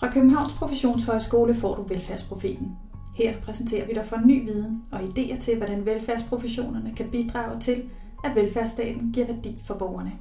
Fra 0.00 0.10
Københavns 0.10 0.52
Professionshøjskole 0.52 1.54
får 1.54 1.74
du 1.74 1.82
Velfærdsprofeten. 1.82 2.76
Her 3.14 3.40
præsenterer 3.40 3.86
vi 3.86 3.92
dig 3.92 4.04
for 4.04 4.16
ny 4.24 4.44
viden 4.44 4.82
og 4.92 5.00
idéer 5.00 5.38
til, 5.38 5.56
hvordan 5.56 5.86
velfærdsprofessionerne 5.86 6.94
kan 6.96 7.10
bidrage 7.10 7.60
til, 7.60 7.82
at 8.24 8.34
velfærdsstaten 8.34 9.12
giver 9.12 9.26
værdi 9.26 9.60
for 9.64 9.74
borgerne. 9.74 10.12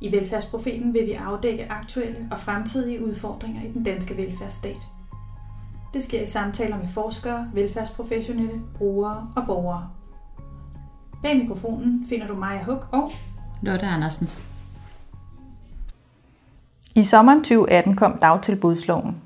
I 0.00 0.12
Velfærdsprofeten 0.12 0.94
vil 0.94 1.06
vi 1.06 1.12
afdække 1.12 1.72
aktuelle 1.72 2.28
og 2.30 2.38
fremtidige 2.38 3.06
udfordringer 3.06 3.62
i 3.62 3.72
den 3.72 3.82
danske 3.82 4.16
velfærdsstat. 4.16 4.78
Det 5.94 6.02
sker 6.02 6.22
i 6.22 6.26
samtaler 6.26 6.78
med 6.78 6.88
forskere, 6.88 7.50
velfærdsprofessionelle, 7.54 8.60
brugere 8.74 9.32
og 9.36 9.46
borgere. 9.46 9.90
Bag 11.22 11.36
mikrofonen 11.36 12.06
finder 12.08 12.26
du 12.26 12.34
Maja 12.34 12.62
Huk 12.62 12.88
og 12.92 13.12
Lotte 13.62 13.86
Andersen. 13.86 14.30
I 16.96 17.02
sommeren 17.02 17.38
2018 17.38 17.96
kom 17.96 18.18
dagtilbudsloven. 18.18 19.22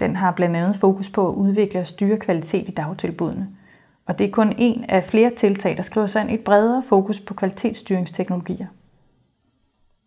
Den 0.00 0.16
har 0.16 0.30
blandt 0.30 0.56
andet 0.56 0.76
fokus 0.76 1.10
på 1.10 1.28
at 1.28 1.34
udvikle 1.34 1.80
og 1.80 1.86
styre 1.86 2.16
kvalitet 2.16 2.68
i 2.68 2.72
dagtilbudene. 2.72 3.48
Og 4.06 4.18
det 4.18 4.26
er 4.26 4.30
kun 4.30 4.54
en 4.58 4.84
af 4.88 5.04
flere 5.04 5.30
tiltag, 5.30 5.76
der 5.76 5.82
skriver 5.82 6.06
sig 6.06 6.22
ind 6.22 6.30
et 6.30 6.40
bredere 6.40 6.82
fokus 6.88 7.20
på 7.20 7.34
kvalitetsstyringsteknologier. 7.34 8.66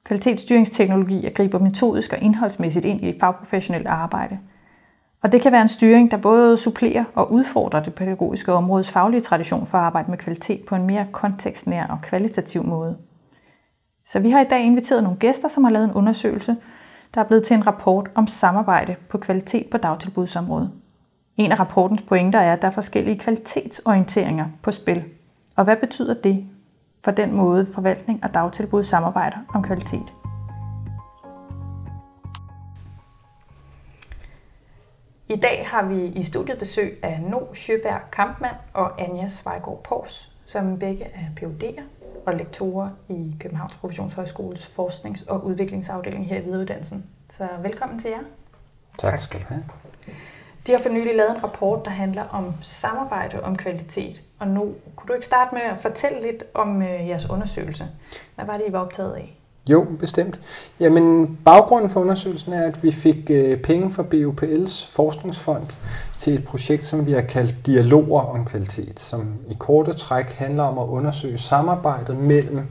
Kvalitetsstyringsteknologier 0.05 1.30
griber 1.30 1.59
metodisk 1.59 2.13
og 2.13 2.20
indholdsmæssigt 2.20 2.85
ind 2.85 3.03
i 3.03 3.09
et 3.09 3.17
fagprofessionelt 3.20 3.88
arbejde. 3.88 4.39
Og 5.22 5.31
det 5.31 5.41
kan 5.41 5.52
være 5.52 5.61
en 5.61 5.67
styring, 5.67 6.11
der 6.11 6.17
både 6.17 6.58
supplerer 6.58 7.03
og 7.16 7.31
udfordrer 7.31 7.83
det 7.83 7.94
pædagogiske 7.94 8.53
områdes 8.53 8.91
faglige 8.91 9.22
tradition 9.22 9.66
for 9.66 9.77
at 9.77 9.83
arbejde 9.83 10.09
med 10.09 10.17
kvalitet 10.17 10.66
på 10.66 10.75
en 10.75 10.85
mere 10.85 11.08
kontekstnær 11.11 11.88
og 11.88 12.02
kvalitativ 12.02 12.63
måde. 12.63 12.97
Så 14.05 14.20
vi 14.20 14.30
har 14.30 14.41
i 14.41 14.47
dag 14.49 14.63
inviteret 14.66 15.03
nogle 15.03 15.20
gæster, 15.20 15.47
som 15.47 15.63
har 15.63 15.72
lavet 15.72 15.85
en 15.85 15.94
undersøgelse, 15.94 16.55
der 17.13 17.22
er 17.22 17.26
blevet 17.26 17.44
til 17.44 17.55
en 17.55 17.67
rapport 17.67 18.09
om 18.16 18.27
samarbejde 18.27 18.95
på 19.09 19.17
kvalitet 19.17 19.70
på 19.70 19.77
dagtilbudsområdet. 19.77 20.72
En 21.38 21.52
af 21.52 21.59
rapportens 21.59 22.02
pointer 22.02 22.39
er, 22.39 22.53
at 22.53 22.61
der 22.61 22.67
er 22.67 22.72
forskellige 22.72 23.20
kvalitetsorienteringer 23.20 24.45
på 24.61 24.72
spil. 24.72 25.03
Og 25.55 25.64
hvad 25.64 25.78
betyder 25.78 26.14
det 26.14 26.45
for 27.03 27.11
den 27.11 27.33
måde, 27.33 27.67
forvaltning 27.73 28.23
og 28.23 28.33
dagtilbud 28.33 28.83
samarbejder 28.83 29.38
om 29.53 29.64
kvalitet? 29.64 30.14
I 35.30 35.36
dag 35.36 35.67
har 35.67 35.86
vi 35.86 36.05
i 36.05 36.23
studiet 36.23 36.59
besøg 36.59 37.00
af 37.03 37.22
No 37.22 37.53
Sjøberg 37.53 38.11
Kampmann 38.11 38.55
og 38.73 39.02
Anja 39.02 39.27
Svejgaard 39.27 39.83
Pors, 39.83 40.31
som 40.45 40.80
begge 40.80 41.03
er 41.03 41.25
PhD'er 41.39 42.02
og 42.25 42.35
lektorer 42.35 42.89
i 43.09 43.35
Københavns 43.39 43.75
Professionshøjskoles 43.75 44.66
forsknings- 44.66 45.29
og 45.29 45.45
udviklingsafdeling 45.45 46.27
her 46.27 46.38
i 46.38 46.43
videreuddannelsen. 46.43 47.05
Så 47.30 47.47
velkommen 47.61 47.99
til 47.99 48.09
jer. 48.11 48.19
Tak 48.97 49.19
skal 49.19 49.39
du 49.39 49.45
have. 49.47 49.63
De 50.67 50.71
har 50.71 50.80
for 50.80 50.89
nylig 50.89 51.15
lavet 51.15 51.31
en 51.31 51.43
rapport, 51.43 51.85
der 51.85 51.91
handler 51.91 52.23
om 52.23 52.53
samarbejde 52.61 53.43
om 53.43 53.55
kvalitet. 53.55 54.21
Og 54.39 54.47
nu 54.47 54.75
kunne 54.95 55.07
du 55.07 55.13
ikke 55.13 55.25
starte 55.25 55.55
med 55.55 55.61
at 55.61 55.80
fortælle 55.80 56.21
lidt 56.21 56.43
om 56.53 56.81
øh, 56.81 57.07
jeres 57.07 57.30
undersøgelse. 57.30 57.88
Hvad 58.35 58.45
var 58.45 58.58
det, 58.58 58.65
I 58.67 58.71
var 58.71 58.80
optaget 58.80 59.13
af? 59.13 59.37
Jo, 59.69 59.86
bestemt. 60.00 60.39
Jamen, 60.80 61.39
baggrunden 61.45 61.89
for 61.89 62.00
undersøgelsen 62.00 62.53
er, 62.53 62.67
at 62.67 62.83
vi 62.83 62.92
fik 62.92 63.30
øh, 63.31 63.61
penge 63.61 63.92
fra 63.92 64.03
BUPL's 64.03 64.92
forskningsfond 64.92 65.66
til 66.17 66.33
et 66.33 66.44
projekt, 66.44 66.86
som 66.86 67.05
vi 67.05 67.11
har 67.11 67.22
kaldt 67.22 67.55
Dialoger 67.66 68.22
om 68.22 68.45
kvalitet, 68.45 69.00
som 69.00 69.33
i 69.50 69.53
korte 69.59 69.94
træk 69.94 70.25
handler 70.25 70.64
om 70.64 70.78
at 70.78 70.88
undersøge 70.88 71.38
samarbejdet 71.38 72.17
mellem 72.17 72.61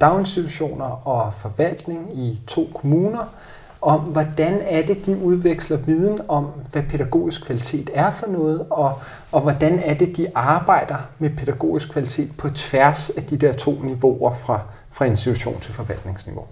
daginstitutioner 0.00 1.08
og 1.08 1.34
forvaltning 1.34 2.18
i 2.18 2.40
to 2.46 2.68
kommuner, 2.74 3.34
om 3.80 4.00
hvordan 4.00 4.60
er 4.60 4.86
det, 4.86 5.06
de 5.06 5.18
udveksler 5.18 5.76
viden 5.76 6.18
om, 6.28 6.46
hvad 6.72 6.82
pædagogisk 6.82 7.44
kvalitet 7.44 7.90
er 7.94 8.10
for 8.10 8.26
noget, 8.26 8.66
og, 8.70 8.98
og 9.32 9.40
hvordan 9.40 9.78
er 9.78 9.94
det, 9.94 10.16
de 10.16 10.26
arbejder 10.34 10.96
med 11.18 11.30
pædagogisk 11.38 11.92
kvalitet 11.92 12.30
på 12.38 12.48
tværs 12.48 13.10
af 13.10 13.22
de 13.22 13.36
der 13.36 13.52
to 13.52 13.70
niveauer 13.82 14.34
fra, 14.34 14.60
fra 14.90 15.04
institution 15.04 15.60
til 15.60 15.72
forvaltningsniveau. 15.72 16.44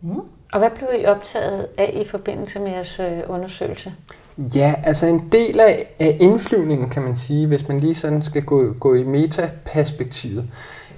Mm. 0.00 0.20
Og 0.52 0.58
hvad 0.58 0.70
blev 0.70 0.88
I 1.00 1.04
optaget 1.04 1.66
af 1.78 2.00
i 2.06 2.08
forbindelse 2.08 2.58
med 2.58 2.70
jeres 2.70 3.00
øh, 3.00 3.20
undersøgelse? 3.28 3.92
Ja, 4.38 4.74
altså 4.84 5.06
en 5.06 5.28
del 5.32 5.60
af, 5.60 5.94
af 5.98 6.16
indflyvningen, 6.20 6.90
kan 6.90 7.02
man 7.02 7.16
sige, 7.16 7.46
hvis 7.46 7.68
man 7.68 7.80
lige 7.80 7.94
sådan 7.94 8.22
skal 8.22 8.42
gå, 8.42 8.72
gå 8.72 8.94
i 8.94 9.02
metaperspektivet, 9.02 10.44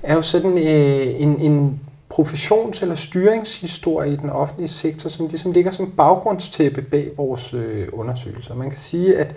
er 0.02 0.14
jo 0.14 0.22
sådan 0.22 0.58
øh, 0.58 1.20
en, 1.20 1.40
en 1.40 1.80
professions- 2.18 2.82
eller 2.82 2.94
styringshistorie 2.94 4.12
i 4.12 4.16
den 4.16 4.30
offentlige 4.30 4.68
sektor, 4.68 5.08
som 5.08 5.26
ligesom 5.26 5.52
ligger 5.52 5.70
som 5.70 5.92
baggrundstæppe 5.96 6.82
bag 6.82 7.10
vores 7.16 7.54
øh, 7.54 7.88
undersøgelser. 7.92 8.54
Man 8.54 8.70
kan 8.70 8.78
sige, 8.78 9.16
at 9.16 9.34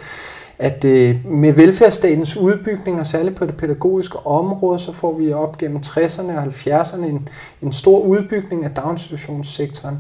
at 0.60 0.84
øh, 0.84 1.26
med 1.26 1.54
velfærdsstatens 1.54 2.38
udbygning, 2.38 3.00
og 3.00 3.08
særligt 3.08 3.36
på 3.36 3.46
det 3.46 3.58
pædagogiske 3.58 4.18
område, 4.26 4.80
så 4.80 4.92
får 4.92 5.18
vi 5.18 5.34
op 5.34 5.58
gennem 5.58 5.78
60'erne 5.78 6.38
og 6.38 6.44
70'erne 6.44 7.06
en, 7.06 7.30
en 7.62 7.72
stor 7.72 8.00
udbygning 8.00 8.66
af 8.66 8.72
daginstitutionssektoren, 8.72 9.98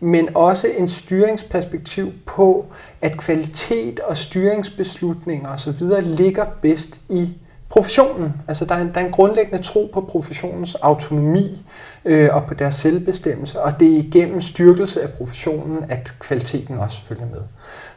men 0.00 0.28
også 0.34 0.68
en 0.78 0.88
styringsperspektiv 0.88 2.12
på, 2.26 2.66
at 3.02 3.16
kvalitet 3.16 4.00
og 4.00 4.16
styringsbeslutninger 4.16 5.48
osv. 5.48 5.82
ligger 6.02 6.44
bedst 6.62 7.00
i 7.10 7.28
professionen. 7.68 8.32
Altså 8.48 8.64
der 8.64 8.74
er, 8.74 8.80
en, 8.80 8.90
der 8.94 9.00
er 9.00 9.04
en 9.04 9.12
grundlæggende 9.12 9.62
tro 9.62 9.90
på 9.94 10.00
professionens 10.00 10.74
autonomi 10.74 11.66
øh, 12.04 12.28
og 12.32 12.44
på 12.46 12.54
deres 12.54 12.74
selvbestemmelse, 12.74 13.60
og 13.60 13.80
det 13.80 13.94
er 13.94 13.98
igennem 13.98 14.40
styrkelse 14.40 15.02
af 15.02 15.12
professionen, 15.12 15.84
at 15.88 16.14
kvaliteten 16.18 16.78
også 16.78 17.02
følger 17.08 17.26
med. 17.26 17.40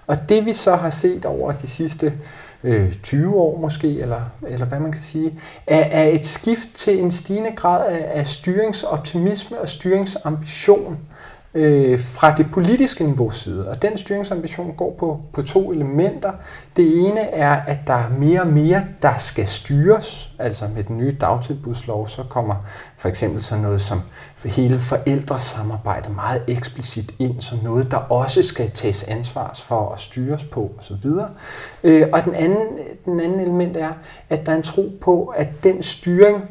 Og 0.07 0.29
det 0.29 0.45
vi 0.45 0.53
så 0.53 0.75
har 0.75 0.89
set 0.89 1.25
over 1.25 1.51
de 1.51 1.67
sidste 1.67 2.13
øh, 2.63 2.93
20 3.03 3.35
år 3.35 3.59
måske, 3.59 3.99
eller, 3.99 4.21
eller 4.47 4.65
hvad 4.65 4.79
man 4.79 4.91
kan 4.91 5.01
sige, 5.01 5.39
er, 5.67 5.79
er 5.79 6.07
et 6.07 6.25
skift 6.25 6.67
til 6.73 6.99
en 6.99 7.11
stigende 7.11 7.51
grad 7.55 7.87
af, 7.93 8.19
af 8.19 8.27
styringsoptimisme 8.27 9.61
og 9.61 9.69
styringsambition 9.69 10.99
øh, 11.53 11.99
fra 11.99 12.35
det 12.35 12.47
politiske 12.51 13.03
niveau 13.03 13.29
side. 13.29 13.69
Og 13.69 13.81
den 13.81 13.97
styringsambition 13.97 14.73
går 14.77 14.95
på, 14.99 15.19
på 15.33 15.41
to 15.41 15.71
elementer. 15.71 16.31
Det 16.75 17.07
ene 17.07 17.21
er, 17.21 17.51
at 17.51 17.79
der 17.87 17.93
er 17.93 18.09
mere 18.09 18.41
og 18.41 18.47
mere, 18.47 18.83
der 19.01 19.17
skal 19.17 19.47
styres. 19.47 20.31
Altså 20.39 20.67
med 20.75 20.83
den 20.83 20.97
nye 20.97 21.17
dagtilbudslov, 21.21 22.07
så 22.07 22.23
kommer 22.23 22.55
for 22.97 23.09
eksempel 23.09 23.43
sådan 23.43 23.63
noget 23.63 23.81
som 23.81 24.01
hele 24.45 24.79
forældresamarbejde 24.79 26.09
meget 26.09 26.43
eksplicit 26.47 27.11
ind 27.19 27.41
som 27.41 27.59
noget, 27.63 27.91
der 27.91 27.97
også 27.97 28.41
skal 28.41 28.69
tages 28.69 29.03
ansvar 29.03 29.59
for 29.65 29.89
at 29.89 29.99
styres 29.99 30.43
på 30.43 30.71
osv. 30.79 31.09
Øh, 31.83 32.07
og 32.13 32.25
den 32.25 32.35
anden, 32.35 32.67
den 33.05 33.19
anden 33.19 33.39
element 33.39 33.77
er, 33.77 33.91
at 34.29 34.45
der 34.45 34.51
er 34.51 34.55
en 34.55 34.63
tro 34.63 34.91
på, 35.01 35.25
at 35.25 35.47
den 35.63 35.83
styring, 35.83 36.43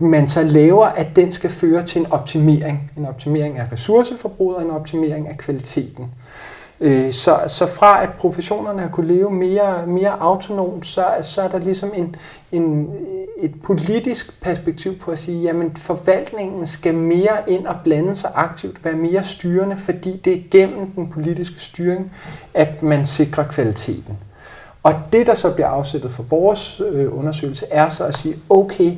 man 0.00 0.28
så 0.28 0.42
laver, 0.42 0.86
at 0.86 1.16
den 1.16 1.32
skal 1.32 1.50
føre 1.50 1.82
til 1.82 2.00
en 2.00 2.12
optimering. 2.12 2.90
En 2.96 3.06
optimering 3.06 3.58
af 3.58 3.72
ressourceforbruget 3.72 4.56
og 4.56 4.62
en 4.62 4.70
optimering 4.70 5.28
af 5.28 5.36
kvaliteten. 5.36 6.10
Øh, 6.80 7.12
så, 7.12 7.40
så 7.46 7.66
fra 7.66 8.02
at 8.02 8.10
professionerne 8.18 8.80
har 8.80 8.88
kunne 8.88 9.06
leve 9.06 9.30
mere, 9.30 9.86
mere 9.86 10.20
autonomt, 10.20 10.86
så, 10.86 11.06
så 11.22 11.42
er 11.42 11.48
der 11.48 11.58
ligesom 11.58 11.90
en, 11.94 12.16
en, 12.52 12.88
et 13.38 13.62
politisk 13.62 14.40
perspektiv 14.42 14.98
på 14.98 15.10
at 15.10 15.18
sige, 15.18 15.42
jamen 15.42 15.76
forvaltningen 15.76 16.66
skal 16.66 16.94
mere 16.94 17.50
ind 17.50 17.66
og 17.66 17.76
blande 17.84 18.16
sig 18.16 18.30
aktivt, 18.34 18.84
være 18.84 18.96
mere 18.96 19.24
styrende, 19.24 19.76
fordi 19.76 20.16
det 20.16 20.32
er 20.32 20.40
gennem 20.50 20.90
den 20.90 21.08
politiske 21.08 21.60
styring, 21.60 22.12
at 22.54 22.82
man 22.82 23.06
sikrer 23.06 23.44
kvaliteten. 23.44 24.18
Og 24.82 24.94
det, 25.12 25.26
der 25.26 25.34
så 25.34 25.50
bliver 25.54 25.68
afsættet 25.68 26.12
for 26.12 26.22
vores 26.22 26.82
øh, 26.92 27.18
undersøgelse, 27.18 27.66
er 27.70 27.88
så 27.88 28.04
at 28.04 28.14
sige, 28.14 28.36
okay, 28.50 28.92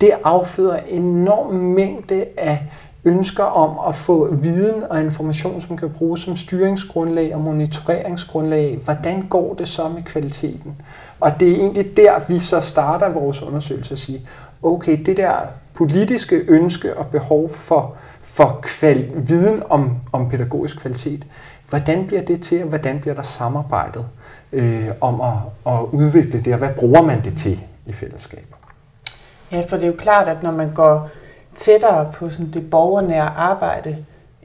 det 0.00 0.10
afføder 0.24 0.76
en 0.76 1.02
enorm 1.02 1.54
mængde 1.54 2.26
af 2.36 2.66
ønsker 3.04 3.44
om 3.44 3.88
at 3.88 3.94
få 3.94 4.34
viden 4.34 4.82
og 4.90 5.00
information, 5.00 5.60
som 5.60 5.76
kan 5.76 5.90
bruges 5.90 6.20
som 6.20 6.36
styringsgrundlag 6.36 7.34
og 7.34 7.40
monitoreringsgrundlag. 7.40 8.78
Hvordan 8.84 9.22
går 9.22 9.54
det 9.54 9.68
så 9.68 9.88
med 9.88 10.02
kvaliteten? 10.02 10.76
Og 11.20 11.40
det 11.40 11.50
er 11.52 11.56
egentlig 11.56 11.96
der, 11.96 12.12
vi 12.28 12.38
så 12.38 12.60
starter 12.60 13.08
vores 13.08 13.42
undersøgelse 13.42 13.92
at 13.92 13.98
sige, 13.98 14.28
okay, 14.62 14.98
det 15.06 15.16
der 15.16 15.34
politiske 15.74 16.44
ønske 16.48 16.98
og 16.98 17.06
behov 17.06 17.48
for, 17.48 17.94
for 18.22 18.60
kval- 18.66 19.12
viden 19.28 19.62
om, 19.70 19.96
om 20.12 20.28
pædagogisk 20.28 20.80
kvalitet, 20.80 21.26
hvordan 21.68 22.06
bliver 22.06 22.22
det 22.22 22.42
til, 22.42 22.62
og 22.62 22.68
hvordan 22.68 23.00
bliver 23.00 23.14
der 23.14 23.22
samarbejdet 23.22 24.06
øh, 24.52 24.88
om 25.00 25.20
at, 25.20 25.72
at 25.74 25.80
udvikle 25.92 26.40
det, 26.40 26.52
og 26.52 26.58
hvad 26.58 26.70
bruger 26.78 27.02
man 27.02 27.24
det 27.24 27.38
til 27.38 27.60
i 27.86 27.92
fællesskaber? 27.92 28.56
Ja, 29.54 29.60
for 29.68 29.76
det 29.76 29.82
er 29.82 29.90
jo 29.90 29.96
klart, 29.98 30.28
at 30.28 30.42
når 30.42 30.50
man 30.50 30.72
går 30.74 31.10
tættere 31.54 32.12
på 32.14 32.30
sådan 32.30 32.50
det 32.50 32.70
borgernære 32.70 33.28
arbejde 33.36 33.96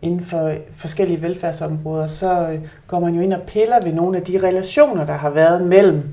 inden 0.01 0.25
for 0.25 0.53
forskellige 0.75 1.21
velfærdsområder, 1.21 2.07
så 2.07 2.49
øh, 2.49 2.59
går 2.87 2.99
man 2.99 3.15
jo 3.15 3.21
ind 3.21 3.33
og 3.33 3.41
piller 3.41 3.81
ved 3.81 3.93
nogle 3.93 4.17
af 4.17 4.23
de 4.23 4.47
relationer, 4.47 5.05
der 5.05 5.13
har 5.13 5.29
været 5.29 5.61
mellem 5.61 6.03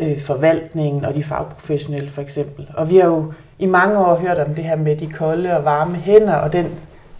øh, 0.00 0.20
forvaltningen 0.20 1.04
og 1.04 1.14
de 1.14 1.22
fagprofessionelle 1.22 2.10
for 2.10 2.22
eksempel. 2.22 2.68
Og 2.76 2.90
vi 2.90 2.96
har 2.96 3.06
jo 3.06 3.32
i 3.58 3.66
mange 3.66 3.98
år 3.98 4.14
hørt 4.14 4.38
om 4.38 4.54
det 4.54 4.64
her 4.64 4.76
med 4.76 4.96
de 4.96 5.06
kolde 5.06 5.56
og 5.56 5.64
varme 5.64 5.94
hænder 5.94 6.34
og 6.34 6.52
den 6.52 6.66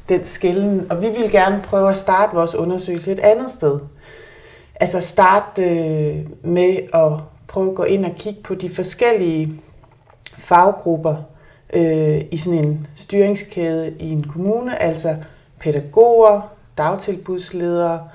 den 0.09 0.25
skælden. 0.25 0.87
Og 0.91 1.03
vi 1.03 1.07
vil 1.07 1.31
gerne 1.31 1.63
prøve 1.63 1.91
at 1.91 1.97
starte 1.97 2.35
vores 2.35 2.55
undersøgelse 2.55 3.13
et 3.13 3.19
andet 3.19 3.51
sted. 3.51 3.81
Altså 4.81 5.01
starte 5.01 5.63
øh, 5.63 6.17
med 6.43 6.77
at 6.95 7.13
prøve 7.49 7.69
at 7.69 7.75
gå 7.75 7.83
ind 7.83 8.05
og 8.05 8.13
kigge 8.19 8.41
på 8.43 8.55
de 8.55 8.71
forskellige 8.71 9.61
faggrupper 10.39 11.17
øh, 11.73 12.21
i 12.31 12.37
sådan 12.37 12.65
en 12.65 12.87
styringskæde 12.95 13.95
i 13.99 14.11
en 14.11 14.23
kommune, 14.23 14.83
altså 14.83 15.17
pædagoger, 15.61 16.41
dagtilbudsledere, 16.79 18.09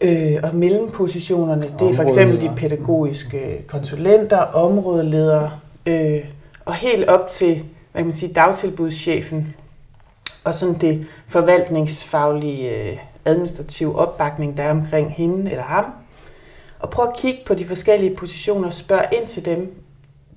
øh, 0.00 0.36
og 0.42 0.54
mellempositionerne, 0.54 1.62
det 1.78 1.88
er 1.90 1.94
for 1.94 2.02
eksempel 2.02 2.40
de 2.40 2.52
pædagogiske 2.56 3.64
konsulenter, 3.66 4.38
områdeledere, 4.38 5.50
øh, 5.86 6.24
og 6.64 6.74
helt 6.74 7.08
op 7.08 7.28
til 7.28 7.64
hvad 7.92 8.02
kan 8.02 8.06
man 8.06 8.16
sige, 8.16 8.32
dagtilbudschefen, 8.32 9.54
og 10.44 10.54
sådan 10.54 10.74
det 10.74 11.06
forvaltningsfaglige 11.26 12.70
øh, 12.70 12.96
administrative 13.24 13.98
opbakning, 13.98 14.56
der 14.56 14.62
er 14.62 14.70
omkring 14.70 15.12
hende 15.12 15.50
eller 15.50 15.64
ham. 15.64 15.84
Og 16.78 16.90
prøv 16.90 17.06
at 17.06 17.16
kigge 17.16 17.40
på 17.46 17.54
de 17.54 17.66
forskellige 17.66 18.16
positioner 18.16 18.66
og 18.66 18.74
spørg 18.74 19.04
ind 19.12 19.26
til 19.26 19.44
dem, 19.44 19.74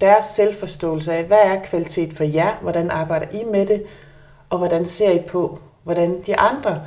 deres 0.04 0.26
selvforståelse 0.26 1.14
af, 1.14 1.24
hvad 1.24 1.38
er 1.44 1.62
kvalitet 1.64 2.14
for 2.14 2.24
jer, 2.24 2.58
hvordan 2.62 2.92
arbejder 2.92 3.26
I 3.32 3.44
med 3.52 3.66
det, 3.66 3.84
og 4.50 4.58
hvordan 4.58 4.86
ser 4.86 5.12
I 5.12 5.20
på, 5.20 5.60
hvordan 5.84 6.22
de 6.26 6.40
andre 6.40 6.82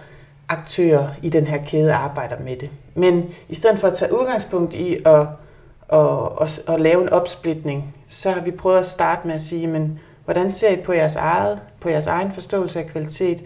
aktører 0.48 1.08
i 1.22 1.28
den 1.28 1.46
her 1.46 1.64
kæde 1.64 1.92
arbejder 1.92 2.36
med 2.40 2.56
det. 2.56 2.70
Men 2.94 3.34
i 3.48 3.54
stedet 3.54 3.78
for 3.78 3.88
at 3.88 3.96
tage 3.96 4.14
udgangspunkt 4.20 4.74
i 4.74 4.98
at, 5.04 5.26
at, 5.88 6.08
at, 6.40 6.60
at 6.68 6.80
lave 6.80 7.02
en 7.02 7.08
opsplitning, 7.08 7.94
så 8.08 8.30
har 8.30 8.40
vi 8.40 8.50
prøvet 8.50 8.78
at 8.78 8.86
starte 8.86 9.26
med 9.26 9.34
at 9.34 9.40
sige, 9.40 9.66
men 9.66 9.98
hvordan 10.24 10.50
ser 10.50 10.70
I 10.70 10.76
på 10.76 10.92
jeres, 10.92 11.16
eget, 11.16 11.60
på 11.80 11.88
jeres 11.88 12.06
egen 12.06 12.32
forståelse 12.32 12.78
af 12.78 12.86
kvalitet, 12.86 13.44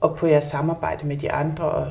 og 0.00 0.16
på 0.16 0.26
jeres 0.26 0.44
samarbejde 0.44 1.06
med 1.06 1.16
de 1.16 1.32
andre, 1.32 1.64
og 1.64 1.86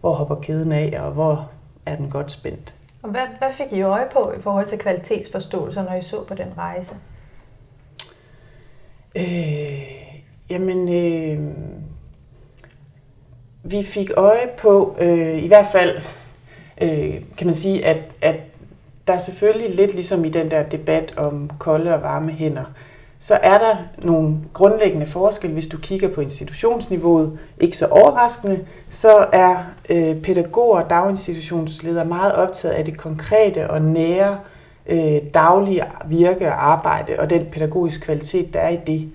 hvor 0.00 0.12
hopper 0.12 0.34
kæden 0.34 0.72
af, 0.72 0.98
og 1.00 1.10
hvor 1.10 1.50
er 1.86 1.96
den 1.96 2.10
godt 2.10 2.30
spændt. 2.30 2.75
Og 3.06 3.12
hvad, 3.12 3.26
hvad 3.38 3.52
fik 3.52 3.72
I 3.72 3.82
øje 3.82 4.06
på 4.12 4.32
i 4.38 4.40
forhold 4.40 4.66
til 4.66 4.78
kvalitetsforståelse, 4.78 5.82
når 5.82 5.94
I 5.94 6.02
så 6.02 6.24
på 6.24 6.34
den 6.34 6.46
rejse? 6.58 6.94
Øh, 9.16 9.82
jamen, 10.50 10.88
øh, 10.88 11.56
vi 13.62 13.82
fik 13.82 14.10
øje 14.16 14.48
på, 14.58 14.96
øh, 15.00 15.44
i 15.44 15.46
hvert 15.46 15.66
fald 15.72 16.00
øh, 16.80 17.14
kan 17.38 17.46
man 17.46 17.54
sige, 17.54 17.86
at, 17.86 18.16
at 18.20 18.36
der 19.06 19.12
er 19.12 19.18
selvfølgelig 19.18 19.76
lidt 19.76 19.94
ligesom 19.94 20.24
i 20.24 20.28
den 20.28 20.50
der 20.50 20.62
debat 20.62 21.14
om 21.16 21.50
kolde 21.58 21.94
og 21.94 22.02
varme 22.02 22.32
hænder, 22.32 22.64
så 23.18 23.34
er 23.34 23.58
der 23.58 23.76
nogle 23.98 24.36
grundlæggende 24.52 25.06
forskelle. 25.06 25.54
Hvis 25.54 25.66
du 25.66 25.78
kigger 25.78 26.08
på 26.08 26.20
institutionsniveauet, 26.20 27.38
ikke 27.60 27.76
så 27.76 27.86
overraskende, 27.86 28.60
så 28.88 29.26
er 29.32 29.56
øh, 29.90 30.22
pædagoger 30.22 30.82
og 30.82 30.90
daginstitutionsledere 30.90 32.04
meget 32.04 32.34
optaget 32.34 32.74
af 32.74 32.84
det 32.84 32.96
konkrete 32.96 33.70
og 33.70 33.82
nære 33.82 34.38
øh, 34.86 35.18
daglige 35.34 35.84
virke 36.06 36.46
og 36.46 36.72
arbejde 36.72 37.16
og 37.18 37.30
den 37.30 37.46
pædagogiske 37.52 38.04
kvalitet, 38.04 38.54
der 38.54 38.60
er 38.60 38.68
i 38.68 38.78
det. 38.86 39.08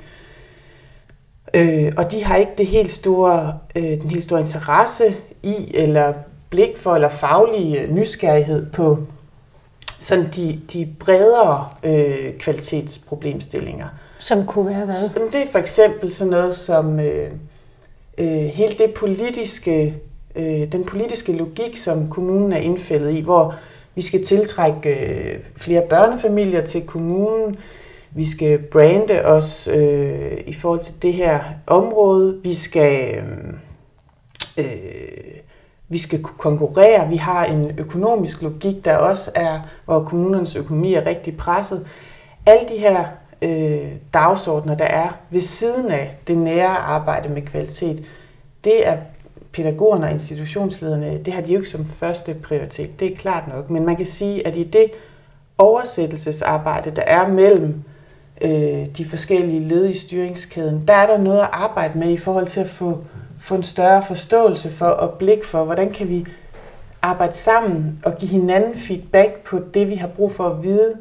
Øh, 1.53 1.93
og 1.97 2.11
de 2.11 2.23
har 2.23 2.35
ikke 2.35 2.51
det 2.57 2.67
helt 2.67 2.91
store, 2.91 3.57
øh, 3.75 3.83
den 3.83 4.09
helt 4.09 4.23
store 4.23 4.39
interesse 4.39 5.03
i, 5.43 5.71
eller 5.73 6.13
blik 6.49 6.77
for, 6.77 6.95
eller 6.95 7.09
faglige 7.09 7.87
nysgerrighed 7.93 8.71
på 8.71 8.97
sådan 10.01 10.29
de, 10.35 10.59
de 10.73 10.87
bredere 10.99 11.69
øh, 11.83 12.33
kvalitetsproblemstillinger. 12.39 13.87
Som 14.19 14.45
kunne 14.45 14.65
være 14.65 14.85
hvad? 14.85 15.29
Det 15.31 15.41
er 15.41 15.51
for 15.51 15.59
eksempel 15.59 16.13
sådan 16.13 16.31
noget 16.31 16.55
som 16.55 16.99
øh, 16.99 17.31
øh, 18.17 18.27
hele 18.27 18.73
det 18.77 18.93
politiske, 18.93 19.95
øh, 20.35 20.71
den 20.71 20.83
politiske 20.83 21.31
logik, 21.31 21.77
som 21.77 22.09
kommunen 22.09 22.51
er 22.51 22.57
indfældet 22.57 23.11
i, 23.11 23.19
hvor 23.19 23.55
vi 23.95 24.01
skal 24.01 24.25
tiltrække 24.25 24.89
øh, 24.89 25.39
flere 25.57 25.83
børnefamilier 25.89 26.65
til 26.65 26.85
kommunen, 26.85 27.57
vi 28.11 28.25
skal 28.25 28.57
brande 28.57 29.25
os 29.25 29.67
øh, 29.67 30.37
i 30.47 30.53
forhold 30.53 30.79
til 30.79 30.93
det 31.01 31.13
her 31.13 31.39
område, 31.67 32.39
vi 32.43 32.53
skal 32.53 33.23
øh, 34.57 34.65
vi 35.91 35.97
skal 35.97 36.21
kunne 36.21 36.37
konkurrere. 36.37 37.09
Vi 37.09 37.15
har 37.15 37.45
en 37.45 37.71
økonomisk 37.77 38.41
logik, 38.41 38.85
der 38.85 38.95
også 38.95 39.31
er, 39.35 39.59
hvor 39.85 40.03
kommunernes 40.03 40.55
økonomi 40.55 40.93
er 40.93 41.05
rigtig 41.05 41.37
presset. 41.37 41.87
Alle 42.45 42.69
de 42.69 42.77
her 42.77 43.05
øh, 43.41 43.91
dagsordner, 44.13 44.75
der 44.75 44.85
er 44.85 45.09
ved 45.29 45.41
siden 45.41 45.91
af 45.91 46.17
det 46.27 46.37
nære 46.37 46.77
arbejde 46.77 47.29
med 47.29 47.41
kvalitet, 47.41 48.03
det 48.63 48.87
er 48.87 48.97
pædagogerne 49.53 50.05
og 50.05 50.11
institutionslederne, 50.11 51.17
det 51.25 51.33
har 51.33 51.41
de 51.41 51.51
jo 51.53 51.59
ikke 51.59 51.69
som 51.69 51.85
første 51.85 52.33
prioritet, 52.33 52.99
det 52.99 53.11
er 53.11 53.15
klart 53.15 53.43
nok. 53.47 53.69
Men 53.69 53.85
man 53.85 53.95
kan 53.95 54.05
sige, 54.05 54.47
at 54.47 54.55
i 54.55 54.63
det 54.63 54.91
oversættelsesarbejde, 55.57 56.91
der 56.91 57.01
er 57.01 57.27
mellem 57.27 57.83
øh, 58.41 58.85
de 58.97 59.05
forskellige 59.09 59.67
led 59.67 59.89
i 59.89 59.93
styringskæden, 59.93 60.83
der 60.87 60.93
er 60.93 61.07
der 61.07 61.17
noget 61.17 61.39
at 61.39 61.49
arbejde 61.51 61.99
med 61.99 62.09
i 62.09 62.17
forhold 62.17 62.47
til 62.47 62.59
at 62.59 62.69
få 62.69 63.03
få 63.41 63.55
en 63.55 63.63
større 63.63 64.05
forståelse 64.05 64.69
for 64.69 64.85
og 64.85 65.17
blik 65.17 65.43
for, 65.43 65.65
hvordan 65.65 65.91
kan 65.91 66.09
vi 66.09 66.25
arbejde 67.01 67.33
sammen 67.33 67.99
og 68.05 68.17
give 68.17 68.31
hinanden 68.31 68.75
feedback 68.75 69.43
på 69.43 69.59
det, 69.73 69.89
vi 69.89 69.95
har 69.95 70.07
brug 70.07 70.31
for 70.31 70.49
at 70.49 70.63
vide 70.63 70.97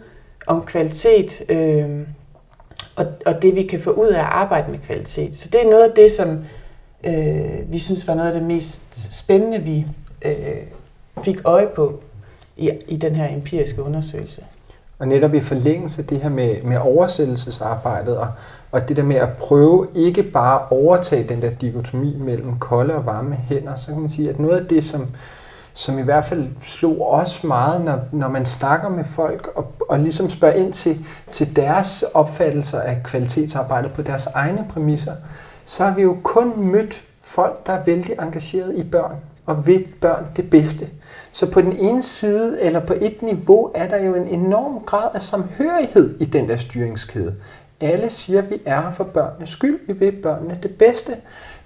om 0.47 0.65
kvalitet, 0.65 1.43
øh, 1.49 2.01
og, 2.97 3.07
og 3.27 3.43
det, 3.43 3.57
vi 3.57 3.63
kan 3.63 3.81
få 3.81 3.91
ud 3.91 4.09
af 4.09 4.19
at 4.19 4.27
arbejde 4.27 4.71
med 4.71 4.79
kvalitet. 4.79 5.37
Så 5.37 5.49
det 5.53 5.61
er 5.63 5.71
noget 5.71 5.89
af 5.89 5.95
det, 5.97 6.11
som 6.11 6.39
øh, 7.05 7.73
vi 7.73 7.79
synes 7.79 8.09
var 8.09 8.15
noget 8.15 8.29
af 8.29 8.35
det 8.35 8.43
mest 8.43 9.15
spændende, 9.19 9.59
vi 9.59 9.87
øh, 10.23 10.57
fik 11.25 11.37
øje 11.45 11.67
på 11.67 12.03
i, 12.57 12.71
i 12.89 12.97
den 12.97 13.15
her 13.15 13.35
empiriske 13.35 13.83
undersøgelse. 13.83 14.43
Og 15.01 15.09
netop 15.09 15.35
i 15.35 15.41
forlængelse 15.41 16.03
af 16.03 16.07
det 16.07 16.21
her 16.21 16.29
med, 16.29 16.63
med 16.63 16.79
oversættelsesarbejdet, 16.79 18.17
og, 18.17 18.29
og 18.73 18.89
det 18.89 18.97
der 18.97 19.03
med 19.03 19.17
at 19.17 19.29
prøve 19.29 19.89
ikke 19.95 20.23
bare 20.23 20.61
at 20.61 20.67
overtage 20.71 21.29
den 21.29 21.43
der 21.43 21.51
dikotomi 21.51 22.17
mellem 22.19 22.59
kolde 22.59 22.95
og 22.95 23.07
varme 23.07 23.35
hænder, 23.35 23.75
så 23.75 23.87
kan 23.87 24.01
man 24.01 24.09
sige, 24.09 24.31
at 24.31 24.39
noget 24.39 24.61
af 24.61 24.67
det, 24.67 24.85
som, 24.85 25.07
som 25.73 25.99
i 25.99 26.03
hvert 26.03 26.25
fald 26.25 26.49
slog 26.61 27.13
os 27.13 27.45
meget, 27.45 27.85
når, 27.85 27.99
når 28.13 28.29
man 28.29 28.47
snakker 28.47 28.89
med 28.89 29.05
folk 29.05 29.49
og, 29.55 29.73
og 29.89 29.99
ligesom 29.99 30.29
spørger 30.29 30.55
ind 30.55 30.73
til, 30.73 31.07
til 31.33 31.57
deres 31.57 32.05
opfattelser 32.15 32.81
af 32.81 33.03
kvalitetsarbejdet 33.05 33.93
på 33.93 34.03
deres 34.03 34.27
egne 34.27 34.67
præmisser, 34.71 35.13
så 35.65 35.85
har 35.85 35.95
vi 35.95 36.03
jo 36.03 36.17
kun 36.23 36.53
mødt 36.57 37.03
folk, 37.23 37.67
der 37.67 37.73
er 37.73 37.85
vældig 37.85 38.15
engageret 38.21 38.77
i 38.77 38.85
børn 38.85 39.17
og 39.47 39.67
ved 39.67 39.81
børn 40.01 40.27
det 40.37 40.51
bedste. 40.51 40.89
Så 41.33 41.51
på 41.51 41.61
den 41.61 41.77
ene 41.77 42.03
side, 42.03 42.63
eller 42.63 42.81
på 42.81 42.95
et 43.01 43.23
niveau, 43.23 43.71
er 43.75 43.89
der 43.89 44.05
jo 44.05 44.15
en 44.15 44.27
enorm 44.27 44.85
grad 44.87 45.09
af 45.15 45.21
samhørighed 45.21 46.21
i 46.21 46.25
den 46.25 46.49
der 46.49 46.57
styringskæde. 46.57 47.35
Alle 47.81 48.11
siger, 48.11 48.39
at 48.43 48.51
vi 48.51 48.63
er 48.67 48.81
her 48.81 48.91
for 48.91 49.05
børnenes 49.05 49.49
skyld, 49.49 49.81
vi 49.87 49.93
vil 49.93 50.13
børnene 50.13 50.59
det 50.63 50.71
bedste. 50.79 51.17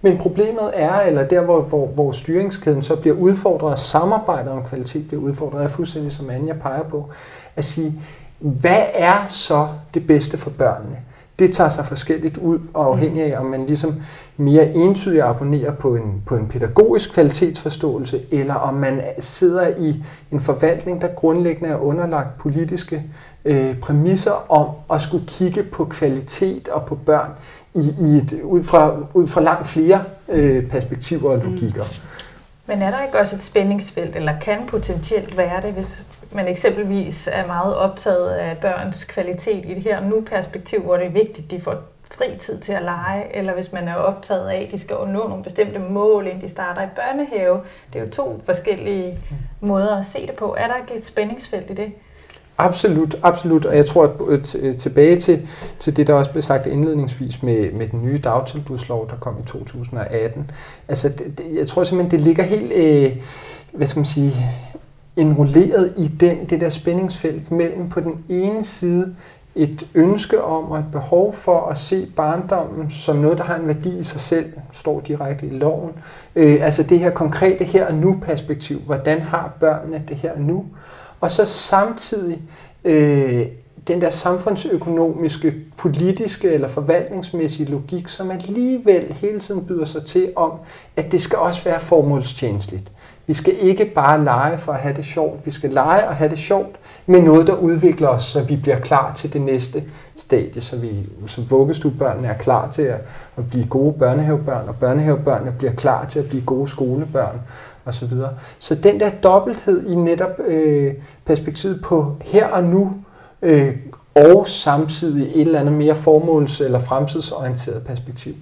Men 0.03 0.19
problemet 0.19 0.71
er, 0.75 1.01
eller 1.01 1.25
der 1.25 1.43
hvor, 1.43 1.61
hvor, 1.61 1.87
hvor 1.87 2.13
styringskæden 2.13 2.83
så 2.83 2.97
bliver 2.97 3.17
udfordret, 3.17 3.73
og 3.73 3.79
samarbejdet 3.79 4.53
om 4.53 4.65
kvalitet 4.65 5.09
bliver 5.09 5.23
udfordret, 5.23 5.65
er 5.65 5.69
fuldstændig 5.69 6.13
som 6.13 6.31
Anja 6.31 6.53
peger 6.53 6.83
på, 6.83 7.09
at 7.57 7.65
sige, 7.65 8.01
hvad 8.39 8.83
er 8.95 9.27
så 9.29 9.69
det 9.95 10.07
bedste 10.07 10.39
for 10.39 10.51
børnene? 10.51 10.97
Det 11.39 11.53
tager 11.53 11.71
sig 11.71 11.87
forskelligt 11.87 12.39
ud, 12.39 12.59
og 12.75 12.87
afhængig 12.87 13.23
af, 13.23 13.41
om 13.41 13.47
man 13.47 13.67
ligesom 13.67 14.03
mere 14.37 14.75
entydigt 14.75 15.23
abonnerer 15.23 15.73
på 15.73 15.95
en, 15.95 16.23
på 16.27 16.37
en 16.37 16.49
pædagogisk 16.49 17.13
kvalitetsforståelse, 17.13 18.23
eller 18.31 18.55
om 18.55 18.75
man 18.75 19.03
sidder 19.19 19.69
i 19.79 20.05
en 20.31 20.41
forvaltning, 20.41 21.01
der 21.01 21.09
grundlæggende 21.09 21.71
er 21.71 21.77
underlagt 21.77 22.39
politiske 22.39 23.03
øh, 23.45 23.77
præmisser 23.77 24.53
om 24.53 24.69
at 24.93 25.01
skulle 25.01 25.27
kigge 25.27 25.63
på 25.63 25.85
kvalitet 25.85 26.69
og 26.69 26.85
på 26.85 26.95
børn 26.95 27.31
i, 27.75 27.95
i 28.01 28.17
et, 28.17 28.41
ud, 28.43 28.65
fra, 28.65 28.97
ud 29.15 29.27
fra 29.27 29.41
langt 29.41 29.67
flere 29.67 30.05
øh, 30.29 30.69
perspektiver 30.69 31.31
og 31.31 31.39
logikker. 31.39 31.85
Mm. 31.85 31.91
Men 32.67 32.83
er 32.83 32.91
der 32.91 33.03
ikke 33.03 33.19
også 33.19 33.37
et 33.37 33.43
spændingsfelt, 33.43 34.17
eller 34.17 34.33
kan 34.41 34.59
potentielt 34.69 35.37
være 35.37 35.63
det, 35.63 35.73
hvis 35.73 36.05
man 36.35 36.49
eksempelvis 36.49 37.29
er 37.33 37.47
meget 37.47 37.77
optaget 37.77 38.31
af 38.31 38.59
børns 38.59 39.05
kvalitet 39.05 39.65
i 39.65 39.75
det 39.75 39.83
her 39.83 40.01
nu-perspektiv, 40.01 40.83
hvor 40.83 40.97
det 40.97 41.07
er 41.07 41.11
vigtigt, 41.11 41.45
at 41.45 41.51
de 41.51 41.61
får 41.61 41.75
fri 42.11 42.37
tid 42.39 42.59
til 42.59 42.73
at 42.73 42.83
lege, 42.83 43.37
eller 43.37 43.55
hvis 43.55 43.73
man 43.73 43.89
er 43.89 43.95
optaget 43.95 44.49
af, 44.49 44.63
at 44.67 44.73
de 44.73 44.79
skal 44.79 44.97
nå 44.97 45.29
nogle 45.29 45.43
bestemte 45.43 45.79
mål, 45.79 46.27
inden 46.27 46.41
de 46.41 46.49
starter 46.49 46.83
i 46.83 46.89
børnehave. 46.97 47.61
Det 47.93 48.01
er 48.01 48.05
jo 48.05 48.11
to 48.11 48.43
forskellige 48.45 49.19
måder 49.61 49.97
at 49.97 50.05
se 50.05 50.27
det 50.27 50.35
på. 50.35 50.55
Er 50.59 50.67
der 50.67 50.75
ikke 50.77 50.95
et 50.95 51.05
spændingsfelt 51.05 51.71
i 51.71 51.75
det? 51.75 51.93
Absolut, 52.59 53.17
absolut. 53.23 53.65
Og 53.65 53.77
jeg 53.77 53.87
tror, 53.87 54.05
at 54.05 54.11
øh, 54.29 54.69
øh, 54.69 54.77
tilbage 54.77 55.21
til, 55.21 55.49
til 55.79 55.97
det, 55.97 56.07
der 56.07 56.15
også 56.15 56.31
blev 56.31 56.43
sagt 56.43 56.67
indledningsvis 56.67 57.43
med, 57.43 57.73
med 57.73 57.89
den 57.89 58.03
nye 58.03 58.19
dagtilbudslov, 58.19 59.11
der 59.11 59.17
kom 59.17 59.37
i 59.39 59.47
2018. 59.47 60.51
Altså, 60.89 61.09
det, 61.09 61.41
jeg 61.59 61.67
tror 61.67 61.85
simpelthen, 61.85 62.19
det 62.19 62.27
ligger 62.27 62.43
helt, 62.43 62.73
øh, 62.73 63.23
hvad 63.73 63.87
skal 63.87 63.99
man 63.99 64.05
sige, 64.05 64.33
enrolleret 65.17 65.95
i 65.97 66.09
den, 66.09 66.45
det 66.51 66.61
der 66.61 66.69
spændingsfelt 66.69 67.51
mellem 67.51 67.89
på 67.89 68.01
den 68.01 68.25
ene 68.29 68.65
side 68.65 69.15
et 69.55 69.87
ønske 69.95 70.43
om 70.43 70.65
og 70.65 70.79
et 70.79 70.85
behov 70.93 71.33
for 71.33 71.67
at 71.67 71.79
se 71.79 72.09
barndommen 72.17 72.91
som 72.91 73.17
noget, 73.17 73.39
der 73.39 73.45
har 73.45 73.57
en 73.57 73.67
værdi 73.67 73.99
i 73.99 74.05
sig 74.05 74.21
selv, 74.21 74.53
står 74.73 75.01
direkte 75.01 75.47
i 75.47 75.51
loven. 75.51 75.93
Øh, 76.37 76.57
altså 76.61 76.83
det 76.83 76.99
her 76.99 77.11
konkrete 77.11 77.65
her 77.65 77.87
og 77.87 77.95
nu 77.95 78.19
perspektiv. 78.23 78.81
Hvordan 78.81 79.21
har 79.21 79.57
børnene 79.61 80.03
det 80.09 80.17
her 80.17 80.33
og 80.33 80.41
nu? 80.41 80.65
Og 81.21 81.31
så 81.31 81.45
samtidig 81.45 82.43
øh, 82.85 83.47
den 83.89 84.01
der 84.01 84.11
samfundsøkonomiske, 84.11 85.55
politiske 85.77 86.51
eller 86.51 86.69
forvaltningsmæssige 86.69 87.71
logik, 87.71 88.09
som 88.09 88.31
alligevel 88.31 89.13
hele 89.13 89.41
tiden 89.41 89.67
byder 89.67 89.85
sig 89.85 90.05
til 90.05 90.33
om, 90.37 90.53
at 90.97 91.13
det 91.13 91.23
skal 91.23 91.39
også 91.39 91.65
være 91.65 91.81
formålstjenestligt. 91.81 92.93
Vi 93.27 93.35
skal 93.35 93.55
ikke 93.61 93.85
bare 93.85 94.25
lege 94.25 94.59
for 94.59 94.73
at 94.73 94.79
have 94.79 94.97
det 94.97 95.05
sjovt. 95.05 95.47
Vi 95.47 95.51
skal 95.51 95.71
lege 95.71 96.09
og 96.09 96.15
have 96.15 96.31
det 96.31 96.39
sjovt 96.39 96.77
med 97.07 97.23
noget, 97.23 97.47
der 97.47 97.55
udvikler 97.55 98.09
os, 98.09 98.25
så 98.25 98.43
vi 98.43 98.57
bliver 98.57 98.81
klar 98.81 99.13
til 99.15 99.33
det 99.33 99.41
næste 99.41 99.83
stadie, 100.17 100.63
så 100.63 100.77
vi 100.77 101.09
som 101.27 101.51
vuggestuebørnene 101.51 102.29
er 102.29 102.39
klar 102.39 102.71
til 102.71 102.83
at, 102.83 103.01
at 103.37 103.49
blive 103.49 103.67
gode 103.67 103.93
børnehavebørn, 103.93 104.69
og 104.69 104.77
børnehavebørnene 104.77 105.53
bliver 105.59 105.73
klar 105.73 106.05
til 106.05 106.19
at 106.19 106.29
blive 106.29 106.43
gode 106.45 106.69
skolebørn 106.69 107.41
osv. 107.85 108.09
Så, 108.09 108.29
så 108.59 108.75
den 108.75 109.01
der 109.01 109.11
dobbelthed 109.11 109.91
i 109.91 109.95
netop 109.95 110.41
øh, 110.47 110.95
perspektivet 111.25 111.81
på 111.83 112.17
her 112.23 112.47
og 112.47 112.65
nu, 112.65 112.93
øh, 113.43 113.77
og 114.15 114.49
samtidig 114.49 115.31
et 115.35 115.41
eller 115.41 115.61
andet 115.61 115.75
mere 115.75 115.95
formåls- 115.95 116.65
eller 116.65 116.79
fremtidsorienteret 116.79 117.83
perspektiv. 117.83 118.35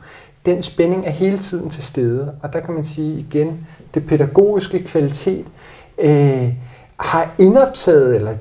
Den 0.47 0.63
spænding 0.63 1.07
er 1.07 1.11
hele 1.11 1.39
tiden 1.39 1.71
til 1.71 1.83
stede, 1.83 2.35
og 2.43 2.53
der 2.53 2.61
kan 2.61 2.75
man 2.75 2.85
sige 2.85 3.19
igen, 3.19 3.67
det 3.95 4.07
pædagogiske 4.07 4.85
kvalitet 4.85 5.47
øh, 5.99 6.55
har 6.97 7.35
indoptaget, 7.39 8.17
eller 8.17 8.33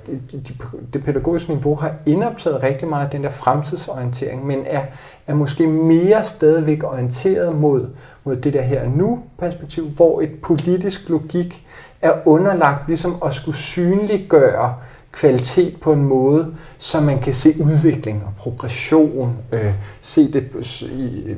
det, 0.94 1.04
pædagogiske 1.04 1.50
niveau 1.50 1.76
har 1.76 1.94
indoptaget 2.06 2.64
rigtig 2.64 2.88
meget 2.88 3.06
af 3.06 3.12
den 3.12 3.24
der 3.24 3.30
fremtidsorientering, 3.30 4.46
men 4.46 4.64
er, 4.66 4.82
er 5.28 5.34
måske 5.34 5.68
mere 5.68 6.24
stadigvæk 6.24 6.84
orienteret 6.84 7.56
mod, 7.56 7.88
mod 8.24 8.36
det 8.36 8.54
der 8.54 8.62
her 8.62 8.90
nu 8.90 9.20
perspektiv, 9.40 9.90
hvor 9.90 10.22
et 10.22 10.32
politisk 10.44 11.10
logik 11.10 11.66
er 12.02 12.12
underlagt 12.26 12.88
ligesom 12.88 13.16
at 13.26 13.34
skulle 13.34 13.58
synliggøre 13.58 14.76
kvalitet 15.12 15.82
på 15.82 15.94
en 15.94 16.04
måde, 16.04 16.48
så 16.78 17.02
man 17.02 17.20
kan 17.20 17.34
se 17.34 17.54
udvikling 17.60 18.24
og 18.26 18.34
progression, 18.38 19.38
øh, 19.52 19.74
se 20.02 20.32
det 20.32 20.50
i, 20.82 21.36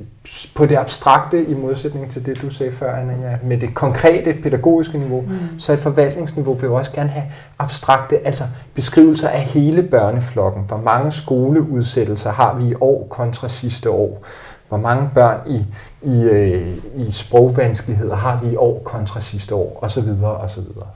på 0.55 0.65
det 0.65 0.75
abstrakte 0.75 1.45
i 1.45 1.53
modsætning 1.53 2.11
til 2.11 2.25
det, 2.25 2.41
du 2.41 2.49
sagde 2.49 2.71
før, 2.71 2.95
Anna, 2.95 3.29
ja, 3.29 3.37
med 3.43 3.57
det 3.57 3.73
konkrete 3.73 4.33
pædagogiske 4.33 4.97
niveau, 4.97 5.21
mm. 5.21 5.59
så 5.59 5.73
et 5.73 5.79
forvaltningsniveau 5.79 6.53
vil 6.53 6.67
jo 6.67 6.75
også 6.75 6.91
gerne 6.91 7.09
have 7.09 7.25
abstrakte, 7.59 8.27
altså 8.27 8.43
beskrivelser 8.73 9.29
af 9.29 9.39
hele 9.41 9.83
børneflokken. 9.83 10.63
Hvor 10.67 10.81
mange 10.85 11.11
skoleudsættelser 11.11 12.31
har 12.31 12.55
vi 12.55 12.69
i 12.69 12.73
år 12.81 13.07
kontra 13.09 13.47
sidste 13.47 13.89
år? 13.89 14.25
Hvor 14.69 14.77
mange 14.77 15.09
børn 15.15 15.39
i, 15.47 15.65
i, 16.01 16.23
øh, 16.23 16.77
i 16.95 17.11
sprogvanskeligheder 17.11 18.15
har 18.15 18.39
vi 18.43 18.51
i 18.51 18.55
år 18.55 18.81
kontra 18.85 19.21
sidste 19.21 19.55
år? 19.55 19.79
Og 19.81 19.91
så 19.91 20.01
videre, 20.01 20.33
og 20.33 20.49
så 20.49 20.61
videre. 20.61 20.87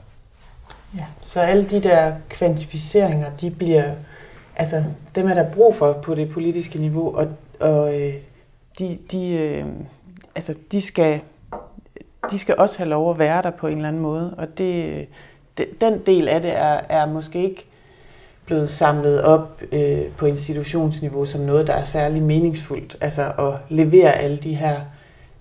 Ja, 0.94 1.04
så 1.20 1.40
alle 1.40 1.64
de 1.64 1.80
der 1.80 2.14
kvantificeringer, 2.28 3.30
de 3.40 3.50
bliver, 3.50 3.92
altså 4.56 4.84
dem 5.14 5.28
er 5.28 5.34
der 5.34 5.52
brug 5.52 5.74
for 5.74 5.92
på 5.92 6.14
det 6.14 6.30
politiske 6.30 6.78
niveau, 6.78 7.16
og, 7.16 7.28
og 7.60 8.00
øh, 8.00 8.14
de, 8.78 8.98
de, 9.12 9.30
øh, 9.30 9.64
altså, 10.34 10.54
de, 10.72 10.80
skal, 10.80 11.20
de 12.30 12.38
skal 12.38 12.54
også 12.58 12.78
have 12.78 12.88
lov 12.88 13.10
at 13.10 13.18
være 13.18 13.42
der 13.42 13.50
på 13.50 13.66
en 13.66 13.76
eller 13.76 13.88
anden 13.88 14.02
måde, 14.02 14.34
og 14.38 14.58
det, 14.58 14.84
øh, 14.84 15.04
de, 15.58 15.66
den 15.80 15.98
del 16.06 16.28
af 16.28 16.42
det 16.42 16.56
er, 16.56 16.80
er 16.88 17.06
måske 17.06 17.42
ikke 17.44 17.66
blevet 18.46 18.70
samlet 18.70 19.22
op 19.22 19.62
øh, 19.72 20.02
på 20.16 20.26
institutionsniveau 20.26 21.24
som 21.24 21.40
noget, 21.40 21.66
der 21.66 21.72
er 21.72 21.84
særlig 21.84 22.22
meningsfuldt, 22.22 22.96
altså 23.00 23.32
at 23.38 23.54
levere 23.68 24.12
alle 24.12 24.36
de 24.36 24.54
her 24.54 24.80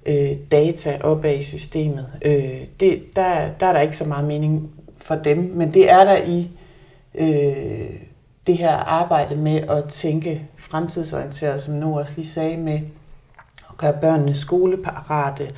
øh, 0.05 0.31
data 0.51 0.99
op 1.03 1.25
af 1.25 1.33
i 1.33 1.43
systemet. 1.43 2.07
Øh, 2.25 2.65
det, 2.79 3.03
der, 3.15 3.49
der 3.59 3.65
er 3.65 3.73
der 3.73 3.79
ikke 3.79 3.97
så 3.97 4.05
meget 4.05 4.25
mening 4.25 4.71
for 5.07 5.15
dem, 5.15 5.37
men 5.55 5.73
det 5.73 5.91
er 5.91 6.03
der 6.03 6.23
i 6.23 6.49
øh, 7.15 7.89
det 8.47 8.57
her 8.57 8.75
arbejde 8.75 9.35
med 9.35 9.55
at 9.55 9.83
tænke 9.89 10.41
fremtidsorienteret, 10.57 11.61
som 11.61 11.73
nu 11.73 11.99
også 11.99 12.13
lige 12.15 12.27
sagde, 12.27 12.57
med 12.57 12.79
at 13.69 13.77
gøre 13.77 13.93
børnene 14.01 14.33
skoleparate, 14.33 15.49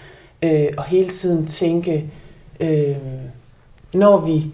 øh, 0.41 0.67
og 0.77 0.83
hele 0.83 1.09
tiden 1.09 1.47
tænke, 1.47 2.11
øh, 2.59 2.95
når 3.93 4.25
vi 4.25 4.53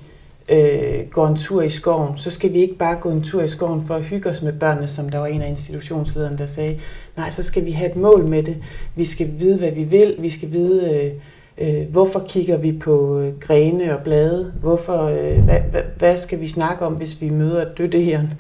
øh, 0.50 1.10
går 1.10 1.28
en 1.28 1.36
tur 1.36 1.62
i 1.62 1.70
skoven, 1.70 2.18
så 2.18 2.32
skal 2.32 2.54
vi 2.54 2.58
ikke 2.58 2.76
bare 2.76 2.96
gå 2.96 3.12
en 3.12 3.24
tur 3.24 3.42
i 3.42 3.48
skoven 3.48 3.84
for 3.84 3.96
at 3.96 4.04
hygge 4.04 4.30
os 4.30 4.42
med 4.42 4.54
børnene, 4.54 4.88
som 4.88 5.10
der 5.10 5.20
var 5.20 5.28
en 5.28 5.42
af 5.42 5.50
institutionslederne, 5.50 6.38
der 6.38 6.48
sagde. 6.48 6.80
Nej, 7.18 7.30
så 7.30 7.44
skal 7.44 7.66
vi 7.66 7.72
have 7.72 7.92
et 7.92 7.96
mål 7.96 8.28
med 8.28 8.44
det. 8.44 8.58
Vi 8.96 9.06
skal 9.06 9.40
vide, 9.40 9.58
hvad 9.58 9.72
vi 9.72 9.84
vil. 9.84 10.16
Vi 10.20 10.30
skal 10.30 10.52
vide, 10.52 10.94
øh, 10.94 11.12
Øh, 11.58 11.90
hvorfor 11.92 12.24
kigger 12.28 12.58
vi 12.58 12.72
på 12.72 13.20
øh, 13.20 13.40
grene 13.40 13.98
og 13.98 14.04
blade? 14.04 14.54
Hvorfor, 14.62 15.04
øh, 15.04 15.44
hvad, 15.44 15.60
hvad, 15.72 15.82
hvad 15.98 16.18
skal 16.18 16.40
vi 16.40 16.48
snakke 16.48 16.86
om, 16.86 16.94
hvis 16.94 17.22
vi 17.22 17.30
møder 17.30 17.62
et 17.62 17.78
dødehjern? 17.78 18.34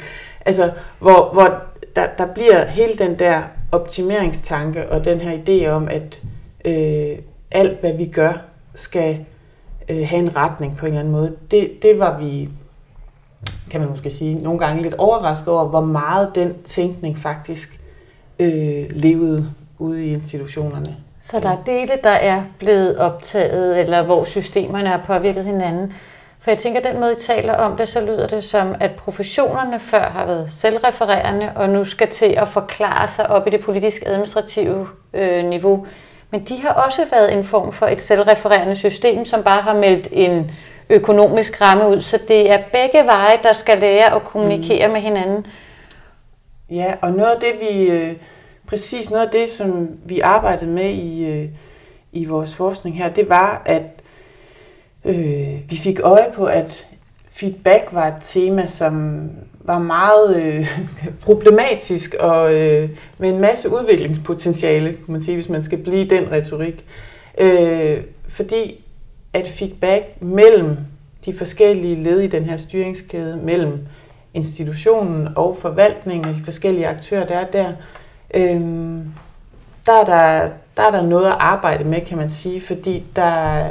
Altså, 0.46 0.72
hvor, 1.00 1.34
hvor 1.34 1.62
der, 1.96 2.08
der 2.18 2.34
bliver 2.34 2.66
hele 2.66 2.94
den 2.94 3.20
der 3.20 3.42
optimeringstanke 3.72 4.92
og 4.92 5.06
den 5.06 5.20
her 5.20 5.38
idé 5.38 5.68
om, 5.68 5.88
at 5.88 6.24
øh, 6.66 7.18
alt, 7.52 7.80
hvad 7.80 7.94
vi 7.94 8.06
gør, 8.06 8.34
skal 8.76 9.26
øh, 9.90 10.08
have 10.08 10.20
en 10.20 10.36
retning 10.36 10.78
på 10.78 10.86
en 10.86 10.92
eller 10.92 11.00
anden 11.00 11.14
måde. 11.14 11.36
Det, 11.52 11.72
det 11.82 12.00
var 12.00 12.20
vi, 12.20 12.50
kan 13.72 13.82
man 13.82 13.90
måske 13.90 14.12
sige, 14.12 14.36
nogle 14.36 14.60
gange 14.60 14.82
lidt 14.82 14.94
overrasket 14.94 15.48
over, 15.48 15.66
hvor 15.66 15.82
meget 15.82 16.32
den 16.36 16.54
tænkning 16.64 17.18
faktisk 17.18 17.80
øh, 18.40 18.86
levede 18.90 19.50
ude 19.80 20.06
i 20.06 20.14
institutionerne. 20.14 20.96
Så 21.30 21.40
der 21.40 21.50
er 21.50 21.58
dele, 21.66 21.94
der 22.04 22.10
er 22.10 22.42
blevet 22.60 22.98
optaget, 22.98 23.80
eller 23.80 24.04
hvor 24.04 24.26
systemerne 24.26 24.90
har 24.90 25.02
påvirket 25.08 25.46
hinanden. 25.46 25.94
For 26.40 26.52
jeg 26.52 26.58
tænker, 26.58 26.80
at 26.80 26.86
den 26.86 27.00
måde, 27.00 27.14
I 27.14 27.22
taler 27.22 27.54
om 27.54 27.78
det, 27.78 27.90
så 27.90 28.02
lyder 28.02 28.28
det 28.28 28.44
som, 28.44 28.76
at 28.80 28.92
professionerne 28.92 29.80
før 29.80 30.10
har 30.10 30.26
været 30.26 30.52
selvrefererende, 30.52 31.52
og 31.56 31.70
nu 31.70 31.86
skal 31.86 32.10
til 32.10 32.34
at 32.38 32.48
forklare 32.48 33.08
sig 33.08 33.30
op 33.30 33.48
i 33.48 33.50
det 33.50 33.62
politisk-administrative 33.62 34.88
øh, 35.14 35.46
niveau. 35.46 35.88
Men 36.32 36.44
de 36.44 36.62
har 36.62 36.70
også 36.70 37.06
været 37.12 37.34
en 37.34 37.44
form 37.44 37.74
for 37.74 37.86
et 37.86 38.02
selvrefererende 38.02 38.76
system, 38.76 39.26
som 39.26 39.44
bare 39.44 39.62
har 39.62 39.74
meldt 39.74 40.08
en 40.12 40.52
økonomisk 40.90 41.62
ramme 41.62 41.90
ud. 41.90 42.02
Så 42.02 42.20
det 42.28 42.52
er 42.52 42.58
begge 42.72 43.06
veje, 43.06 43.38
der 43.44 43.54
skal 43.54 43.80
lære 43.80 44.16
at 44.16 44.24
kommunikere 44.24 44.88
mm. 44.88 44.94
med 44.94 45.02
hinanden. 45.02 45.46
Ja, 46.70 46.94
og 47.02 47.12
noget 47.12 47.32
af 47.32 47.40
det, 47.40 47.70
vi... 47.70 47.92
Øh 47.92 48.14
præcis 48.68 49.10
noget 49.12 49.26
af 49.26 49.32
det, 49.32 49.50
som 49.50 49.90
vi 50.06 50.20
arbejdede 50.20 50.72
med 50.72 50.90
i, 50.90 51.26
øh, 51.26 51.50
i 52.12 52.26
vores 52.26 52.56
forskning 52.56 52.98
her, 52.98 53.10
det 53.10 53.30
var, 53.30 53.62
at 53.66 54.02
øh, 55.06 55.60
vi 55.70 55.76
fik 55.76 56.00
øje 56.00 56.32
på, 56.34 56.46
at 56.46 56.88
feedback 57.30 57.88
var 57.92 58.08
et 58.08 58.16
tema, 58.22 58.68
som 58.68 59.22
var 59.60 59.80
meget 59.80 60.44
øh, 60.44 60.68
problematisk 61.26 62.16
og 62.20 62.54
øh, 62.54 62.90
med 63.18 63.30
en 63.30 63.40
masse 63.40 63.70
udviklingspotentiale, 63.70 64.94
kunne 64.94 65.12
man 65.12 65.22
sige, 65.22 65.36
hvis 65.36 65.50
man 65.50 65.64
skal 65.64 65.78
blive 65.78 66.10
den 66.10 66.32
retorik. 66.32 66.86
Øh, 67.38 68.02
fordi 68.28 68.84
at 69.34 69.48
feedback 69.48 70.22
mellem 70.22 70.78
de 71.26 71.38
forskellige 71.38 72.04
led 72.04 72.20
i 72.20 72.28
den 72.28 72.44
her 72.44 72.58
styringskæde, 72.58 73.38
mellem 73.44 73.80
institutionen 74.34 75.28
og 75.36 75.58
forvaltningen 75.62 76.30
og 76.30 76.36
de 76.36 76.44
forskellige 76.44 76.88
aktører, 76.88 77.26
der 77.26 77.36
er 77.36 77.52
der, 77.52 77.74
Øhm, 78.36 79.12
der, 79.86 79.94
er 79.94 80.06
der, 80.06 80.50
der 80.78 80.84
er 80.84 80.92
der 80.92 81.02
noget 81.02 81.26
at 81.26 81.36
arbejde 81.40 81.84
med, 81.84 82.02
kan 82.02 82.18
man 82.18 82.30
sige, 82.30 82.62
fordi 82.62 83.04
der, 83.16 83.68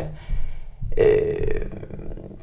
øh, 0.99 1.61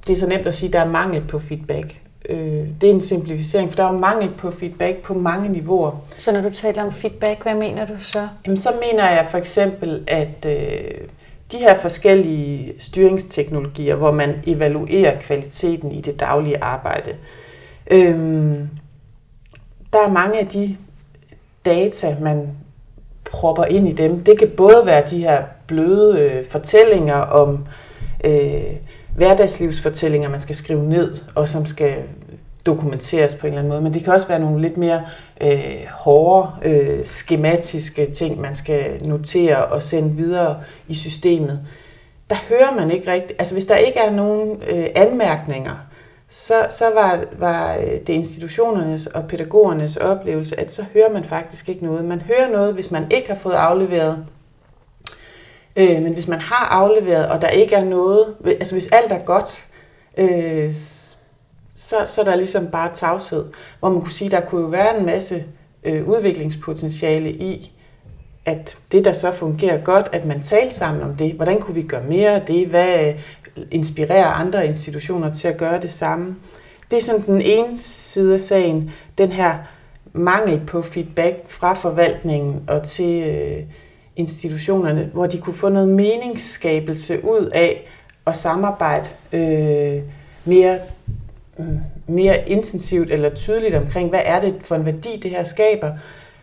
det 0.07 0.13
er 0.13 0.19
så 0.19 0.27
nemt 0.27 0.47
at 0.47 0.55
sige, 0.55 0.67
at 0.67 0.73
der 0.73 0.79
er 0.79 0.89
mangel 0.89 1.21
på 1.21 1.39
feedback. 1.39 2.01
Øh, 2.29 2.67
det 2.81 2.89
er 2.89 2.93
en 2.93 3.01
simplificering, 3.01 3.69
for 3.69 3.75
der 3.75 3.83
er 3.83 3.91
mangel 3.91 4.29
på 4.37 4.51
feedback 4.51 4.97
på 4.97 5.13
mange 5.13 5.49
niveauer. 5.49 5.91
Så 6.17 6.31
når 6.31 6.41
du 6.41 6.49
taler 6.49 6.83
om 6.83 6.91
feedback, 6.91 7.43
hvad 7.43 7.55
mener 7.55 7.85
du 7.85 7.93
så? 8.01 8.27
Jamen, 8.45 8.57
så 8.57 8.69
mener 8.81 9.09
jeg 9.09 9.27
for 9.29 9.37
eksempel, 9.37 10.03
at 10.07 10.45
øh, 10.45 11.07
de 11.51 11.57
her 11.57 11.75
forskellige 11.75 12.73
styringsteknologier, 12.79 13.95
hvor 13.95 14.11
man 14.11 14.35
evaluerer 14.45 15.19
kvaliteten 15.19 15.91
i 15.91 16.01
det 16.01 16.19
daglige 16.19 16.63
arbejde, 16.63 17.15
øh, 17.91 18.09
der 19.93 19.99
er 20.07 20.11
mange 20.11 20.39
af 20.39 20.47
de 20.47 20.77
data, 21.65 22.15
man 22.21 22.47
propper 23.31 23.65
ind 23.65 23.87
i 23.87 23.91
dem. 23.91 24.23
Det 24.23 24.39
kan 24.39 24.49
både 24.57 24.81
være 24.85 25.03
de 25.09 25.17
her 25.17 25.43
bløde 25.67 26.19
øh, 26.19 26.45
fortællinger 26.45 27.15
om 27.15 27.65
øh, 28.23 28.63
hverdagslivsfortællinger, 29.15 30.29
man 30.29 30.41
skal 30.41 30.55
skrive 30.55 30.83
ned, 30.83 31.15
og 31.35 31.47
som 31.47 31.65
skal 31.65 31.95
dokumenteres 32.65 33.35
på 33.35 33.47
en 33.47 33.53
eller 33.53 33.59
anden 33.59 33.69
måde. 33.69 33.81
Men 33.81 33.93
det 33.93 34.03
kan 34.03 34.13
også 34.13 34.27
være 34.27 34.39
nogle 34.39 34.61
lidt 34.61 34.77
mere 34.77 35.01
øh, 35.41 35.85
hårde, 35.89 36.49
øh, 36.61 37.05
skematiske 37.05 38.05
ting, 38.05 38.41
man 38.41 38.55
skal 38.55 39.07
notere 39.07 39.65
og 39.65 39.83
sende 39.83 40.15
videre 40.15 40.57
i 40.87 40.93
systemet. 40.93 41.59
Der 42.29 42.35
hører 42.49 42.75
man 42.79 42.91
ikke 42.91 43.11
rigtigt. 43.11 43.39
Altså 43.39 43.55
hvis 43.55 43.65
der 43.65 43.75
ikke 43.75 43.99
er 43.99 44.11
nogen 44.11 44.63
øh, 44.67 44.87
anmærkninger, 44.95 45.75
så, 46.33 46.67
så 46.69 46.93
var, 46.93 47.23
var 47.37 47.75
øh, 47.75 47.99
det 48.07 48.09
institutionernes 48.09 49.07
og 49.07 49.27
pædagogernes 49.27 49.97
oplevelse, 49.97 50.59
at 50.59 50.73
så 50.73 50.85
hører 50.93 51.13
man 51.13 51.23
faktisk 51.23 51.69
ikke 51.69 51.85
noget. 51.85 52.05
Man 52.05 52.21
hører 52.21 52.51
noget, 52.51 52.73
hvis 52.73 52.91
man 52.91 53.11
ikke 53.11 53.29
har 53.29 53.35
fået 53.35 53.53
afleveret. 53.53 54.25
Øh, 55.75 56.01
men 56.01 56.13
hvis 56.13 56.27
man 56.27 56.39
har 56.39 56.67
afleveret, 56.67 57.29
og 57.29 57.41
der 57.41 57.49
ikke 57.49 57.75
er 57.75 57.85
noget, 57.85 58.35
altså 58.45 58.75
hvis 58.75 58.87
alt 58.91 59.11
er 59.11 59.19
godt, 59.19 59.65
øh, 60.17 60.75
så, 61.75 61.95
så 62.07 62.21
er 62.21 62.25
der 62.25 62.35
ligesom 62.35 62.67
bare 62.67 62.93
tavshed. 62.93 63.45
Hvor 63.79 63.89
man 63.89 64.01
kunne 64.01 64.11
sige, 64.11 64.31
der 64.31 64.41
kunne 64.41 64.61
jo 64.61 64.67
være 64.67 64.99
en 64.99 65.05
masse 65.05 65.45
øh, 65.83 66.07
udviklingspotentiale 66.07 67.31
i, 67.31 67.71
at 68.45 68.77
det, 68.91 69.05
der 69.05 69.13
så 69.13 69.31
fungerer 69.31 69.81
godt, 69.81 70.09
at 70.11 70.25
man 70.25 70.41
taler 70.41 70.69
sammen 70.69 71.03
om 71.03 71.15
det. 71.15 71.33
Hvordan 71.33 71.59
kunne 71.59 71.75
vi 71.75 71.81
gøre 71.81 72.03
mere 72.03 72.35
af 72.35 72.41
det? 72.41 72.67
Hvad 72.67 73.13
inspirerer 73.71 74.27
andre 74.27 74.67
institutioner 74.67 75.33
til 75.33 75.47
at 75.47 75.57
gøre 75.57 75.81
det 75.81 75.91
samme? 75.91 76.35
Det 76.91 76.97
er 76.97 77.01
sådan 77.01 77.25
den 77.25 77.41
ene 77.41 77.77
side 77.77 78.33
af 78.33 78.41
sagen. 78.41 78.91
Den 79.17 79.31
her 79.31 79.55
mangel 80.13 80.61
på 80.67 80.81
feedback 80.81 81.35
fra 81.47 81.73
forvaltningen 81.73 82.63
og 82.67 82.83
til 82.83 83.23
øh, 83.23 83.63
institutionerne, 84.15 85.09
hvor 85.13 85.27
de 85.27 85.37
kunne 85.37 85.53
få 85.53 85.69
noget 85.69 85.89
meningsskabelse 85.89 87.25
ud 87.25 87.49
af 87.53 87.87
at 88.27 88.35
samarbejde 88.35 89.09
øh, 89.33 90.01
mere, 90.45 90.79
øh, 91.59 91.65
mere 92.07 92.49
intensivt 92.49 93.11
eller 93.11 93.29
tydeligt 93.29 93.75
omkring, 93.75 94.09
hvad 94.09 94.21
er 94.25 94.41
det 94.41 94.55
for 94.61 94.75
en 94.75 94.85
værdi, 94.85 95.19
det 95.23 95.31
her 95.31 95.43
skaber. 95.43 95.91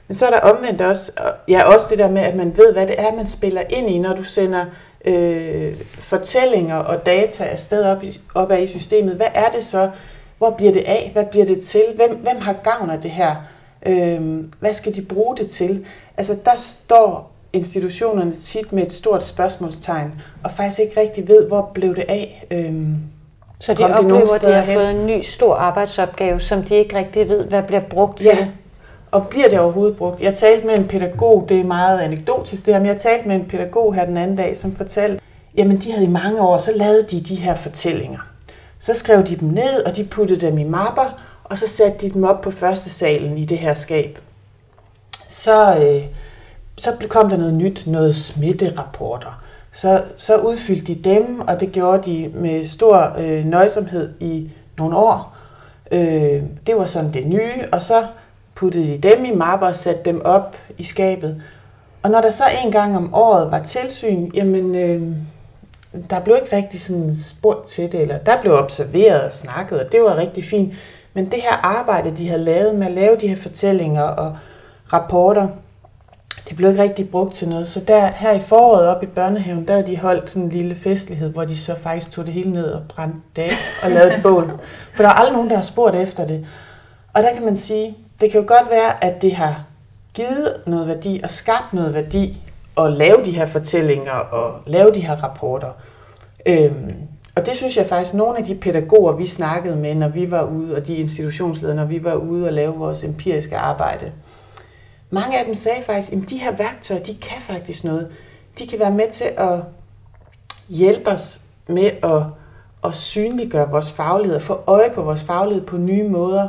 Men 0.09 0.15
så 0.15 0.27
er 0.27 0.31
der 0.31 0.41
omvendt 0.41 0.81
også, 0.81 1.13
ja, 1.49 1.63
også 1.63 1.87
det 1.91 1.99
der 1.99 2.11
med, 2.11 2.23
at 2.23 2.37
man 2.37 2.57
ved, 2.57 2.73
hvad 2.73 2.87
det 2.87 3.01
er, 3.01 3.15
man 3.15 3.27
spiller 3.27 3.63
ind 3.69 3.91
i, 3.91 3.99
når 3.99 4.17
du 4.17 4.23
sender 4.23 4.65
øh, 5.05 5.73
fortællinger 5.93 6.77
og 6.77 7.07
data 7.07 7.45
afsted 7.45 7.85
op, 7.85 8.05
i, 8.05 8.21
op 8.35 8.51
af 8.51 8.61
i 8.61 8.67
systemet. 8.67 9.15
Hvad 9.15 9.27
er 9.35 9.51
det 9.51 9.65
så? 9.65 9.91
Hvor 10.39 10.51
bliver 10.51 10.73
det 10.73 10.85
af? 10.85 11.11
Hvad 11.13 11.25
bliver 11.25 11.47
det 11.47 11.61
til? 11.61 11.85
Hvem, 11.97 12.17
hvem 12.17 12.39
har 12.41 12.53
gavn 12.53 12.91
af 12.91 13.01
det 13.01 13.11
her? 13.11 13.35
Øh, 13.87 14.45
hvad 14.61 14.75
skal 14.75 14.95
de 14.95 15.03
bruge 15.03 15.37
det 15.37 15.51
til? 15.51 15.87
Altså, 16.17 16.37
der 16.45 16.57
står 16.57 17.33
institutionerne 17.53 18.33
tit 18.33 18.73
med 18.73 18.83
et 18.83 18.93
stort 18.93 19.25
spørgsmålstegn, 19.25 20.13
og 20.45 20.51
faktisk 20.51 20.81
ikke 20.81 21.01
rigtig 21.01 21.29
ved, 21.29 21.47
hvor 21.47 21.71
blev 21.75 21.97
det 21.97 22.05
af. 22.09 22.47
Øhm, 22.51 22.97
så 23.61 23.75
de 23.75 23.85
oplever, 23.85 24.35
at 24.35 24.43
de 24.43 24.53
har 24.53 24.61
hen. 24.61 24.75
fået 24.75 24.91
en 24.91 25.07
ny 25.07 25.23
stor 25.23 25.55
arbejdsopgave, 25.55 26.41
som 26.41 26.63
de 26.63 26.75
ikke 26.77 26.97
rigtig 26.97 27.29
ved, 27.29 27.45
hvad 27.45 27.63
bliver 27.63 27.81
brugt 27.81 28.25
ja. 28.25 28.35
til. 28.35 28.47
Og 29.11 29.27
bliver 29.29 29.49
det 29.49 29.61
overhovedet 29.61 29.97
brugt? 29.97 30.21
Jeg 30.21 30.35
talte 30.35 30.67
med 30.67 30.75
en 30.75 30.89
pædagog, 30.89 31.47
det 31.49 31.61
er 31.61 31.65
meget 31.65 32.01
anekdotisk 32.01 32.67
det 32.67 32.75
her, 32.75 32.81
men 32.81 32.89
jeg 32.89 33.01
talte 33.01 33.29
med 33.29 33.37
en 33.37 33.45
pædagog 33.45 33.95
her 33.95 34.05
den 34.05 34.17
anden 34.17 34.37
dag, 34.37 34.57
som 34.57 34.75
fortalte, 34.75 35.21
jamen 35.57 35.77
de 35.81 35.93
havde 35.93 36.05
i 36.05 36.11
mange 36.11 36.41
år, 36.41 36.59
så 36.59 36.73
lavede 36.75 37.03
de 37.03 37.21
de 37.21 37.35
her 37.35 37.55
fortællinger. 37.55 38.19
Så 38.79 38.95
skrev 38.95 39.27
de 39.27 39.37
dem 39.37 39.49
ned, 39.49 39.83
og 39.87 39.97
de 39.97 40.05
puttede 40.05 40.47
dem 40.47 40.59
i 40.59 40.65
mapper, 40.65 41.21
og 41.45 41.59
så 41.59 41.69
satte 41.69 42.07
de 42.07 42.13
dem 42.15 42.25
op 42.25 42.41
på 42.41 42.51
første 42.51 42.91
salen 42.91 43.39
i 43.39 43.45
det 43.45 43.59
her 43.59 43.75
skab. 43.75 44.19
Så, 45.29 45.77
øh, 45.77 46.03
så 46.77 46.93
kom 47.09 47.31
der 47.31 47.37
noget 47.37 47.55
nyt, 47.55 47.87
noget 47.87 48.15
smitterapporter. 48.15 49.43
Så, 49.73 50.03
så 50.17 50.37
udfyldte 50.37 50.95
de 50.95 51.11
dem, 51.11 51.41
og 51.41 51.61
det 51.61 51.73
gjorde 51.73 52.11
de 52.11 52.31
med 52.35 52.65
stor 52.65 53.13
øh, 53.19 53.45
nøjsomhed 53.45 54.11
i 54.21 54.51
nogle 54.79 54.97
år. 54.97 55.37
Øh, 55.91 56.43
det 56.67 56.77
var 56.77 56.87
sådan 56.87 57.13
det 57.13 57.27
nye, 57.27 57.65
og 57.73 57.83
så 57.83 58.07
puttede 58.59 58.87
de 58.87 58.99
dem 58.99 59.25
i 59.25 59.35
mapper 59.35 59.67
og 59.67 59.75
satte 59.75 60.03
dem 60.05 60.23
op 60.25 60.57
i 60.79 60.85
skabet. 60.85 61.43
Og 62.03 62.11
når 62.11 62.21
der 62.21 62.31
så 62.31 62.45
en 62.65 62.73
gang 62.73 62.97
om 62.97 63.15
året 63.15 63.51
var 63.51 63.63
tilsyn, 63.63 64.31
jamen 64.35 64.75
øh, 64.75 65.03
der 66.11 66.21
blev 66.21 66.37
ikke 66.43 66.57
rigtig 66.57 66.81
sådan 66.81 67.15
spurgt 67.15 67.67
til 67.67 67.93
det, 67.93 68.01
eller 68.01 68.19
der 68.19 68.41
blev 68.41 68.53
observeret 68.53 69.21
og 69.21 69.33
snakket, 69.33 69.81
og 69.81 69.93
det 69.93 70.01
var 70.01 70.17
rigtig 70.17 70.45
fint. 70.45 70.73
Men 71.15 71.25
det 71.25 71.43
her 71.43 71.53
arbejde, 71.53 72.11
de 72.11 72.29
havde 72.29 72.45
lavet 72.45 72.75
med 72.75 72.87
at 72.87 72.93
lave 72.93 73.17
de 73.17 73.29
her 73.29 73.37
fortællinger 73.37 74.03
og 74.03 74.37
rapporter, 74.93 75.49
det 76.49 76.57
blev 76.57 76.71
ikke 76.71 76.83
rigtig 76.83 77.11
brugt 77.11 77.35
til 77.35 77.49
noget. 77.49 77.69
Så 77.69 77.81
der, 77.81 78.07
her 78.07 78.33
i 78.33 78.41
foråret 78.41 78.87
op 78.87 79.03
i 79.03 79.07
børnehaven, 79.07 79.69
der 79.69 79.75
har 79.75 79.83
de 79.83 79.97
holdt 79.97 80.31
sådan 80.31 80.43
en 80.43 80.51
lille 80.51 80.75
festlighed, 80.75 81.31
hvor 81.31 81.45
de 81.45 81.57
så 81.57 81.75
faktisk 81.75 82.11
tog 82.11 82.27
det 82.27 82.35
hele 82.35 82.53
ned 82.53 82.65
og 82.65 82.83
brændte 82.89 83.19
det 83.37 83.43
af 83.43 83.51
og 83.83 83.91
lavede 83.91 84.15
et 84.15 84.23
bål. 84.23 84.53
For 84.95 85.03
der 85.03 85.11
er 85.11 85.15
aldrig 85.15 85.33
nogen, 85.33 85.51
der 85.51 85.57
har 85.57 85.63
spurgt 85.63 85.97
efter 85.97 86.27
det. 86.27 86.47
Og 87.13 87.23
der 87.23 87.35
kan 87.35 87.45
man 87.45 87.57
sige, 87.57 87.97
det 88.21 88.31
kan 88.31 88.41
jo 88.41 88.47
godt 88.49 88.71
være, 88.71 89.05
at 89.05 89.23
det 89.23 89.35
har 89.35 89.65
givet 90.15 90.57
noget 90.67 90.89
værdi 90.89 91.21
og 91.25 91.31
skabt 91.31 91.73
noget 91.73 91.95
værdi 91.95 92.43
at 92.79 92.93
lave 92.93 93.25
de 93.25 93.31
her 93.31 93.47
fortællinger 93.47 94.13
og 94.13 94.61
lave 94.67 94.95
de 94.95 95.01
her 95.01 95.17
rapporter. 95.17 95.71
Øhm, 96.47 96.95
og 97.37 97.47
det 97.47 97.55
synes 97.55 97.77
jeg 97.77 97.87
faktisk, 97.87 98.15
nogle 98.15 98.39
af 98.39 98.45
de 98.45 98.55
pædagoger, 98.55 99.13
vi 99.13 99.27
snakkede 99.27 99.77
med, 99.77 99.95
når 99.95 100.09
vi 100.09 100.31
var 100.31 100.43
ude, 100.43 100.77
og 100.77 100.87
de 100.87 100.95
institutionsledere, 100.95 101.77
når 101.77 101.85
vi 101.85 102.05
var 102.05 102.15
ude 102.15 102.47
og 102.47 102.53
lave 102.53 102.75
vores 102.75 103.05
empiriske 103.05 103.57
arbejde, 103.57 104.13
mange 105.11 105.39
af 105.39 105.45
dem 105.45 105.55
sagde 105.55 105.83
faktisk, 105.83 106.13
at 106.13 106.31
de 106.31 106.37
her 106.37 106.57
værktøjer, 106.57 107.03
de 107.03 107.15
kan 107.15 107.41
faktisk 107.41 107.85
noget. 107.85 108.09
De 108.59 108.67
kan 108.67 108.79
være 108.79 108.91
med 108.91 109.11
til 109.11 109.25
at 109.37 109.61
hjælpe 110.69 111.11
os 111.11 111.41
med 111.67 111.91
at, 112.03 112.23
at 112.85 112.95
synliggøre 112.95 113.71
vores 113.71 113.93
faglighed 113.93 114.37
og 114.37 114.43
få 114.43 114.61
øje 114.67 114.91
på 114.95 115.03
vores 115.03 115.23
faglighed 115.23 115.67
på 115.67 115.77
nye 115.77 116.09
måder. 116.09 116.49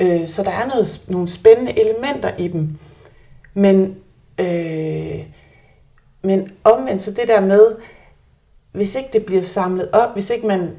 Øh, 0.00 0.28
så 0.28 0.42
der 0.42 0.50
er 0.50 0.66
noget, 0.66 1.00
nogle 1.08 1.28
spændende 1.28 1.80
elementer 1.80 2.30
i 2.38 2.48
dem. 2.48 2.78
Men, 3.54 3.96
øh, 4.38 5.20
men 6.22 6.52
omvendt 6.64 7.00
så 7.00 7.10
det 7.10 7.28
der 7.28 7.40
med, 7.40 7.66
hvis 8.72 8.94
ikke 8.94 9.08
det 9.12 9.26
bliver 9.26 9.42
samlet 9.42 9.90
op, 9.92 10.12
hvis 10.12 10.30
ikke 10.30 10.46
øh, 10.46 10.50
man... 10.50 10.70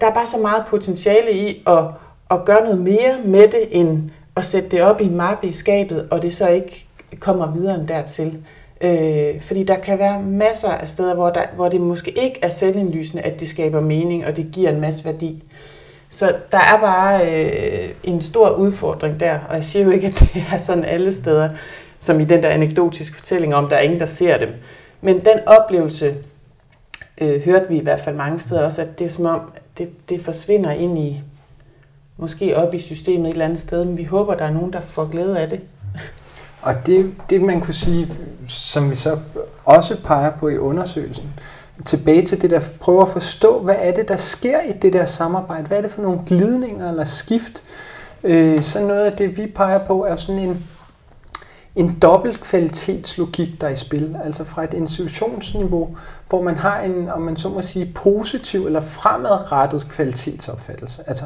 Der 0.00 0.06
er 0.06 0.14
bare 0.14 0.26
så 0.26 0.38
meget 0.38 0.64
potentiale 0.68 1.32
i 1.32 1.62
at, 1.66 1.84
at 2.30 2.44
gøre 2.44 2.62
noget 2.62 2.78
mere 2.78 3.18
med 3.24 3.42
det, 3.42 3.68
end 3.70 4.10
at 4.36 4.44
sætte 4.44 4.68
det 4.68 4.82
op 4.82 5.00
i 5.00 5.04
en 5.04 5.16
mappe 5.16 5.48
i 5.48 5.52
skabet, 5.52 6.08
og 6.10 6.22
det 6.22 6.34
så 6.34 6.48
ikke 6.48 6.86
kommer 7.20 7.54
videre 7.54 7.74
end 7.74 7.88
dertil. 7.88 8.38
Øh, 8.80 9.40
fordi 9.42 9.64
der 9.64 9.76
kan 9.76 9.98
være 9.98 10.22
masser 10.22 10.68
af 10.68 10.88
steder, 10.88 11.14
hvor, 11.14 11.30
der, 11.30 11.42
hvor 11.54 11.68
det 11.68 11.80
måske 11.80 12.10
ikke 12.10 12.38
er 12.42 12.48
selvindlysende, 12.48 13.22
at 13.22 13.40
det 13.40 13.48
skaber 13.48 13.80
mening, 13.80 14.26
og 14.26 14.36
det 14.36 14.48
giver 14.52 14.70
en 14.70 14.80
masse 14.80 15.04
værdi. 15.04 15.44
Så 16.10 16.36
der 16.52 16.58
er 16.58 16.80
bare 16.80 17.32
øh, 17.32 17.94
en 18.04 18.22
stor 18.22 18.50
udfordring 18.50 19.20
der, 19.20 19.38
og 19.48 19.54
jeg 19.54 19.64
siger 19.64 19.84
jo 19.84 19.90
ikke, 19.90 20.06
at 20.06 20.18
det 20.18 20.44
er 20.52 20.58
sådan 20.58 20.84
alle 20.84 21.12
steder, 21.12 21.50
som 21.98 22.20
i 22.20 22.24
den 22.24 22.42
der 22.42 22.48
anekdotiske 22.48 23.16
fortælling 23.16 23.54
om, 23.54 23.68
der 23.68 23.76
er 23.76 23.80
ingen, 23.80 24.00
der 24.00 24.06
ser 24.06 24.38
dem. 24.38 24.48
Men 25.00 25.16
den 25.16 25.38
oplevelse 25.46 26.14
øh, 27.20 27.42
hørte 27.42 27.68
vi 27.68 27.76
i 27.76 27.82
hvert 27.82 28.00
fald 28.00 28.16
mange 28.16 28.38
steder 28.38 28.62
også, 28.64 28.82
at 28.82 28.98
det 28.98 29.04
er 29.04 29.08
som 29.08 29.26
om, 29.26 29.40
det, 29.78 30.08
det 30.08 30.24
forsvinder 30.24 30.70
ind 30.70 30.98
i 30.98 31.22
måske 32.16 32.56
op 32.56 32.74
i 32.74 32.78
systemet 32.78 33.28
et 33.28 33.32
eller 33.32 33.44
andet 33.44 33.58
sted, 33.58 33.84
men 33.84 33.96
vi 33.96 34.04
håber, 34.04 34.34
der 34.34 34.44
er 34.44 34.50
nogen, 34.50 34.72
der 34.72 34.80
får 34.80 35.04
glæde 35.04 35.40
af 35.40 35.48
det. 35.48 35.60
Og 36.62 36.74
det, 36.86 37.14
det 37.30 37.42
man 37.42 37.60
kunne 37.60 37.74
sige, 37.74 38.08
som 38.48 38.90
vi 38.90 38.96
så 38.96 39.18
også 39.64 39.96
peger 40.04 40.30
på 40.30 40.48
i 40.48 40.58
undersøgelsen, 40.58 41.32
tilbage 41.84 42.26
til 42.26 42.42
det 42.42 42.50
der, 42.50 42.60
prøve 42.80 43.02
at 43.02 43.08
forstå, 43.08 43.60
hvad 43.60 43.76
er 43.78 43.92
det, 43.92 44.08
der 44.08 44.16
sker 44.16 44.60
i 44.60 44.72
det 44.72 44.92
der 44.92 45.04
samarbejde? 45.04 45.66
Hvad 45.66 45.78
er 45.78 45.82
det 45.82 45.90
for 45.90 46.02
nogle 46.02 46.20
glidninger 46.26 46.88
eller 46.88 47.04
skift? 47.04 47.64
Øh, 48.24 48.62
så 48.62 48.80
noget 48.80 49.04
af 49.04 49.16
det, 49.16 49.36
vi 49.36 49.46
peger 49.46 49.86
på, 49.86 50.04
er 50.04 50.16
sådan 50.16 50.38
en, 50.38 50.64
en 51.76 51.98
dobbelt 52.02 52.40
kvalitetslogik, 52.40 53.60
der 53.60 53.66
er 53.66 53.70
i 53.70 53.76
spil. 53.76 54.16
Altså 54.24 54.44
fra 54.44 54.64
et 54.64 54.74
institutionsniveau, 54.74 55.96
hvor 56.28 56.42
man 56.42 56.56
har 56.56 56.80
en, 56.80 57.08
om 57.08 57.22
man 57.22 57.36
så 57.36 57.48
må 57.48 57.62
sige, 57.62 57.92
positiv 57.94 58.66
eller 58.66 58.80
fremadrettet 58.80 59.88
kvalitetsopfattelse. 59.88 61.02
Altså 61.06 61.24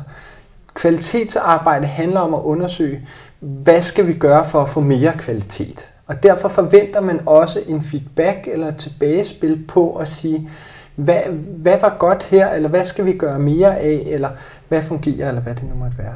kvalitetsarbejde 0.75 1.87
handler 1.87 2.21
om 2.21 2.35
at 2.35 2.41
undersøge, 2.41 3.09
hvad 3.41 3.83
skal 3.83 4.07
vi 4.07 4.13
gøre 4.13 4.45
for 4.45 4.63
at 4.63 4.69
få 4.69 4.81
mere 4.81 5.13
kvalitet? 5.19 5.92
Og 6.13 6.23
derfor 6.23 6.49
forventer 6.49 7.01
man 7.01 7.21
også 7.27 7.61
en 7.67 7.83
feedback 7.83 8.49
eller 8.49 8.69
et 8.69 8.77
tilbagespil 8.77 9.65
på 9.69 9.97
at 9.97 10.09
sige, 10.09 10.51
hvad, 10.95 11.21
hvad 11.57 11.81
var 11.81 11.97
godt 11.99 12.23
her, 12.23 12.49
eller 12.49 12.69
hvad 12.69 12.85
skal 12.85 13.05
vi 13.05 13.13
gøre 13.13 13.39
mere 13.39 13.79
af, 13.79 14.03
eller 14.07 14.29
hvad 14.69 14.83
fungerer, 14.83 15.29
eller 15.29 15.41
hvad 15.43 15.55
det 15.55 15.63
nu 15.63 15.75
måtte 15.75 15.99
være. 15.99 16.15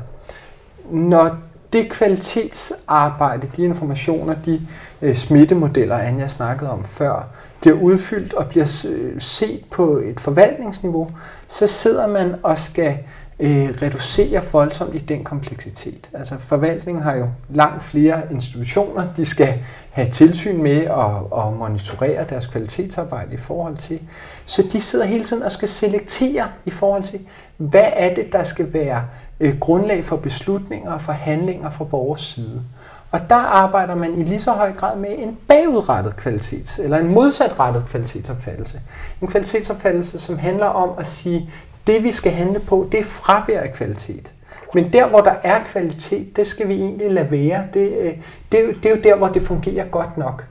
Når 0.90 1.37
det 1.72 1.90
kvalitetsarbejde, 1.90 3.48
de 3.56 3.62
informationer, 3.62 4.35
de 4.44 4.66
øh, 5.02 5.14
smittemodeller, 5.14 5.98
Anja 5.98 6.28
snakkede 6.28 6.70
om 6.70 6.85
før, 6.85 7.28
bliver 7.61 7.76
udfyldt 7.76 8.35
og 8.35 8.46
bliver 8.46 8.87
øh, 8.88 9.20
set 9.20 9.64
på 9.70 10.02
et 10.04 10.20
forvaltningsniveau, 10.20 11.11
så 11.48 11.66
sidder 11.66 12.06
man 12.06 12.35
og 12.42 12.59
skal 12.59 12.98
øh, 13.40 13.68
reducerer 13.83 14.42
voldsomt 14.53 14.94
i 14.94 14.99
den 14.99 15.25
kompleksitet. 15.25 16.11
Altså 16.12 16.38
forvaltningen 16.38 17.03
har 17.03 17.16
jo 17.16 17.29
langt 17.51 17.83
flere 17.83 18.22
institutioner, 18.31 19.14
de 19.16 19.27
skal 19.27 19.64
have 19.90 20.11
tilsyn 20.11 20.62
med 20.62 20.88
og, 20.88 21.33
og 21.33 21.53
monitorere 21.53 22.25
deres 22.25 22.46
kvalitetsarbejde 22.46 23.35
i 23.35 23.37
forhold 23.37 23.77
til. 23.77 24.01
Så 24.44 24.62
de 24.72 24.81
sidder 24.81 25.05
hele 25.05 25.25
tiden 25.25 25.42
og 25.42 25.53
skal 25.53 25.68
selektere 25.68 26.49
i 26.64 26.70
forhold 26.70 27.03
til, 27.03 27.20
hvad 27.57 27.88
er 27.92 28.14
det, 28.14 28.33
der 28.33 28.42
skal 28.42 28.72
være 28.72 29.05
øh, 29.40 29.59
grundlag 29.59 30.05
for 30.05 30.16
beslutninger 30.16 30.92
og 30.92 31.01
forhandlinger 31.01 31.70
fra 31.70 31.85
vores 31.85 32.20
side. 32.20 32.62
Og 33.11 33.20
der 33.31 33.37
arbejder 33.37 33.94
man 33.94 34.18
i 34.18 34.25
lige 34.25 34.40
så 34.40 34.51
høj 34.51 34.72
grad 34.72 34.96
med 34.96 35.14
en 35.18 35.38
bagudrettet 35.49 36.16
kvalitets, 36.16 36.79
eller 36.79 36.99
en 36.99 37.14
modsatrettet 37.14 37.87
kvalitetsopfattelse. 37.87 38.81
En 39.22 39.29
kvalitetsopfattelse, 39.29 40.18
som 40.18 40.38
handler 40.38 40.66
om 40.66 40.99
at 40.99 41.07
sige, 41.07 41.51
det 41.87 42.03
vi 42.03 42.12
skal 42.12 42.33
handle 42.33 42.61
på, 42.61 42.88
det 42.92 43.01
er 43.01 43.05
fravær 43.05 43.61
af 43.61 43.72
kvalitet. 43.72 44.33
Men 44.75 44.92
der, 44.92 45.09
hvor 45.09 45.20
der 45.20 45.35
er 45.42 45.64
kvalitet, 45.64 46.37
det 46.37 46.46
skal 46.46 46.68
vi 46.68 46.75
egentlig 46.75 47.11
lade 47.11 47.31
være. 47.31 47.64
Det, 47.75 47.92
øh, 48.01 48.12
det, 48.53 48.61
er, 48.61 48.64
jo, 48.64 48.72
det 48.83 48.87
er 48.87 48.90
jo 48.90 49.03
der, 49.05 49.16
hvor 49.16 49.29
det 49.29 49.42
fungerer 49.42 49.85
godt 49.85 50.18
nok. 50.18 50.44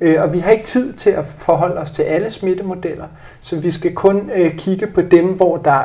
Øh, 0.00 0.22
og 0.22 0.32
vi 0.32 0.38
har 0.38 0.50
ikke 0.50 0.64
tid 0.64 0.92
til 0.92 1.10
at 1.10 1.24
forholde 1.24 1.76
os 1.76 1.90
til 1.90 2.02
alle 2.02 2.30
smittemodeller, 2.30 3.06
så 3.40 3.56
vi 3.56 3.70
skal 3.70 3.94
kun 3.94 4.30
øh, 4.34 4.56
kigge 4.56 4.86
på 4.86 5.02
dem, 5.02 5.26
hvor 5.26 5.56
der, 5.56 5.82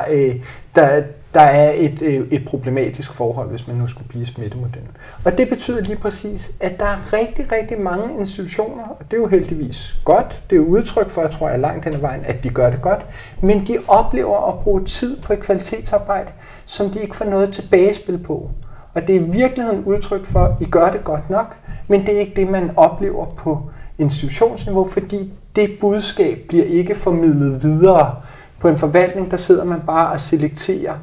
der, 0.75 1.03
der 1.37 1.43
er 1.43 1.71
et, 1.75 2.01
øh, 2.01 2.27
et 2.31 2.45
problematisk 2.45 3.13
forhold, 3.13 3.49
hvis 3.49 3.67
man 3.67 3.75
nu 3.75 3.87
skulle 3.87 4.07
blive 4.07 4.25
smittemodellen. 4.25 4.89
Og 5.25 5.37
det 5.37 5.49
betyder 5.49 5.81
lige 5.81 5.97
præcis, 5.97 6.51
at 6.59 6.79
der 6.79 6.85
er 6.85 7.13
rigtig, 7.13 7.51
rigtig 7.51 7.81
mange 7.81 8.19
institutioner, 8.19 8.83
og 8.83 9.05
det 9.11 9.17
er 9.17 9.21
jo 9.21 9.27
heldigvis 9.27 9.97
godt, 10.05 10.43
det 10.49 10.55
er 10.55 10.59
jo 10.59 10.65
udtryk 10.65 11.09
for, 11.09 11.21
jeg 11.21 11.31
tror 11.31 11.49
jeg 11.49 11.59
langt 11.59 11.85
hen 11.85 11.93
ad 11.93 11.99
vejen, 11.99 12.21
at 12.25 12.43
de 12.43 12.49
gør 12.49 12.69
det 12.69 12.81
godt, 12.81 13.05
men 13.41 13.67
de 13.67 13.77
oplever 13.87 14.49
at 14.49 14.59
bruge 14.59 14.83
tid 14.83 15.17
på 15.21 15.33
et 15.33 15.39
kvalitetsarbejde, 15.39 16.31
som 16.65 16.89
de 16.89 17.01
ikke 17.01 17.15
får 17.15 17.25
noget 17.25 17.53
tilbagespil 17.53 18.17
på. 18.17 18.51
Og 18.93 19.01
det 19.07 19.15
er 19.15 19.19
i 19.19 19.23
virkeligheden 19.23 19.83
udtryk 19.83 20.25
for, 20.25 20.39
at 20.39 20.51
I 20.61 20.65
gør 20.65 20.89
det 20.89 21.03
godt 21.03 21.29
nok, 21.29 21.55
men 21.87 22.05
det 22.05 22.15
er 22.15 22.19
ikke 22.19 22.33
det, 22.35 22.47
man 22.47 22.71
oplever 22.75 23.25
på 23.25 23.69
institutionsniveau, 23.97 24.87
fordi 24.87 25.33
det 25.55 25.69
budskab 25.81 26.37
bliver 26.47 26.65
ikke 26.65 26.95
formidlet 26.95 27.63
videre. 27.63 28.15
På 28.59 28.67
en 28.67 28.77
forvaltning, 28.77 29.31
der 29.31 29.37
sidder 29.37 29.63
man 29.63 29.81
bare 29.87 30.11
og 30.11 30.19
selekterer, 30.19 30.93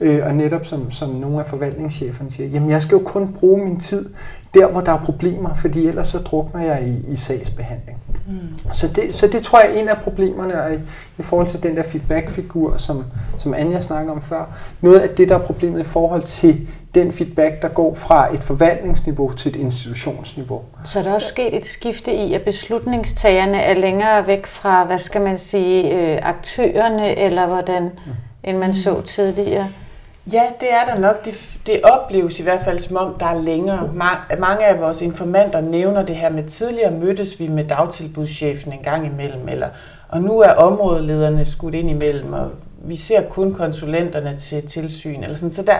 øh, 0.00 0.20
og 0.26 0.34
netop 0.34 0.66
som, 0.66 0.90
som 0.90 1.08
nogle 1.08 1.40
af 1.40 1.46
forvaltningscheferne 1.46 2.30
siger, 2.30 2.48
jamen 2.48 2.70
jeg 2.70 2.82
skal 2.82 2.96
jo 2.96 3.02
kun 3.04 3.36
bruge 3.40 3.64
min 3.64 3.80
tid 3.80 4.10
der, 4.54 4.66
hvor 4.66 4.80
der 4.80 4.92
er 4.92 5.04
problemer, 5.04 5.54
fordi 5.54 5.86
ellers 5.86 6.08
så 6.08 6.18
drukner 6.18 6.62
jeg 6.62 6.82
i, 6.86 7.12
i 7.12 7.16
sagsbehandling. 7.16 7.98
Mm. 8.26 8.72
Så, 8.72 8.88
det, 8.88 9.14
så 9.14 9.26
det 9.26 9.42
tror 9.42 9.60
jeg 9.60 9.76
er 9.76 9.80
en 9.80 9.88
af 9.88 9.96
problemerne 9.98 10.54
i, 10.74 10.78
i 11.18 11.22
forhold 11.22 11.48
til 11.48 11.62
den 11.62 11.76
der 11.76 11.82
feedback-figur, 11.82 12.76
som, 12.76 13.04
som 13.36 13.54
Anja 13.54 13.80
snakker 13.80 14.12
om 14.12 14.22
før. 14.22 14.56
Noget 14.80 14.98
af 14.98 15.08
det, 15.08 15.28
der 15.28 15.34
er 15.34 15.42
problemet 15.42 15.80
i 15.80 15.84
forhold 15.84 16.22
til 16.22 16.68
den 16.94 17.12
feedback, 17.12 17.62
der 17.62 17.68
går 17.68 17.94
fra 17.94 18.34
et 18.34 18.44
forvaltningsniveau 18.44 19.32
til 19.32 19.48
et 19.48 19.56
institutionsniveau. 19.56 20.62
Så 20.84 20.98
er 20.98 21.02
der 21.02 21.14
også 21.14 21.28
sket 21.28 21.56
et 21.56 21.66
skifte 21.66 22.14
i, 22.14 22.34
at 22.34 22.42
beslutningstagerne 22.42 23.56
er 23.56 23.74
længere 23.74 24.26
væk 24.26 24.46
fra, 24.46 24.84
hvad 24.84 24.98
skal 24.98 25.20
man 25.20 25.38
sige, 25.38 25.98
øh, 25.98 26.18
aktørerne, 26.22 27.18
eller 27.18 27.46
hvordan, 27.46 27.82
mm. 27.82 28.12
end 28.44 28.58
man 28.58 28.74
så 28.74 29.00
tidligere? 29.00 29.68
Ja, 30.32 30.42
det 30.60 30.68
er 30.72 30.84
der 30.84 31.00
nok. 31.00 31.24
Det, 31.24 31.58
det 31.66 31.80
opleves 31.82 32.40
i 32.40 32.42
hvert 32.42 32.64
fald 32.64 32.78
som 32.78 32.96
om, 32.96 33.14
der 33.18 33.26
er 33.26 33.42
længere. 33.42 33.92
Mange 34.38 34.66
af 34.66 34.80
vores 34.80 35.00
informanter 35.02 35.60
nævner 35.60 36.02
det 36.02 36.16
her 36.16 36.30
med, 36.30 36.44
tidligere 36.44 36.90
mødtes 36.90 37.40
vi 37.40 37.48
med 37.48 37.64
dagtilbudschefen 37.64 38.72
en 38.72 38.82
gang 38.82 39.06
imellem, 39.06 39.48
eller, 39.48 39.68
og 40.08 40.22
nu 40.22 40.40
er 40.40 40.52
områdelederne 40.52 41.44
skudt 41.44 41.74
ind 41.74 41.90
imellem, 41.90 42.32
og 42.32 42.50
vi 42.78 42.96
ser 42.96 43.28
kun 43.28 43.54
konsulenterne 43.54 44.38
til 44.38 44.68
tilsyn. 44.68 45.22
Eller 45.22 45.36
sådan. 45.36 45.50
Så 45.50 45.62
der, 45.62 45.76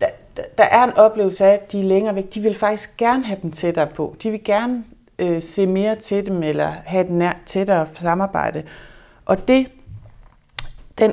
der, 0.00 0.06
der 0.58 0.64
er 0.64 0.84
en 0.84 0.96
oplevelse 0.96 1.44
af, 1.44 1.52
at 1.52 1.72
de 1.72 1.80
er 1.80 1.84
længere 1.84 2.14
væk. 2.14 2.34
De 2.34 2.40
vil 2.40 2.54
faktisk 2.54 2.96
gerne 2.96 3.24
have 3.24 3.38
dem 3.42 3.50
tættere 3.50 3.86
på. 3.86 4.16
De 4.22 4.30
vil 4.30 4.44
gerne 4.44 4.84
øh, 5.18 5.42
se 5.42 5.66
mere 5.66 5.96
til 5.96 6.26
dem, 6.26 6.42
eller 6.42 6.72
have 6.84 7.04
et 7.04 7.10
nær, 7.10 7.32
tættere 7.46 7.86
samarbejde. 7.92 8.62
Og 9.26 9.48
det, 9.48 9.66
den 10.98 11.12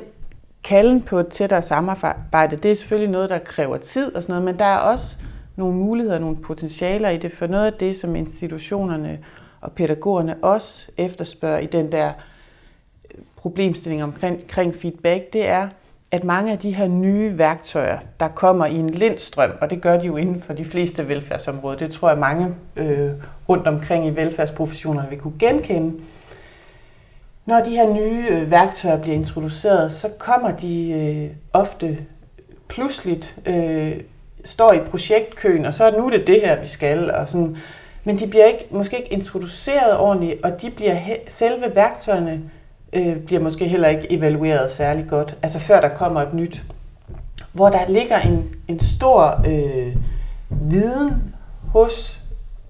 kalden 0.64 1.02
på 1.02 1.18
et 1.18 1.28
tættere 1.28 1.62
samarbejde, 1.62 2.56
det 2.56 2.70
er 2.70 2.74
selvfølgelig 2.74 3.10
noget, 3.10 3.30
der 3.30 3.38
kræver 3.38 3.76
tid 3.76 4.14
og 4.14 4.22
sådan 4.22 4.32
noget, 4.32 4.44
men 4.44 4.58
der 4.58 4.64
er 4.64 4.78
også 4.78 5.16
nogle 5.56 5.76
muligheder, 5.76 6.18
nogle 6.18 6.36
potentialer 6.36 7.08
i 7.08 7.16
det, 7.16 7.32
for 7.32 7.46
noget 7.46 7.66
af 7.66 7.72
det, 7.72 7.96
som 7.96 8.16
institutionerne 8.16 9.18
og 9.60 9.72
pædagogerne 9.72 10.36
også 10.42 10.90
efterspørger 10.96 11.58
i 11.58 11.66
den 11.66 11.92
der 11.92 12.12
øh, 13.14 13.20
problemstilling 13.36 14.02
omkring, 14.02 14.40
omkring 14.42 14.74
feedback, 14.74 15.32
det 15.32 15.48
er, 15.48 15.68
at 16.10 16.24
mange 16.24 16.52
af 16.52 16.58
de 16.58 16.74
her 16.74 16.88
nye 16.88 17.38
værktøjer, 17.38 17.98
der 18.20 18.28
kommer 18.28 18.66
i 18.66 18.74
en 18.74 18.90
lindstrøm, 18.90 19.50
og 19.60 19.70
det 19.70 19.82
gør 19.82 20.00
de 20.00 20.06
jo 20.06 20.16
inden 20.16 20.40
for 20.40 20.52
de 20.52 20.64
fleste 20.64 21.08
velfærdsområder, 21.08 21.78
det 21.78 21.90
tror 21.90 22.08
jeg 22.08 22.18
mange 22.18 22.48
øh, 22.76 23.10
rundt 23.48 23.66
omkring 23.66 24.06
i 24.06 24.10
velfærdsprofessionerne 24.10 25.10
vil 25.10 25.18
kunne 25.18 25.38
genkende, 25.38 25.92
når 27.46 27.60
de 27.60 27.70
her 27.70 27.92
nye 27.92 28.26
øh, 28.30 28.50
værktøjer 28.50 28.98
bliver 28.98 29.16
introduceret, 29.16 29.92
så 29.92 30.08
kommer 30.18 30.50
de 30.50 30.90
øh, 30.90 31.30
ofte 31.52 31.98
pludseligt, 32.68 33.36
øh, 33.46 34.00
står 34.44 34.72
i 34.72 34.78
projektkøen, 34.78 35.64
og 35.64 35.74
så 35.74 35.84
er 35.84 35.98
nu 35.98 36.10
det 36.10 36.26
det 36.26 36.40
her, 36.40 36.60
vi 36.60 36.66
skal. 36.66 37.10
Og 37.10 37.28
sådan. 37.28 37.56
Men 38.04 38.18
de 38.18 38.26
bliver 38.26 38.46
ikke, 38.46 38.66
måske 38.70 38.98
ikke 38.98 39.12
introduceret 39.12 39.98
ordentligt, 39.98 40.44
og 40.44 40.62
de 40.62 40.70
bliver 40.70 40.96
selve 41.28 41.74
værktøjerne 41.74 42.40
øh, 42.92 43.16
bliver 43.16 43.40
måske 43.40 43.68
heller 43.68 43.88
ikke 43.88 44.12
evalueret 44.12 44.70
særlig 44.70 45.06
godt, 45.08 45.36
altså 45.42 45.58
før 45.58 45.80
der 45.80 45.88
kommer 45.88 46.22
et 46.22 46.34
nyt. 46.34 46.62
Hvor 47.52 47.68
der 47.68 47.88
ligger 47.88 48.18
en, 48.18 48.54
en 48.68 48.80
stor 48.80 49.42
øh, 49.46 49.96
viden 50.50 51.34
hos 51.72 52.20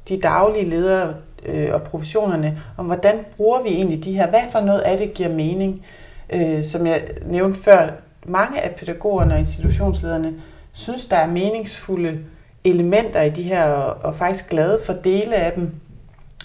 de 0.09 0.21
daglige 0.21 0.71
ledere, 0.71 1.15
øh, 1.47 1.75
og 1.75 1.83
professionerne, 1.83 2.63
om 2.77 2.87
hvordan 2.87 3.15
bruger 3.37 3.63
vi 3.63 3.69
egentlig 3.69 4.05
de 4.05 4.13
her, 4.13 4.31
hvad 4.31 4.41
for 4.53 4.61
noget 4.61 4.81
af 4.81 4.99
det 4.99 5.15
giver 5.15 5.29
mening. 5.29 5.87
Øh, 6.33 6.65
som 6.65 6.87
jeg 6.87 7.03
nævnte 7.27 7.61
før, 7.61 7.91
mange 8.27 8.61
af 8.61 8.75
pædagogerne 8.75 9.35
og 9.35 9.41
institutionslederne 9.41 10.35
synes, 10.73 11.07
der 11.07 11.17
er 11.17 11.27
meningsfulde 11.27 12.19
elementer 12.65 13.23
i 13.23 13.31
de 13.31 13.43
her, 13.43 13.65
og, 13.65 14.05
og 14.05 14.17
faktisk 14.17 14.51
glade 14.51 14.81
for 14.87 14.93
dele 14.93 15.35
af 15.35 15.53
dem. 15.53 15.71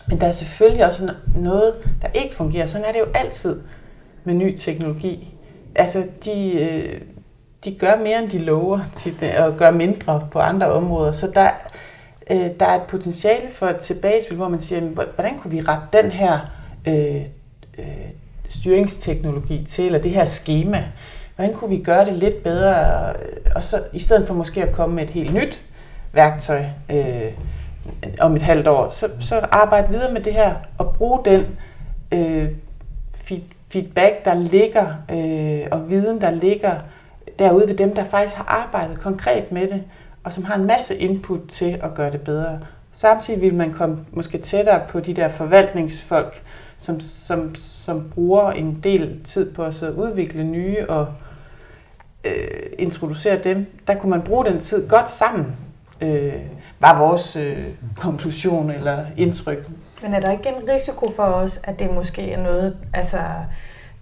Men 0.08 0.22
der 0.22 0.28
er 0.28 0.32
selvfølgelig 0.32 0.86
også 0.86 1.14
noget, 1.36 1.74
der 2.02 2.08
ikke 2.14 2.36
fungerer. 2.36 2.66
Sådan 2.66 2.88
er 2.88 2.92
det 2.92 3.00
jo 3.00 3.06
altid 3.16 3.62
med 4.24 4.34
ny 4.34 4.56
teknologi. 4.58 5.34
Altså, 5.76 6.04
de, 6.26 6.54
øh, 6.60 7.02
de 7.66 7.76
gør 7.76 7.96
mere, 8.04 8.24
end 8.24 8.30
de 8.30 8.40
lover, 8.40 8.80
til 8.96 9.14
og 9.38 9.58
gør 9.58 9.72
mindre 9.72 10.28
på 10.32 10.40
andre 10.40 10.68
områder. 10.68 11.12
Så 11.12 11.32
der, 11.36 11.50
øh, 12.30 12.50
der 12.60 12.66
er 12.66 12.76
et 12.76 12.88
potentiale 12.88 13.52
for 13.52 13.66
et 13.68 13.78
tilbagespil, 13.78 14.38
hvor 14.38 14.48
man 14.48 14.60
siger, 14.60 14.82
hvordan 15.16 15.38
kunne 15.38 15.52
vi 15.52 15.62
rette 15.62 16.02
den 16.02 16.12
her 16.12 16.40
øh, 16.88 17.22
øh, 17.78 17.86
styringsteknologi 18.50 19.66
til, 19.66 19.86
eller 19.86 20.00
det 20.00 20.12
her 20.12 20.26
schema, 20.26 20.84
hvordan 21.36 21.54
kunne 21.54 21.70
vi 21.70 21.84
gøre 21.84 22.06
det 22.06 22.14
lidt 22.14 22.44
bedre, 22.44 23.14
og 23.56 23.64
så 23.64 23.84
i 23.94 24.00
stedet 24.00 24.28
for 24.28 24.34
måske 24.34 24.64
at 24.64 24.76
komme 24.76 24.96
med 24.96 25.04
et 25.04 25.10
helt 25.10 25.34
nyt 25.34 25.64
værktøj 26.14 26.64
øh, 26.90 27.32
om 28.20 28.36
et 28.36 28.42
halvt 28.42 28.68
år, 28.68 28.90
så, 28.90 29.10
så 29.20 29.36
arbejde 29.52 29.90
videre 29.90 30.14
med 30.14 30.22
det 30.22 30.34
her 30.34 30.56
og 30.78 30.94
bruge 30.94 31.20
den 31.26 31.46
øh, 32.12 32.50
feedback, 33.70 34.26
der 34.26 34.34
ligger, 34.34 34.86
øh, 35.12 35.68
og 35.72 35.90
viden, 35.90 36.22
der 36.22 36.32
ligger 36.32 36.76
derude 37.40 37.68
ved 37.68 37.76
dem, 37.76 37.96
der 37.96 38.06
faktisk 38.06 38.36
har 38.38 38.46
arbejdet 38.46 39.00
konkret 39.00 39.52
med 39.52 39.68
det, 39.68 39.84
og 40.28 40.34
som 40.34 40.44
har 40.44 40.56
en 40.56 40.66
masse 40.66 40.98
input 40.98 41.40
til 41.50 41.80
at 41.84 41.94
gøre 41.96 42.12
det 42.12 42.22
bedre. 42.22 42.60
Samtidig 42.92 43.42
vil 43.42 43.54
man 43.54 43.74
komme 43.74 44.06
måske 44.12 44.38
tættere 44.38 44.82
på 44.90 45.00
de 45.00 45.14
der 45.14 45.30
forvaltningsfolk, 45.30 46.44
som, 46.78 47.00
som, 47.00 47.56
som 47.56 48.10
bruger 48.16 48.52
en 48.52 48.80
del 48.84 49.24
tid 49.24 49.54
på 49.54 49.64
at 49.64 49.74
sidde 49.74 49.92
og 49.92 49.98
udvikle 49.98 50.44
nye 50.44 50.90
og 50.90 51.08
øh, 52.24 52.62
introducere 52.80 53.38
dem. 53.44 53.66
Der 53.88 53.96
kunne 53.96 54.10
man 54.10 54.22
bruge 54.22 54.46
den 54.46 54.60
tid 54.60 54.90
godt 54.90 55.10
sammen, 55.10 55.56
øh, 56.02 56.34
var 56.80 57.00
vores 57.00 57.36
øh, 57.36 57.64
konklusion 57.98 58.72
eller 58.72 59.06
indtryk. 59.18 59.70
Men 60.02 60.14
er 60.14 60.20
der 60.20 60.32
ikke 60.32 60.50
en 60.50 60.70
risiko 60.70 61.12
for 61.16 61.24
os, 61.24 61.60
at 61.64 61.80
det 61.80 61.94
måske 61.94 62.32
er 62.32 62.44
noget, 62.44 62.78
altså 62.94 63.20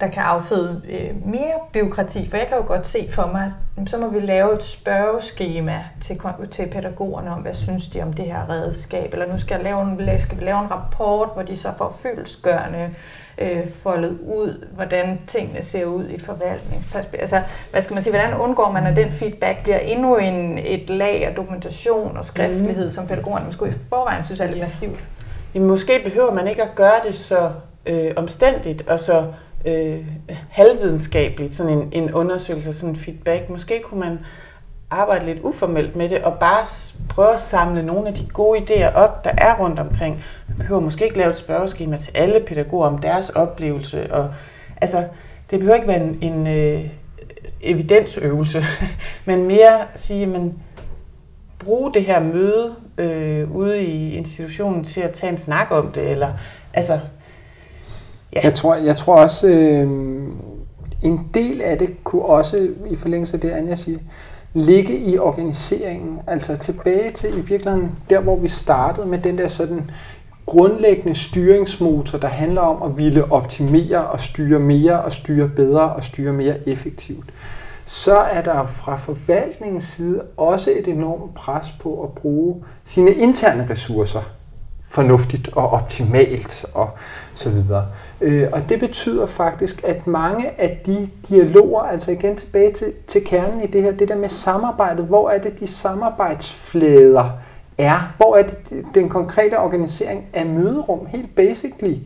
der 0.00 0.08
kan 0.08 0.22
afføde 0.22 0.82
øh, 0.88 1.26
mere 1.26 1.54
byråkrati. 1.72 2.30
For 2.30 2.36
jeg 2.36 2.46
kan 2.46 2.56
jo 2.56 2.64
godt 2.66 2.86
se 2.86 3.08
for 3.10 3.26
mig, 3.26 3.52
så 3.86 3.98
må 3.98 4.08
vi 4.08 4.20
lave 4.20 4.54
et 4.54 4.64
spørgeskema 4.64 5.84
til, 6.00 6.20
til 6.50 6.66
pædagogerne 6.70 7.30
om, 7.30 7.40
hvad 7.40 7.54
synes 7.54 7.88
de 7.88 8.02
om 8.02 8.12
det 8.12 8.24
her 8.24 8.50
redskab. 8.50 9.12
Eller 9.12 9.26
nu 9.26 9.38
skal, 9.38 9.54
jeg 9.54 9.64
lave 9.64 9.82
en, 9.82 10.20
skal 10.20 10.40
vi 10.40 10.44
lave 10.44 10.60
en 10.60 10.70
rapport, 10.70 11.28
hvor 11.34 11.42
de 11.42 11.56
så 11.56 11.68
får 11.78 11.96
fyldesgørende 12.02 12.90
øh, 13.38 13.68
foldet 13.68 14.18
ud, 14.20 14.66
hvordan 14.74 15.18
tingene 15.26 15.62
ser 15.62 15.84
ud 15.84 16.04
i 16.04 16.14
et 16.14 16.22
forvaltningsperspektiv. 16.22 17.20
Altså, 17.20 17.42
hvad 17.70 17.82
skal 17.82 17.94
man 17.94 18.02
sige, 18.02 18.12
hvordan 18.12 18.34
undgår 18.34 18.72
man, 18.72 18.86
at 18.86 18.96
den 18.96 19.10
feedback 19.10 19.62
bliver 19.62 19.78
endnu 19.78 20.16
en, 20.16 20.58
et 20.58 20.90
lag 20.90 21.26
af 21.26 21.34
dokumentation 21.34 22.16
og 22.16 22.24
skriftlighed, 22.24 22.84
mm. 22.84 22.90
som 22.90 23.06
pædagogerne 23.06 23.46
måske 23.46 23.68
i 23.68 23.72
forvejen 23.88 24.24
synes 24.24 24.40
er 24.40 24.46
lidt 24.46 24.60
massivt? 24.60 25.04
Jamen, 25.54 25.68
måske 25.68 26.00
behøver 26.04 26.32
man 26.32 26.48
ikke 26.48 26.62
at 26.62 26.74
gøre 26.74 27.00
det 27.06 27.14
så 27.14 27.50
øh, 27.86 28.12
omstændigt 28.16 28.88
og 28.88 29.00
så 29.00 29.24
øh, 29.66 30.06
halvvidenskabeligt, 30.50 31.54
sådan 31.54 31.72
en, 31.72 31.88
en 31.92 32.14
undersøgelse, 32.14 32.74
sådan 32.74 32.90
en 32.90 32.96
feedback. 32.96 33.50
Måske 33.50 33.80
kunne 33.84 34.00
man 34.00 34.18
arbejde 34.90 35.26
lidt 35.26 35.38
uformelt 35.42 35.96
med 35.96 36.08
det, 36.08 36.22
og 36.22 36.38
bare 36.38 36.64
prøve 37.08 37.34
at 37.34 37.40
samle 37.40 37.82
nogle 37.82 38.08
af 38.08 38.14
de 38.14 38.28
gode 38.32 38.60
idéer 38.60 38.94
op, 38.94 39.24
der 39.24 39.30
er 39.38 39.58
rundt 39.60 39.78
omkring. 39.78 40.24
Man 40.48 40.58
behøver 40.58 40.80
måske 40.80 41.04
ikke 41.04 41.18
lave 41.18 41.30
et 41.30 41.36
spørgeskema 41.36 41.96
til 41.96 42.16
alle 42.16 42.40
pædagoger 42.40 42.86
om 42.86 42.98
deres 42.98 43.30
oplevelse. 43.30 44.12
Og, 44.12 44.34
altså, 44.80 45.04
det 45.50 45.58
behøver 45.58 45.74
ikke 45.74 45.88
være 45.88 46.02
en, 46.02 46.18
en 46.22 46.46
øh, 46.46 46.90
evidensøvelse, 47.60 48.64
men 49.26 49.44
mere 49.44 49.80
sige, 49.94 50.36
at 50.36 50.42
bruge 51.58 51.94
det 51.94 52.04
her 52.04 52.20
møde 52.20 52.74
øh, 52.98 53.56
ude 53.56 53.82
i 53.82 54.16
institutionen 54.16 54.84
til 54.84 55.00
at 55.00 55.12
tage 55.12 55.30
en 55.30 55.38
snak 55.38 55.66
om 55.70 55.92
det, 55.92 56.10
eller 56.10 56.32
altså 56.74 57.00
Ja. 58.36 58.40
Jeg, 58.42 58.54
tror, 58.54 58.74
jeg 58.74 58.96
tror 58.96 59.16
også, 59.16 59.46
øh, 59.46 59.88
en 61.02 61.20
del 61.34 61.60
af 61.60 61.78
det 61.78 62.04
kunne 62.04 62.22
også, 62.24 62.68
i 62.90 62.96
forlængelse 62.96 63.34
af 63.34 63.40
det, 63.40 63.50
Anja 63.50 63.74
siger, 63.74 63.98
ligge 64.54 64.98
i 64.98 65.18
organiseringen. 65.18 66.20
Altså 66.26 66.56
tilbage 66.56 67.10
til 67.10 67.38
i 67.38 67.40
virkeligheden 67.40 67.92
der, 68.10 68.20
hvor 68.20 68.36
vi 68.36 68.48
startede 68.48 69.06
med 69.06 69.18
den 69.18 69.38
der 69.38 69.48
sådan 69.48 69.90
grundlæggende 70.46 71.14
styringsmotor, 71.14 72.18
der 72.18 72.28
handler 72.28 72.60
om 72.60 72.90
at 72.90 72.98
ville 72.98 73.32
optimere 73.32 74.06
og 74.06 74.20
styre 74.20 74.60
mere 74.60 75.00
og 75.00 75.12
styre 75.12 75.48
bedre 75.48 75.92
og 75.92 76.04
styre 76.04 76.32
mere 76.32 76.68
effektivt. 76.68 77.26
Så 77.84 78.16
er 78.16 78.42
der 78.42 78.66
fra 78.66 78.96
forvaltningens 78.96 79.84
side 79.84 80.22
også 80.36 80.70
et 80.70 80.88
enormt 80.88 81.34
pres 81.34 81.74
på 81.80 82.02
at 82.02 82.10
bruge 82.10 82.64
sine 82.84 83.14
interne 83.14 83.66
ressourcer 83.70 84.36
fornuftigt 84.88 85.48
og 85.48 85.70
optimalt 85.70 86.66
og 86.74 86.90
så 87.34 87.50
videre. 87.50 87.86
Øh, 88.20 88.48
og 88.52 88.68
det 88.68 88.80
betyder 88.80 89.26
faktisk, 89.26 89.84
at 89.84 90.06
mange 90.06 90.60
af 90.60 90.80
de 90.86 91.08
dialoger, 91.28 91.82
altså 91.82 92.10
igen 92.10 92.36
tilbage 92.36 92.72
til, 92.72 92.92
til 93.06 93.24
kernen 93.24 93.60
i 93.60 93.66
det 93.66 93.82
her, 93.82 93.92
det 93.92 94.08
der 94.08 94.16
med 94.16 94.28
samarbejdet, 94.28 95.04
hvor 95.04 95.30
er 95.30 95.38
det 95.38 95.60
de 95.60 95.66
samarbejdsflader 95.66 97.30
er, 97.78 98.14
hvor 98.16 98.36
er 98.36 98.42
det 98.42 98.84
den 98.94 99.08
konkrete 99.08 99.58
organisering 99.58 100.26
af 100.32 100.46
møderum, 100.46 101.06
helt 101.06 101.34
basically, 101.34 101.96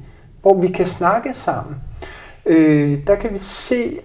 hvor 0.43 0.61
vi 0.61 0.69
kan 0.69 0.87
snakke 0.87 1.33
sammen. 1.33 1.77
Øh, 2.47 2.99
der 3.07 3.15
kan 3.15 3.33
vi 3.33 3.39
se, 3.39 4.01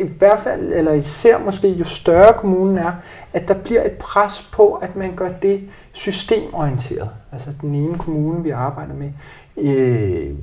i 0.00 0.10
hvert 0.18 0.40
fald, 0.40 0.72
eller 0.72 0.92
især 0.92 1.38
måske 1.38 1.68
jo 1.68 1.84
større 1.84 2.32
kommunen 2.32 2.78
er, 2.78 2.92
at 3.32 3.48
der 3.48 3.54
bliver 3.54 3.84
et 3.84 3.92
pres 3.92 4.48
på, 4.52 4.72
at 4.72 4.96
man 4.96 5.12
gør 5.16 5.28
det 5.28 5.60
systemorienteret. 5.96 7.10
Altså 7.32 7.50
den 7.60 7.74
ene 7.74 7.98
kommune, 7.98 8.42
vi 8.42 8.50
arbejder 8.50 8.94
med, 8.94 9.10
øh, 9.56 10.34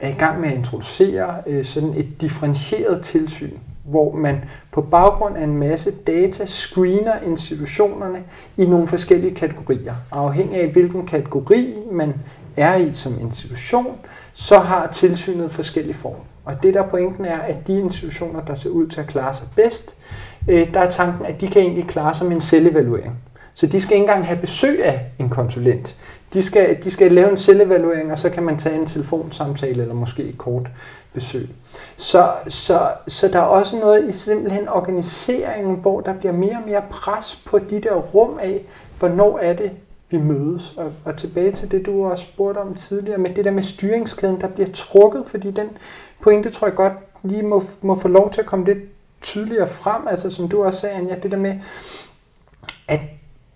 er 0.00 0.08
i 0.08 0.18
gang 0.18 0.40
med 0.40 0.48
at 0.48 0.54
introducere 0.54 1.34
øh, 1.46 1.64
sådan 1.64 1.94
et 1.96 2.20
differentieret 2.20 3.02
tilsyn, 3.02 3.56
hvor 3.84 4.14
man 4.14 4.44
på 4.72 4.82
baggrund 4.82 5.36
af 5.36 5.44
en 5.44 5.56
masse 5.56 5.90
data 5.90 6.44
screener 6.44 7.20
institutionerne 7.26 8.22
i 8.56 8.66
nogle 8.66 8.88
forskellige 8.88 9.34
kategorier. 9.34 9.94
Afhængig 10.10 10.60
af 10.60 10.68
hvilken 10.68 11.06
kategori 11.06 11.74
man 11.92 12.14
er 12.56 12.76
i 12.76 12.92
som 12.92 13.20
institution, 13.20 13.96
så 14.32 14.58
har 14.58 14.86
tilsynet 14.86 15.52
forskellige 15.52 15.94
former. 15.94 16.24
Og 16.44 16.62
det 16.62 16.74
der 16.74 16.88
pointen 16.88 17.24
er, 17.24 17.38
at 17.38 17.66
de 17.66 17.80
institutioner, 17.80 18.40
der 18.40 18.54
ser 18.54 18.70
ud 18.70 18.86
til 18.86 19.00
at 19.00 19.06
klare 19.06 19.34
sig 19.34 19.46
bedst, 19.56 19.94
øh, 20.48 20.74
der 20.74 20.80
er 20.80 20.90
tanken, 20.90 21.26
at 21.26 21.40
de 21.40 21.48
kan 21.48 21.62
egentlig 21.62 21.86
klare 21.86 22.14
sig 22.14 22.26
med 22.26 22.34
en 22.34 22.40
selvevaluering. 22.40 23.18
Så 23.60 23.66
de 23.66 23.80
skal 23.80 23.94
ikke 23.94 24.02
engang 24.02 24.26
have 24.26 24.40
besøg 24.40 24.84
af 24.84 25.06
en 25.18 25.28
konsulent. 25.28 25.96
De 26.32 26.42
skal, 26.42 26.82
de 26.84 26.90
skal 26.90 27.12
lave 27.12 27.30
en 27.30 27.38
selvevaluering, 27.38 28.12
og 28.12 28.18
så 28.18 28.30
kan 28.30 28.42
man 28.42 28.58
tage 28.58 28.76
en 28.76 28.86
telefonsamtale 28.86 29.82
eller 29.82 29.94
måske 29.94 30.22
et 30.22 30.38
kort 30.38 30.68
besøg. 31.12 31.48
Så, 31.96 32.32
så, 32.48 32.90
så 33.08 33.28
der 33.28 33.38
er 33.38 33.42
også 33.42 33.76
noget 33.76 34.08
i 34.08 34.12
simpelthen 34.12 34.68
organiseringen, 34.68 35.76
hvor 35.76 36.00
der 36.00 36.14
bliver 36.14 36.32
mere 36.32 36.56
og 36.56 36.62
mere 36.66 36.82
pres 36.90 37.42
på 37.46 37.58
de 37.58 37.80
der 37.80 37.94
rum 37.94 38.38
af, 38.42 38.64
hvornår 38.98 39.38
er 39.38 39.52
det, 39.52 39.70
vi 40.10 40.18
mødes. 40.18 40.74
Og, 40.76 40.92
og 41.04 41.16
tilbage 41.16 41.52
til 41.52 41.70
det, 41.70 41.86
du 41.86 42.04
også 42.04 42.24
spurgte 42.24 42.58
om 42.58 42.74
tidligere, 42.74 43.18
med 43.18 43.30
det 43.30 43.44
der 43.44 43.50
med 43.50 43.62
styringskæden, 43.62 44.40
der 44.40 44.48
bliver 44.48 44.68
trukket, 44.74 45.24
fordi 45.26 45.50
den 45.50 45.68
pointe 46.22 46.50
tror 46.50 46.66
jeg 46.66 46.74
godt 46.74 46.94
lige 47.22 47.42
må, 47.42 47.62
må 47.80 47.96
få 47.98 48.08
lov 48.08 48.30
til 48.30 48.40
at 48.40 48.46
komme 48.46 48.64
lidt 48.64 48.78
tydeligere 49.22 49.68
frem, 49.68 50.08
altså 50.08 50.30
som 50.30 50.48
du 50.48 50.64
også 50.64 50.80
sagde, 50.80 50.96
Anja, 50.96 51.14
det 51.14 51.30
der 51.30 51.36
med, 51.36 51.54
at 52.88 53.00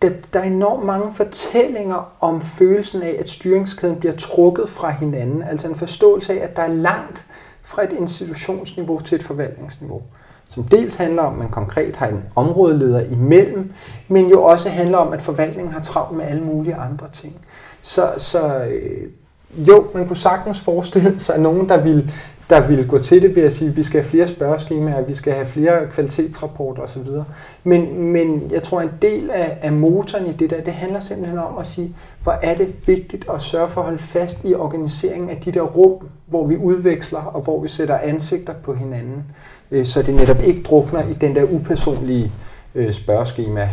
der, 0.05 0.13
der 0.33 0.41
er 0.41 0.45
enormt 0.45 0.87
mange 0.87 1.13
fortællinger 1.13 2.13
om 2.21 2.41
følelsen 2.41 3.03
af, 3.03 3.17
at 3.19 3.29
styringskæden 3.29 3.97
bliver 3.97 4.15
trukket 4.15 4.69
fra 4.69 4.91
hinanden. 4.91 5.43
Altså 5.43 5.69
en 5.69 5.75
forståelse 5.75 6.33
af, 6.33 6.45
at 6.45 6.57
der 6.57 6.63
er 6.63 6.73
langt 6.73 7.27
fra 7.63 7.85
et 7.85 7.93
institutionsniveau 7.93 9.01
til 9.01 9.17
et 9.17 9.23
forvaltningsniveau. 9.23 10.03
Som 10.49 10.65
dels 10.65 10.95
handler 10.95 11.23
om, 11.23 11.33
at 11.33 11.39
man 11.39 11.49
konkret 11.49 11.97
har 11.97 12.07
en 12.07 12.23
områdeleder 12.37 13.01
imellem, 13.01 13.73
men 14.09 14.31
jo 14.31 14.43
også 14.43 14.69
handler 14.69 14.99
om, 14.99 15.13
at 15.13 15.23
forvaltningen 15.23 15.73
har 15.73 15.81
travlt 15.81 16.17
med 16.17 16.25
alle 16.25 16.43
mulige 16.43 16.75
andre 16.75 17.09
ting. 17.13 17.37
Så, 17.81 18.13
så 18.17 18.65
øh, 18.65 19.09
jo, 19.57 19.87
man 19.95 20.07
kunne 20.07 20.17
sagtens 20.17 20.61
forestille 20.61 21.19
sig 21.19 21.41
nogen, 21.41 21.69
der 21.69 21.83
ville 21.83 22.13
der 22.51 22.67
ville 22.69 22.85
gå 22.85 22.99
til 22.99 23.23
det 23.23 23.37
ved 23.37 23.43
at 23.43 23.53
sige, 23.53 23.71
at 23.71 23.77
vi 23.77 23.83
skal 23.83 24.01
have 24.01 24.11
flere 24.11 24.27
spørgeskemaer, 24.27 25.03
vi 25.03 25.15
skal 25.15 25.33
have 25.33 25.47
flere 25.47 25.87
kvalitetsrapporter 25.91 26.83
osv. 26.83 27.07
Men, 27.65 28.03
men 28.13 28.51
jeg 28.53 28.63
tror, 28.63 28.81
en 28.81 28.91
del 29.03 29.31
af, 29.31 29.59
af 29.63 29.73
motoren 29.73 30.27
i 30.27 30.33
det 30.33 30.51
der, 30.51 30.61
det 30.61 30.73
handler 30.73 31.01
simpelthen 31.01 31.39
om 31.39 31.59
at 31.59 31.67
sige, 31.67 31.97
hvor 32.23 32.33
er 32.33 32.55
det 32.55 32.75
vigtigt 32.87 33.27
at 33.35 33.43
sørge 33.43 33.69
for 33.69 33.81
at 33.81 33.85
holde 33.85 33.99
fast 34.03 34.45
i 34.45 34.55
organiseringen 34.55 35.31
af 35.31 35.37
de 35.37 35.53
der 35.53 35.63
rum, 35.63 36.09
hvor 36.27 36.47
vi 36.47 36.57
udveksler 36.57 37.21
og 37.21 37.43
hvor 37.43 37.63
vi 37.63 37.69
sætter 37.69 37.99
ansigter 37.99 38.55
på 38.65 38.75
hinanden, 38.75 39.25
øh, 39.71 39.85
så 39.85 40.03
det 40.03 40.15
netop 40.15 40.43
ikke 40.43 40.63
drukner 40.63 41.09
i 41.09 41.13
den 41.13 41.35
der 41.35 41.45
upersonlige 41.45 42.33
øh, 42.75 42.93
spørgeskema 42.93 43.69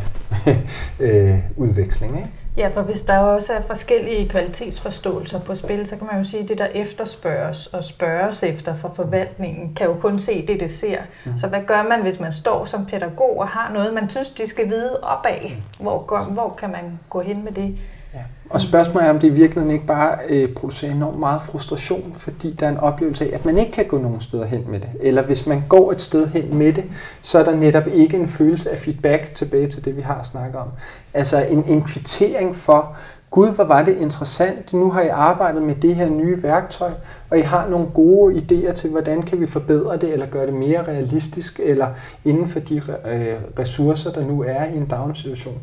øh, 0.99 1.35
udveksling. 1.57 2.15
Ikke? 2.15 2.29
Ja, 2.57 2.67
for 2.67 2.81
hvis 2.81 3.01
der 3.01 3.17
også 3.17 3.53
er 3.53 3.61
forskellige 3.61 4.29
kvalitetsforståelser 4.29 5.39
på 5.39 5.55
spil, 5.55 5.87
så 5.87 5.97
kan 5.97 6.07
man 6.07 6.17
jo 6.17 6.23
sige, 6.23 6.43
at 6.43 6.49
det, 6.49 6.57
der 6.57 6.65
efterspørges 6.65 7.67
og 7.67 7.83
spørges 7.83 8.43
efter 8.43 8.75
fra 8.75 8.89
forvaltningen, 8.93 9.75
kan 9.75 9.87
jo 9.87 9.93
kun 9.93 10.19
se 10.19 10.47
det, 10.47 10.59
det 10.59 10.71
ser. 10.71 11.01
Mm. 11.25 11.37
Så 11.37 11.47
hvad 11.47 11.61
gør 11.61 11.83
man, 11.83 12.01
hvis 12.01 12.19
man 12.19 12.33
står 12.33 12.65
som 12.65 12.85
pædagog 12.85 13.39
og 13.39 13.47
har 13.47 13.71
noget, 13.73 13.93
man 13.93 14.09
synes, 14.09 14.29
de 14.29 14.47
skal 14.47 14.69
vide 14.69 14.99
opad? 15.03 15.51
Hvor, 15.79 16.03
går, 16.05 16.33
hvor 16.33 16.49
kan 16.59 16.69
man 16.71 16.99
gå 17.09 17.21
hen 17.21 17.43
med 17.43 17.51
det? 17.51 17.77
Ja. 18.13 18.19
Og 18.49 18.61
spørgsmålet 18.61 19.07
er, 19.07 19.13
om 19.13 19.19
det 19.19 19.27
i 19.27 19.31
virkeligheden 19.31 19.71
ikke 19.71 19.85
bare 19.85 20.17
øh, 20.29 20.53
producerer 20.53 20.91
enormt 20.91 21.19
meget 21.19 21.41
frustration, 21.41 22.13
fordi 22.15 22.53
der 22.59 22.65
er 22.65 22.69
en 22.69 22.77
oplevelse 22.77 23.25
af, 23.25 23.35
at 23.35 23.45
man 23.45 23.57
ikke 23.57 23.71
kan 23.71 23.85
gå 23.85 23.97
nogen 23.97 24.21
steder 24.21 24.45
hen 24.45 24.65
med 24.67 24.79
det. 24.79 24.89
Eller 24.99 25.23
hvis 25.23 25.45
man 25.45 25.63
går 25.69 25.91
et 25.91 26.01
sted 26.01 26.27
hen 26.27 26.57
med 26.57 26.73
det, 26.73 26.83
så 27.21 27.39
er 27.39 27.43
der 27.43 27.55
netop 27.55 27.87
ikke 27.87 28.17
en 28.17 28.27
følelse 28.27 28.71
af 28.71 28.77
feedback 28.77 29.35
tilbage 29.35 29.67
til 29.67 29.85
det, 29.85 29.97
vi 29.97 30.01
har 30.01 30.23
snakket 30.23 30.55
om. 30.55 30.67
Altså 31.13 31.45
en, 31.45 31.63
en 31.67 31.81
kvittering 31.83 32.55
for, 32.55 32.95
Gud, 33.31 33.51
hvor 33.55 33.63
var 33.63 33.81
det 33.81 33.97
interessant. 33.97 34.73
Nu 34.73 34.91
har 34.91 35.01
I 35.01 35.07
arbejdet 35.07 35.61
med 35.61 35.75
det 35.75 35.95
her 35.95 36.09
nye 36.09 36.43
værktøj, 36.43 36.91
og 37.29 37.37
I 37.37 37.41
har 37.41 37.67
nogle 37.69 37.87
gode 37.93 38.35
idéer 38.35 38.73
til, 38.73 38.89
hvordan 38.89 39.21
kan 39.21 39.39
vi 39.39 39.45
forbedre 39.45 39.97
det, 39.97 40.13
eller 40.13 40.25
gøre 40.25 40.45
det 40.45 40.53
mere 40.53 40.83
realistisk, 40.87 41.59
eller 41.63 41.87
inden 42.25 42.47
for 42.47 42.59
de 42.59 42.75
øh, 42.75 42.81
ressourcer, 43.59 44.11
der 44.11 44.25
nu 44.25 44.43
er 44.43 44.65
i 44.65 44.77
en 44.77 44.85
daginstitution. 44.85 45.59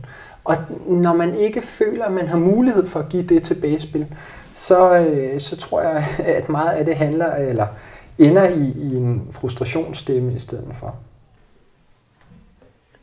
Og 0.49 0.57
når 0.87 1.15
man 1.15 1.35
ikke 1.35 1.63
føler, 1.63 2.05
at 2.05 2.13
man 2.13 2.29
har 2.29 2.39
mulighed 2.39 2.87
for 2.87 3.01
at 3.01 3.09
give 3.09 3.23
det 3.23 3.43
tilbagespil, 3.43 4.07
så, 4.53 4.99
øh, 4.99 5.41
så 5.41 5.57
tror 5.57 5.81
jeg, 5.81 6.05
at 6.37 6.49
meget 6.49 6.71
af 6.71 6.85
det 6.85 6.97
handler 6.97 7.35
eller 7.35 7.67
ender 8.19 8.49
i, 8.49 8.73
i 8.77 8.97
en 8.97 9.29
frustrationsstemme 9.31 10.35
i 10.35 10.39
stedet 10.39 10.75
for. 10.75 10.97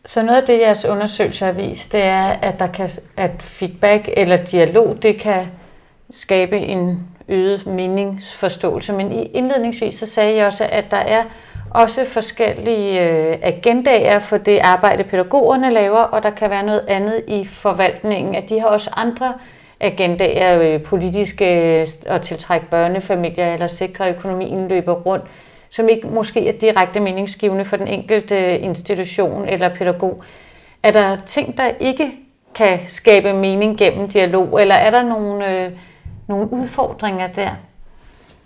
Så 0.05 0.21
noget 0.21 0.41
af 0.41 0.47
det, 0.47 0.59
jeres 0.59 0.85
undersøgelse 0.85 1.45
har 1.45 1.51
vist, 1.51 1.91
det 1.91 2.03
er, 2.03 2.25
at, 2.25 2.59
der 2.59 2.67
kan, 2.67 2.89
at 3.17 3.31
feedback 3.39 4.09
eller 4.17 4.45
dialog, 4.45 4.97
det 5.01 5.19
kan 5.19 5.45
skabe 6.09 6.57
en 6.57 7.07
øget 7.27 7.67
meningsforståelse. 7.67 8.93
Men 8.93 9.11
indledningsvis 9.11 9.99
så 9.99 10.05
sagde 10.05 10.35
jeg 10.35 10.47
også, 10.47 10.67
at 10.71 10.85
der 10.91 10.97
er 10.97 11.23
også 11.83 12.05
forskellige 12.05 13.09
øh, 13.09 13.37
agendaer 13.41 14.19
for 14.19 14.37
det 14.37 14.59
arbejde, 14.59 15.03
pædagogerne 15.03 15.69
laver, 15.69 15.99
og 15.99 16.23
der 16.23 16.29
kan 16.29 16.49
være 16.49 16.65
noget 16.65 16.85
andet 16.87 17.23
i 17.27 17.45
forvaltningen, 17.45 18.35
at 18.35 18.49
de 18.49 18.59
har 18.59 18.67
også 18.67 18.89
andre 18.95 19.33
agendaer, 19.79 20.61
øh, 20.61 20.83
politiske 20.83 21.79
øh, 21.81 21.87
og 22.07 22.15
at 22.15 22.21
tiltrække 22.21 22.67
børnefamilier 22.69 23.53
eller 23.53 23.67
sikre 23.67 24.09
økonomien 24.09 24.67
løber 24.67 24.93
rundt, 24.93 25.25
som 25.69 25.89
ikke 25.89 26.07
måske 26.07 26.47
er 26.47 26.59
direkte 26.59 26.99
meningsgivende 26.99 27.65
for 27.65 27.77
den 27.77 27.87
enkelte 27.87 28.35
øh, 28.35 28.63
institution 28.63 29.47
eller 29.47 29.75
pædagog. 29.75 30.23
Er 30.83 30.91
der 30.91 31.17
ting, 31.25 31.57
der 31.57 31.71
ikke 31.79 32.11
kan 32.55 32.79
skabe 32.87 33.33
mening 33.33 33.77
gennem 33.77 34.07
dialog, 34.07 34.61
eller 34.61 34.75
er 34.75 34.91
der 34.91 35.03
nogle, 35.03 35.51
øh, 35.51 35.71
nogle 36.27 36.53
udfordringer 36.53 37.27
der? 37.27 37.49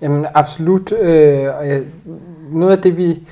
Jamen 0.01 0.25
absolut. 0.33 0.91
Øh, 0.91 1.47
og 1.57 1.67
jeg, 1.67 1.83
noget 2.51 2.77
af 2.77 2.81
det, 2.81 2.97
vi, 2.97 3.27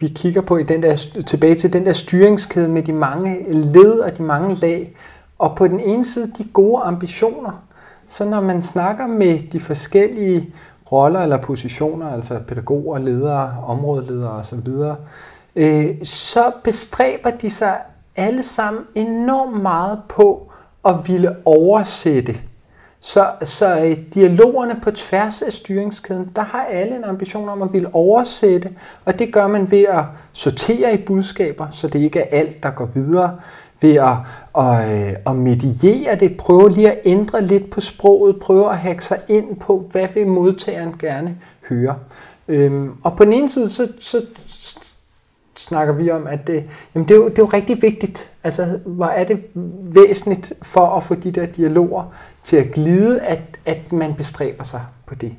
vi 0.00 0.08
kigger 0.08 0.40
på 0.40 0.56
i 0.56 0.62
den 0.62 0.82
der, 0.82 1.06
tilbage 1.26 1.54
til 1.54 1.72
den 1.72 1.86
der 1.86 1.92
styringskæde 1.92 2.68
med 2.68 2.82
de 2.82 2.92
mange 2.92 3.52
led 3.52 3.98
og 3.98 4.18
de 4.18 4.22
mange 4.22 4.54
lag, 4.54 4.96
og 5.38 5.56
på 5.56 5.68
den 5.68 5.80
ene 5.80 6.04
side 6.04 6.32
de 6.38 6.44
gode 6.52 6.82
ambitioner. 6.82 7.64
Så 8.06 8.24
når 8.24 8.40
man 8.40 8.62
snakker 8.62 9.06
med 9.06 9.38
de 9.52 9.60
forskellige 9.60 10.54
roller 10.92 11.20
eller 11.20 11.36
positioner, 11.36 12.08
altså 12.08 12.40
pædagoger, 12.48 12.98
ledere, 12.98 13.56
områdeledere 13.66 14.30
osv., 14.32 14.68
øh, 15.56 16.04
så 16.04 16.52
bestræber 16.64 17.30
de 17.30 17.50
sig 17.50 17.78
alle 18.16 18.42
sammen 18.42 18.82
enormt 18.94 19.62
meget 19.62 19.98
på 20.08 20.52
at 20.84 20.94
ville 21.06 21.36
oversætte 21.44 22.34
så, 23.04 23.26
så 23.44 23.78
øh, 23.86 23.96
dialogerne 24.14 24.80
på 24.82 24.90
tværs 24.90 25.42
af 25.42 25.52
styringskæden, 25.52 26.30
der 26.36 26.42
har 26.42 26.64
alle 26.64 26.96
en 26.96 27.04
ambition 27.04 27.48
om 27.48 27.62
at 27.62 27.72
ville 27.72 27.94
oversætte, 27.94 28.70
og 29.04 29.18
det 29.18 29.32
gør 29.32 29.46
man 29.46 29.70
ved 29.70 29.84
at 29.88 30.04
sortere 30.32 30.94
i 30.94 30.96
budskaber, 30.96 31.66
så 31.70 31.88
det 31.88 31.98
ikke 31.98 32.20
er 32.20 32.38
alt, 32.38 32.62
der 32.62 32.70
går 32.70 32.88
videre, 32.94 33.36
ved 33.80 33.94
at, 33.94 34.16
at, 34.58 34.92
øh, 34.92 35.16
at 35.26 35.36
mediere 35.36 36.14
det, 36.14 36.36
prøve 36.36 36.70
lige 36.70 36.92
at 36.92 37.00
ændre 37.04 37.42
lidt 37.42 37.70
på 37.70 37.80
sproget, 37.80 38.40
prøve 38.40 38.70
at 38.70 38.78
hacke 38.78 39.04
sig 39.04 39.20
ind 39.28 39.56
på, 39.56 39.88
hvad 39.90 40.08
vil 40.14 40.26
modtageren 40.26 40.94
gerne 40.98 41.36
høre. 41.68 41.94
Øhm, 42.48 42.90
og 43.04 43.16
på 43.16 43.24
den 43.24 43.32
ene 43.32 43.48
side, 43.48 43.70
så, 43.70 43.88
så 43.98 44.22
snakker 45.56 45.94
vi 45.94 46.10
om, 46.10 46.26
at 46.26 46.46
det, 46.46 46.64
jamen 46.94 47.08
det, 47.08 47.14
er 47.14 47.18
jo, 47.18 47.28
det 47.28 47.38
er 47.38 47.42
jo 47.42 47.48
rigtig 47.52 47.82
vigtigt. 47.82 48.30
Altså, 48.44 48.78
hvor 48.86 49.06
er 49.06 49.24
det 49.24 49.44
væsentligt 49.94 50.52
for 50.62 50.86
at 50.86 51.02
få 51.02 51.14
de 51.14 51.30
der 51.30 51.46
dialoger 51.46 52.14
til 52.44 52.56
at 52.56 52.70
glide, 52.70 53.20
at, 53.20 53.40
at 53.66 53.92
man 53.92 54.14
bestræber 54.14 54.64
sig 54.64 54.80
på 55.06 55.14
det. 55.14 55.32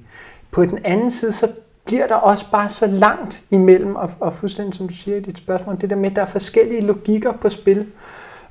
På 0.51 0.65
den 0.65 0.79
anden 0.83 1.11
side, 1.11 1.31
så 1.31 1.47
bliver 1.85 2.07
der 2.07 2.15
også 2.15 2.45
bare 2.51 2.69
så 2.69 2.87
langt 2.87 3.43
imellem, 3.51 3.95
og, 3.95 4.09
og 4.19 4.33
fuldstændig 4.33 4.73
som 4.73 4.87
du 4.87 4.93
siger 4.93 5.17
i 5.17 5.19
dit 5.19 5.37
spørgsmål, 5.37 5.81
det 5.81 5.89
der 5.89 5.95
med, 5.95 6.09
at 6.09 6.15
der 6.15 6.21
er 6.21 6.25
forskellige 6.25 6.81
logikker 6.81 7.31
på 7.31 7.49
spil. 7.49 7.87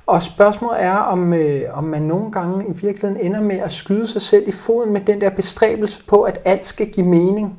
Og 0.05 0.21
spørgsmålet 0.21 0.83
er, 0.83 0.95
om, 0.95 1.33
øh, 1.33 1.61
om 1.73 1.83
man 1.83 2.01
nogle 2.01 2.31
gange 2.31 2.65
i 2.67 2.71
virkeligheden 2.71 3.25
ender 3.25 3.41
med 3.41 3.55
at 3.55 3.71
skyde 3.71 4.07
sig 4.07 4.21
selv 4.21 4.47
i 4.47 4.51
foden 4.51 4.93
med 4.93 5.01
den 5.01 5.21
der 5.21 5.29
bestræbelse 5.29 6.03
på, 6.07 6.21
at 6.21 6.39
alt 6.45 6.65
skal 6.65 6.89
give 6.91 7.05
mening. 7.05 7.57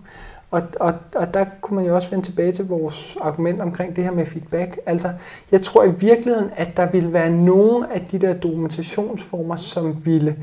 Og, 0.55 0.63
og, 0.81 0.95
og 1.15 1.35
der 1.35 1.45
kunne 1.61 1.77
man 1.77 1.87
jo 1.87 1.95
også 1.95 2.11
vende 2.11 2.25
tilbage 2.25 2.53
til 2.53 2.69
vores 2.69 3.17
argument 3.21 3.61
omkring 3.61 3.97
det 3.97 4.05
her 4.05 4.11
med 4.11 4.27
feedback. 4.27 4.79
Altså, 4.87 5.09
jeg 5.53 5.63
tror 5.63 5.85
i 5.85 5.93
virkeligheden, 5.99 6.51
at 6.57 6.77
der 6.77 6.91
ville 6.91 7.13
være 7.13 7.31
nogle 7.31 7.95
af 7.95 8.01
de 8.11 8.19
der 8.19 8.35
dokumentationsformer, 8.35 9.57
som 9.57 10.07
ville 10.07 10.37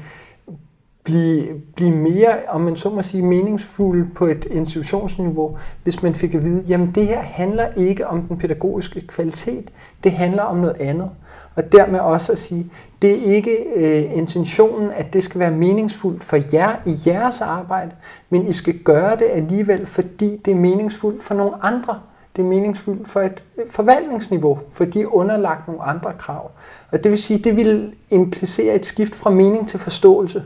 blive, 1.03 1.61
blive 1.75 1.91
mere, 1.91 2.37
om 2.47 2.61
man 2.61 2.75
så 2.75 2.89
må 2.89 3.01
sige, 3.01 3.23
meningsfulde 3.23 4.07
på 4.15 4.25
et 4.25 4.47
institutionsniveau, 4.51 5.57
hvis 5.83 6.03
man 6.03 6.15
fik 6.15 6.35
at 6.35 6.43
vide, 6.43 6.63
jamen 6.67 6.91
det 6.95 7.07
her 7.07 7.21
handler 7.21 7.67
ikke 7.77 8.07
om 8.07 8.21
den 8.21 8.37
pædagogiske 8.37 9.07
kvalitet, 9.07 9.71
det 10.03 10.11
handler 10.11 10.43
om 10.43 10.57
noget 10.57 10.75
andet. 10.79 11.09
Og 11.55 11.71
dermed 11.71 11.99
også 11.99 12.31
at 12.31 12.37
sige, 12.37 12.71
det 13.01 13.11
er 13.11 13.35
ikke 13.35 13.57
øh, 13.75 14.17
intentionen, 14.17 14.91
at 14.91 15.13
det 15.13 15.23
skal 15.23 15.39
være 15.39 15.51
meningsfuldt 15.51 16.23
for 16.23 16.37
jer 16.53 16.75
i 16.85 16.95
jeres 17.05 17.41
arbejde, 17.41 17.91
men 18.29 18.45
I 18.45 18.53
skal 18.53 18.77
gøre 18.77 19.15
det 19.15 19.27
alligevel, 19.31 19.85
fordi 19.85 20.41
det 20.45 20.51
er 20.51 20.55
meningsfuldt 20.55 21.23
for 21.23 21.35
nogle 21.35 21.63
andre. 21.63 21.99
Det 22.35 22.41
er 22.41 22.45
meningsfuldt 22.45 23.07
for 23.07 23.19
et 23.19 23.43
øh, 23.57 23.69
forvaltningsniveau, 23.69 24.59
for 24.71 24.85
de 24.85 25.01
er 25.01 25.15
underlagt 25.15 25.67
nogle 25.67 25.83
andre 25.83 26.13
krav. 26.17 26.51
Og 26.91 27.03
det 27.03 27.11
vil 27.11 27.19
sige, 27.19 27.39
det 27.39 27.55
vil 27.55 27.93
implicere 28.09 28.75
et 28.75 28.85
skift 28.85 29.15
fra 29.15 29.29
mening 29.29 29.67
til 29.67 29.79
forståelse, 29.79 30.43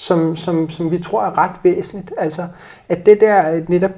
som, 0.00 0.36
som, 0.36 0.68
som 0.68 0.90
vi 0.90 0.98
tror 0.98 1.24
er 1.24 1.38
ret 1.38 1.56
væsentligt. 1.62 2.12
Altså, 2.18 2.46
at 2.88 3.06
det 3.06 3.20
der 3.20 3.60
netop 3.68 3.90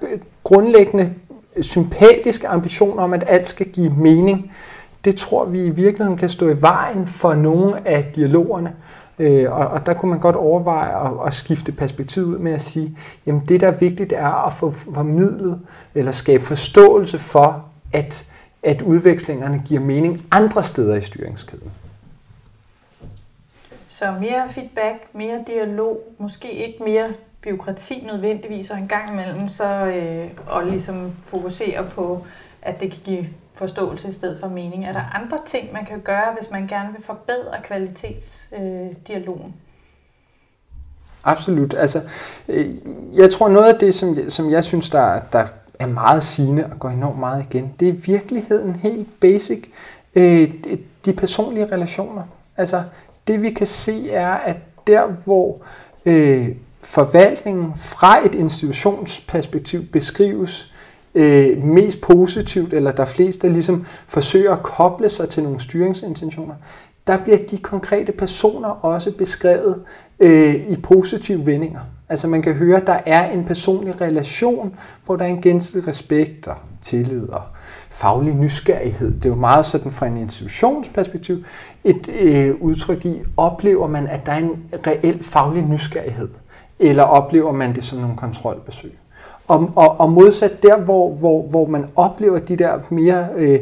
grundlæggende 0.44 1.14
sympatiske 1.60 2.48
ambition 2.48 2.98
om, 2.98 3.12
at 3.12 3.24
alt 3.26 3.48
skal 3.48 3.66
give 3.66 3.90
mening, 3.90 4.52
det 5.04 5.16
tror 5.16 5.44
vi 5.44 5.64
i 5.64 5.70
virkeligheden 5.70 6.18
kan 6.18 6.28
stå 6.28 6.48
i 6.48 6.62
vejen 6.62 7.06
for 7.06 7.34
nogle 7.34 7.88
af 7.88 8.12
dialogerne. 8.16 8.72
Øh, 9.18 9.52
og, 9.52 9.66
og 9.66 9.86
der 9.86 9.94
kunne 9.94 10.10
man 10.10 10.20
godt 10.20 10.36
overveje 10.36 11.06
at, 11.06 11.26
at 11.26 11.32
skifte 11.32 11.72
perspektiv 11.72 12.22
ud 12.22 12.38
med 12.38 12.52
at 12.52 12.60
sige, 12.60 12.96
jamen 13.26 13.42
det 13.48 13.60
der 13.60 13.66
er 13.66 13.78
vigtigt 13.78 14.12
er 14.12 14.46
at 14.46 14.52
få 14.52 14.70
formidlet 14.70 15.60
eller 15.94 16.12
skabe 16.12 16.44
forståelse 16.44 17.18
for, 17.18 17.64
at, 17.92 18.26
at 18.62 18.82
udvekslingerne 18.82 19.62
giver 19.64 19.80
mening 19.80 20.22
andre 20.30 20.62
steder 20.62 20.96
i 20.96 21.02
styringskæden. 21.02 21.70
Så 23.92 24.14
mere 24.20 24.48
feedback, 24.50 25.14
mere 25.14 25.44
dialog, 25.46 26.00
måske 26.18 26.52
ikke 26.52 26.84
mere 26.84 27.08
byråkrati 27.42 28.08
nødvendigvis, 28.12 28.70
og 28.70 28.78
en 28.78 28.88
gang 28.88 29.10
imellem 29.10 29.48
så 29.48 29.64
øh, 29.66 30.30
og 30.46 30.66
ligesom 30.66 31.12
fokusere 31.24 31.86
på, 31.90 32.26
at 32.62 32.80
det 32.80 32.90
kan 32.90 33.00
give 33.04 33.28
forståelse 33.54 34.08
i 34.08 34.12
stedet 34.12 34.40
for 34.40 34.48
mening. 34.48 34.84
Er 34.84 34.92
der 34.92 35.14
andre 35.14 35.38
ting, 35.46 35.72
man 35.72 35.86
kan 35.86 36.00
gøre, 36.00 36.32
hvis 36.38 36.50
man 36.50 36.66
gerne 36.66 36.92
vil 36.92 37.02
forbedre 37.02 37.56
kvalitetsdialogen? 37.64 39.46
Øh, 39.46 39.52
Absolut. 41.24 41.74
Altså, 41.74 42.00
øh, 42.48 42.66
jeg 43.16 43.30
tror 43.30 43.48
noget 43.48 43.72
af 43.72 43.78
det, 43.78 43.94
som 43.94 44.16
jeg, 44.16 44.32
som 44.32 44.50
jeg 44.50 44.64
synes, 44.64 44.88
der, 44.88 45.20
der 45.32 45.46
er 45.78 45.86
meget 45.86 46.22
sigende 46.22 46.66
og 46.72 46.78
går 46.78 46.88
enormt 46.88 47.18
meget 47.18 47.44
igen, 47.44 47.74
det 47.80 47.88
er 47.88 47.92
i 47.92 47.96
virkeligheden 47.96 48.74
helt 48.74 49.20
basic. 49.20 49.64
Øh, 50.16 50.50
de 51.04 51.12
personlige 51.12 51.72
relationer. 51.72 52.22
Altså, 52.56 52.82
det 53.26 53.42
vi 53.42 53.50
kan 53.50 53.66
se 53.66 54.10
er, 54.10 54.30
at 54.30 54.56
der 54.86 55.06
hvor 55.24 55.60
øh, 56.06 56.48
forvaltningen 56.82 57.72
fra 57.76 58.26
et 58.26 58.34
institutionsperspektiv 58.34 59.86
beskrives 59.86 60.72
øh, 61.14 61.64
mest 61.64 62.00
positivt, 62.00 62.74
eller 62.74 62.92
der 62.92 63.02
er 63.02 63.06
flest, 63.06 63.42
der 63.42 63.48
ligesom 63.48 63.86
forsøger 64.06 64.52
at 64.52 64.62
koble 64.62 65.08
sig 65.08 65.28
til 65.28 65.42
nogle 65.42 65.60
styringsintentioner, 65.60 66.54
der 67.06 67.16
bliver 67.24 67.38
de 67.50 67.58
konkrete 67.58 68.12
personer 68.12 68.68
også 68.68 69.12
beskrevet 69.12 69.82
øh, 70.20 70.54
i 70.54 70.76
positive 70.82 71.46
vendinger. 71.46 71.80
Altså 72.08 72.28
man 72.28 72.42
kan 72.42 72.54
høre, 72.54 72.76
at 72.76 72.86
der 72.86 73.00
er 73.06 73.30
en 73.30 73.44
personlig 73.44 74.00
relation, 74.00 74.76
hvor 75.04 75.16
der 75.16 75.24
er 75.24 75.28
en 75.28 75.42
gensidig 75.42 75.88
respekt 75.88 76.46
og 76.46 76.56
tillid 76.82 77.28
og 77.28 77.42
faglig 77.92 78.34
nysgerrighed. 78.34 79.14
Det 79.14 79.24
er 79.24 79.28
jo 79.28 79.34
meget 79.34 79.66
sådan 79.66 79.92
fra 79.92 80.06
en 80.06 80.16
institutionsperspektiv 80.16 81.44
et 81.84 82.08
øh, 82.22 82.54
udtryk 82.60 83.04
i, 83.04 83.22
oplever 83.36 83.86
man, 83.86 84.06
at 84.06 84.26
der 84.26 84.32
er 84.32 84.38
en 84.38 84.64
reel 84.86 85.24
faglig 85.24 85.62
nysgerrighed, 85.62 86.28
eller 86.78 87.02
oplever 87.02 87.52
man 87.52 87.74
det 87.74 87.84
som 87.84 87.98
nogle 87.98 88.16
kontrolbesøg? 88.16 88.98
Og, 89.48 89.70
og, 89.76 90.00
og 90.00 90.12
modsat 90.12 90.62
der, 90.62 90.78
hvor, 90.78 91.10
hvor, 91.14 91.42
hvor 91.42 91.66
man 91.66 91.86
oplever 91.96 92.38
de 92.38 92.56
der 92.56 92.78
mere 92.90 93.28
øh, 93.36 93.58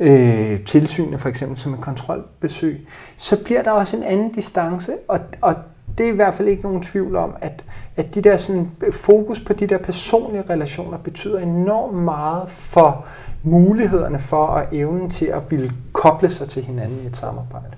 øh, 0.00 0.60
tilsynene, 0.64 1.18
for 1.18 1.28
eksempel 1.28 1.58
som 1.58 1.72
en 1.74 1.80
kontrolbesøg, 1.80 2.86
så 3.16 3.44
bliver 3.44 3.62
der 3.62 3.70
også 3.70 3.96
en 3.96 4.02
anden 4.02 4.32
distance, 4.32 4.92
og, 5.08 5.20
og 5.40 5.54
det 5.98 6.06
er 6.06 6.12
i 6.12 6.16
hvert 6.16 6.34
fald 6.34 6.48
ikke 6.48 6.62
nogen 6.62 6.82
tvivl 6.82 7.16
om, 7.16 7.36
at, 7.40 7.64
at 7.96 8.14
de 8.14 8.22
der 8.22 8.36
sådan, 8.36 8.70
øh, 8.86 8.92
fokus 8.92 9.40
på 9.40 9.52
de 9.52 9.66
der 9.66 9.78
personlige 9.78 10.44
relationer 10.50 10.98
betyder 10.98 11.38
enormt 11.38 11.94
meget 11.94 12.50
for 12.50 13.06
mulighederne 13.42 14.18
for 14.18 14.46
og 14.46 14.64
evnen 14.72 15.10
til 15.10 15.26
at 15.26 15.50
ville 15.50 15.72
koble 15.92 16.30
sig 16.30 16.48
til 16.48 16.62
hinanden 16.62 17.00
i 17.04 17.06
et 17.06 17.16
samarbejde. 17.16 17.76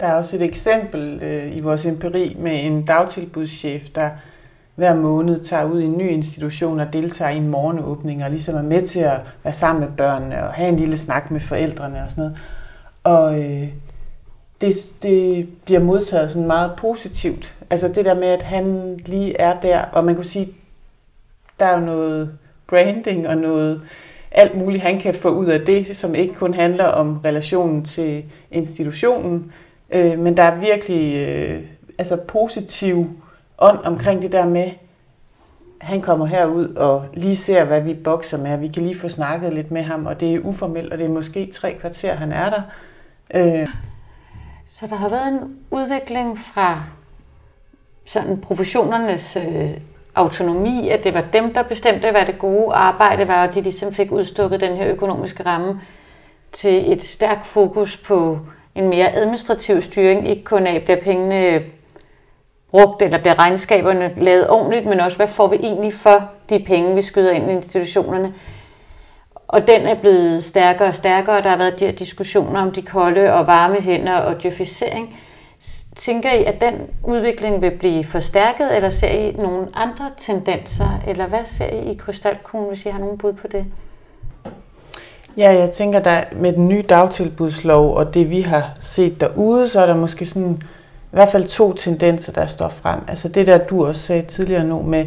Der 0.00 0.06
er 0.06 0.14
også 0.14 0.36
et 0.36 0.42
eksempel 0.42 1.22
øh, 1.22 1.56
i 1.56 1.60
vores 1.60 1.86
empiri 1.86 2.36
med 2.38 2.64
en 2.64 2.84
dagtilbudschef, 2.84 3.88
der 3.94 4.10
hver 4.74 4.94
måned 4.94 5.44
tager 5.44 5.64
ud 5.64 5.80
i 5.80 5.84
en 5.84 5.98
ny 5.98 6.10
institution 6.10 6.80
og 6.80 6.92
deltager 6.92 7.30
i 7.30 7.36
en 7.36 7.48
morgenåbning 7.48 8.24
og 8.24 8.30
ligesom 8.30 8.54
er 8.54 8.62
med 8.62 8.82
til 8.82 9.00
at 9.00 9.20
være 9.44 9.52
sammen 9.52 9.80
med 9.84 9.96
børnene 9.96 10.46
og 10.46 10.52
have 10.52 10.68
en 10.68 10.76
lille 10.76 10.96
snak 10.96 11.30
med 11.30 11.40
forældrene 11.40 12.04
og 12.04 12.10
sådan 12.10 12.24
noget. 12.24 12.38
Og 13.04 13.42
øh, 13.42 13.68
det, 14.60 14.74
det 15.02 15.48
bliver 15.64 15.80
modtaget 15.80 16.30
sådan 16.30 16.46
meget 16.46 16.72
positivt. 16.76 17.56
Altså 17.70 17.88
det 17.88 18.04
der 18.04 18.14
med, 18.14 18.28
at 18.28 18.42
han 18.42 18.96
lige 19.06 19.40
er 19.40 19.60
der, 19.60 19.80
og 19.80 20.04
man 20.04 20.14
kunne 20.14 20.24
sige, 20.24 20.48
der 21.60 21.66
er 21.66 21.78
jo 21.78 21.84
noget 21.86 22.38
branding 22.66 23.28
og 23.28 23.36
noget 23.36 23.82
alt 24.30 24.56
muligt, 24.56 24.82
han 24.82 25.00
kan 25.00 25.14
få 25.14 25.28
ud 25.28 25.46
af 25.46 25.60
det, 25.60 25.96
som 25.96 26.14
ikke 26.14 26.34
kun 26.34 26.54
handler 26.54 26.84
om 26.84 27.20
relationen 27.24 27.84
til 27.84 28.24
institutionen, 28.50 29.52
øh, 29.90 30.18
men 30.18 30.36
der 30.36 30.42
er 30.42 30.60
virkelig 30.60 31.28
øh, 31.28 31.62
altså 31.98 32.16
positiv 32.28 33.06
ånd 33.58 33.78
omkring 33.84 34.22
det 34.22 34.32
der 34.32 34.46
med, 34.46 34.70
han 35.80 36.00
kommer 36.00 36.26
herud 36.26 36.74
og 36.74 37.04
lige 37.14 37.36
ser, 37.36 37.64
hvad 37.64 37.80
vi 37.80 37.94
bokser 37.94 38.38
med, 38.38 38.58
vi 38.58 38.68
kan 38.68 38.82
lige 38.82 38.98
få 38.98 39.08
snakket 39.08 39.52
lidt 39.52 39.70
med 39.70 39.82
ham, 39.82 40.06
og 40.06 40.20
det 40.20 40.34
er 40.34 40.40
uformelt, 40.40 40.92
og 40.92 40.98
det 40.98 41.04
er 41.04 41.10
måske 41.10 41.50
tre 41.52 41.76
kvarter, 41.80 42.14
han 42.14 42.32
er 42.32 42.50
der. 42.50 42.62
Øh. 43.34 43.68
Så 44.78 44.86
der 44.86 44.96
har 44.96 45.08
været 45.08 45.28
en 45.28 45.56
udvikling 45.70 46.38
fra 46.38 46.82
sådan 48.06 48.40
professionernes 48.40 49.36
øh, 49.36 49.70
autonomi, 50.14 50.88
at 50.88 51.04
det 51.04 51.14
var 51.14 51.24
dem, 51.32 51.54
der 51.54 51.62
bestemte, 51.62 52.10
hvad 52.10 52.26
det 52.26 52.38
gode 52.38 52.74
arbejde 52.74 53.28
var, 53.28 53.48
og 53.48 53.54
de 53.54 53.60
ligesom 53.60 53.92
fik 53.92 54.12
udstukket 54.12 54.60
den 54.60 54.76
her 54.76 54.88
økonomiske 54.88 55.46
ramme, 55.46 55.80
til 56.52 56.92
et 56.92 57.02
stærkt 57.02 57.46
fokus 57.46 57.96
på 57.96 58.38
en 58.74 58.88
mere 58.88 59.12
administrativ 59.12 59.82
styring, 59.82 60.28
ikke 60.28 60.44
kun 60.44 60.66
af, 60.66 60.82
bliver 60.82 61.00
pengene 61.00 61.62
brugt, 62.70 63.02
eller 63.02 63.18
bliver 63.18 63.38
regnskaberne 63.38 64.14
lavet 64.16 64.50
ordentligt, 64.50 64.86
men 64.86 65.00
også, 65.00 65.16
hvad 65.16 65.28
får 65.28 65.48
vi 65.48 65.56
egentlig 65.56 65.94
for 65.94 66.30
de 66.48 66.64
penge, 66.66 66.94
vi 66.94 67.02
skyder 67.02 67.32
ind 67.32 67.50
i 67.50 67.54
institutionerne. 67.54 68.34
Og 69.54 69.66
den 69.66 69.80
er 69.80 69.94
blevet 69.94 70.44
stærkere 70.44 70.88
og 70.88 70.94
stærkere, 70.94 71.42
der 71.42 71.48
har 71.48 71.56
været 71.56 71.80
de 71.80 71.84
her 71.84 71.92
diskussioner 71.92 72.60
om 72.60 72.72
de 72.72 72.82
kolde 72.82 73.32
og 73.32 73.46
varme 73.46 73.80
hænder 73.80 74.16
og 74.16 74.42
djøfisering. 74.42 75.16
Tænker 75.96 76.32
I, 76.32 76.44
at 76.44 76.60
den 76.60 76.74
udvikling 77.02 77.62
vil 77.62 77.70
blive 77.70 78.04
forstærket, 78.04 78.76
eller 78.76 78.90
ser 78.90 79.08
I 79.08 79.32
nogle 79.32 79.68
andre 79.74 80.10
tendenser, 80.18 81.00
eller 81.08 81.26
hvad 81.26 81.44
ser 81.44 81.66
I 81.66 81.90
i 81.90 81.94
krystalkuglen, 81.94 82.68
hvis 82.68 82.86
I 82.86 82.88
har 82.88 82.98
nogen 82.98 83.18
bud 83.18 83.32
på 83.32 83.46
det? 83.48 83.64
Ja, 85.36 85.58
jeg 85.58 85.70
tænker, 85.70 85.98
der 85.98 86.24
med 86.32 86.52
den 86.52 86.68
nye 86.68 86.82
dagtilbudslov 86.82 87.94
og 87.94 88.14
det, 88.14 88.30
vi 88.30 88.40
har 88.40 88.70
set 88.80 89.20
derude, 89.20 89.68
så 89.68 89.80
er 89.80 89.86
der 89.86 89.96
måske 89.96 90.26
sådan 90.26 90.62
i 90.62 91.16
hvert 91.16 91.28
fald 91.28 91.48
to 91.48 91.72
tendenser, 91.72 92.32
der 92.32 92.46
står 92.46 92.68
frem. 92.68 93.00
Altså 93.08 93.28
det 93.28 93.46
der, 93.46 93.58
du 93.58 93.86
også 93.86 94.02
sagde 94.02 94.22
tidligere 94.22 94.64
nu 94.64 94.82
med 94.82 95.06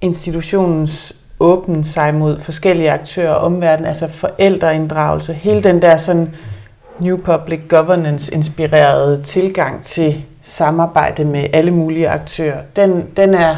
institutionens 0.00 1.14
åbne 1.40 1.84
sig 1.84 2.14
mod 2.14 2.38
forskellige 2.38 2.90
aktører 2.90 3.30
og 3.30 3.40
omverdenen, 3.40 3.88
altså 3.88 4.08
forældreinddragelse, 4.08 5.32
hele 5.32 5.62
den 5.62 5.82
der 5.82 5.96
sådan 5.96 6.34
New 6.98 7.16
Public 7.16 7.60
Governance 7.68 8.34
inspirerede 8.34 9.22
tilgang 9.22 9.82
til 9.82 10.24
samarbejde 10.42 11.24
med 11.24 11.46
alle 11.52 11.70
mulige 11.70 12.08
aktører, 12.08 12.60
den, 12.76 13.06
den 13.16 13.34
er 13.34 13.56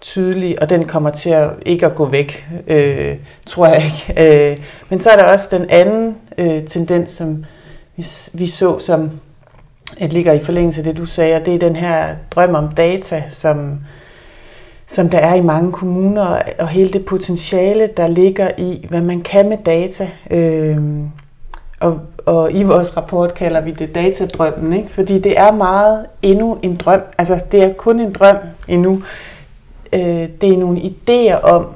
tydelig, 0.00 0.62
og 0.62 0.70
den 0.70 0.84
kommer 0.84 1.10
til 1.10 1.30
at 1.30 1.50
ikke 1.66 1.86
at 1.86 1.94
gå 1.94 2.06
væk, 2.06 2.48
øh, 2.66 3.16
tror 3.46 3.66
jeg 3.66 3.84
ikke. 3.84 4.50
Øh, 4.50 4.58
men 4.88 4.98
så 4.98 5.10
er 5.10 5.16
der 5.16 5.24
også 5.24 5.48
den 5.50 5.70
anden 5.70 6.16
øh, 6.38 6.64
tendens, 6.64 7.10
som 7.10 7.44
vi, 7.96 8.06
vi 8.34 8.46
så, 8.46 8.78
som 8.78 9.10
at 10.00 10.12
ligger 10.12 10.32
i 10.32 10.44
forlængelse 10.44 10.80
af 10.80 10.84
det, 10.84 10.96
du 10.96 11.06
sagde, 11.06 11.36
og 11.36 11.46
det 11.46 11.54
er 11.54 11.58
den 11.58 11.76
her 11.76 12.06
drøm 12.30 12.54
om 12.54 12.68
data, 12.68 13.22
som, 13.28 13.78
som 14.88 15.08
der 15.08 15.18
er 15.18 15.34
i 15.34 15.40
mange 15.40 15.72
kommuner, 15.72 16.42
og 16.58 16.68
hele 16.68 16.92
det 16.92 17.04
potentiale, 17.04 17.88
der 17.96 18.06
ligger 18.06 18.50
i, 18.58 18.86
hvad 18.88 19.02
man 19.02 19.20
kan 19.20 19.48
med 19.48 19.58
data. 19.66 20.10
Øh, 20.30 20.78
og, 21.80 22.00
og 22.26 22.52
i 22.52 22.62
vores 22.62 22.96
rapport 22.96 23.34
kalder 23.34 23.60
vi 23.60 23.70
det 23.70 23.94
datadrømmen, 23.94 24.72
ikke? 24.72 24.88
fordi 24.88 25.18
det 25.18 25.38
er 25.38 25.52
meget 25.52 26.06
endnu 26.22 26.58
en 26.62 26.76
drøm. 26.76 27.00
Altså, 27.18 27.40
det 27.52 27.62
er 27.62 27.72
kun 27.72 28.00
en 28.00 28.12
drøm 28.12 28.36
endnu. 28.68 29.02
Øh, 29.92 30.28
det 30.40 30.52
er 30.52 30.58
nogle 30.58 30.80
idéer 30.80 31.42
om 31.42 31.66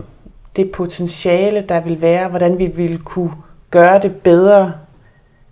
det 0.56 0.70
potentiale, 0.70 1.64
der 1.68 1.80
vil 1.80 2.00
være, 2.00 2.28
hvordan 2.28 2.58
vi 2.58 2.66
vil 2.66 2.98
kunne 2.98 3.32
gøre 3.70 3.98
det 3.98 4.16
bedre 4.16 4.72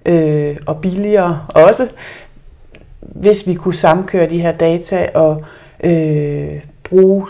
øh, 0.07 0.57
og 0.67 0.81
billigere 0.81 1.41
også, 1.49 1.89
hvis 3.01 3.47
vi 3.47 3.55
kunne 3.55 3.75
samkøre 3.75 4.31
de 4.31 4.41
her 4.41 4.53
data 4.53 5.09
og 5.15 5.45
øh, 5.85 6.61
bruge 6.85 7.27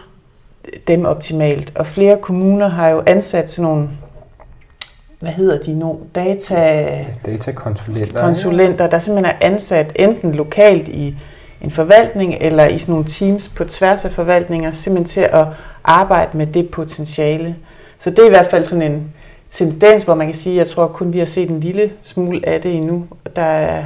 dem 0.88 1.04
optimalt. 1.04 1.72
Og 1.76 1.86
flere 1.86 2.16
kommuner 2.16 2.68
har 2.68 2.88
jo 2.88 3.02
ansat 3.06 3.50
sådan 3.50 3.70
nogle 3.70 3.88
hvad 5.20 5.30
hedder 5.30 5.58
de 5.58 5.78
nu, 5.78 5.98
data... 6.14 6.88
Datakonsulenter. 7.26 8.20
Konsulenter, 8.20 8.86
der 8.86 8.98
simpelthen 8.98 9.34
er 9.34 9.46
ansat 9.46 9.92
enten 9.96 10.34
lokalt 10.34 10.88
i 10.88 11.16
en 11.60 11.70
forvaltning 11.70 12.34
eller 12.40 12.66
i 12.66 12.78
sådan 12.78 12.92
nogle 12.92 13.06
teams 13.06 13.48
på 13.48 13.64
tværs 13.64 14.04
af 14.04 14.10
forvaltninger, 14.10 14.70
simpelthen 14.70 15.04
til 15.04 15.20
at 15.20 15.46
arbejde 15.84 16.36
med 16.36 16.46
det 16.46 16.70
potentiale. 16.70 17.56
Så 17.98 18.10
det 18.10 18.18
er 18.18 18.26
i 18.26 18.30
hvert 18.30 18.46
fald 18.46 18.64
sådan 18.64 18.92
en 18.92 19.12
tendens, 19.50 20.02
hvor 20.02 20.14
man 20.14 20.26
kan 20.26 20.36
sige, 20.36 20.60
at 20.60 20.66
jeg 20.66 20.74
tror 20.74 20.86
kun 20.86 21.12
vi 21.12 21.18
har 21.18 21.26
set 21.26 21.50
en 21.50 21.60
lille 21.60 21.90
smule 22.02 22.48
af 22.48 22.60
det 22.60 22.74
endnu. 22.74 23.06
Der 23.36 23.42
er, 23.42 23.84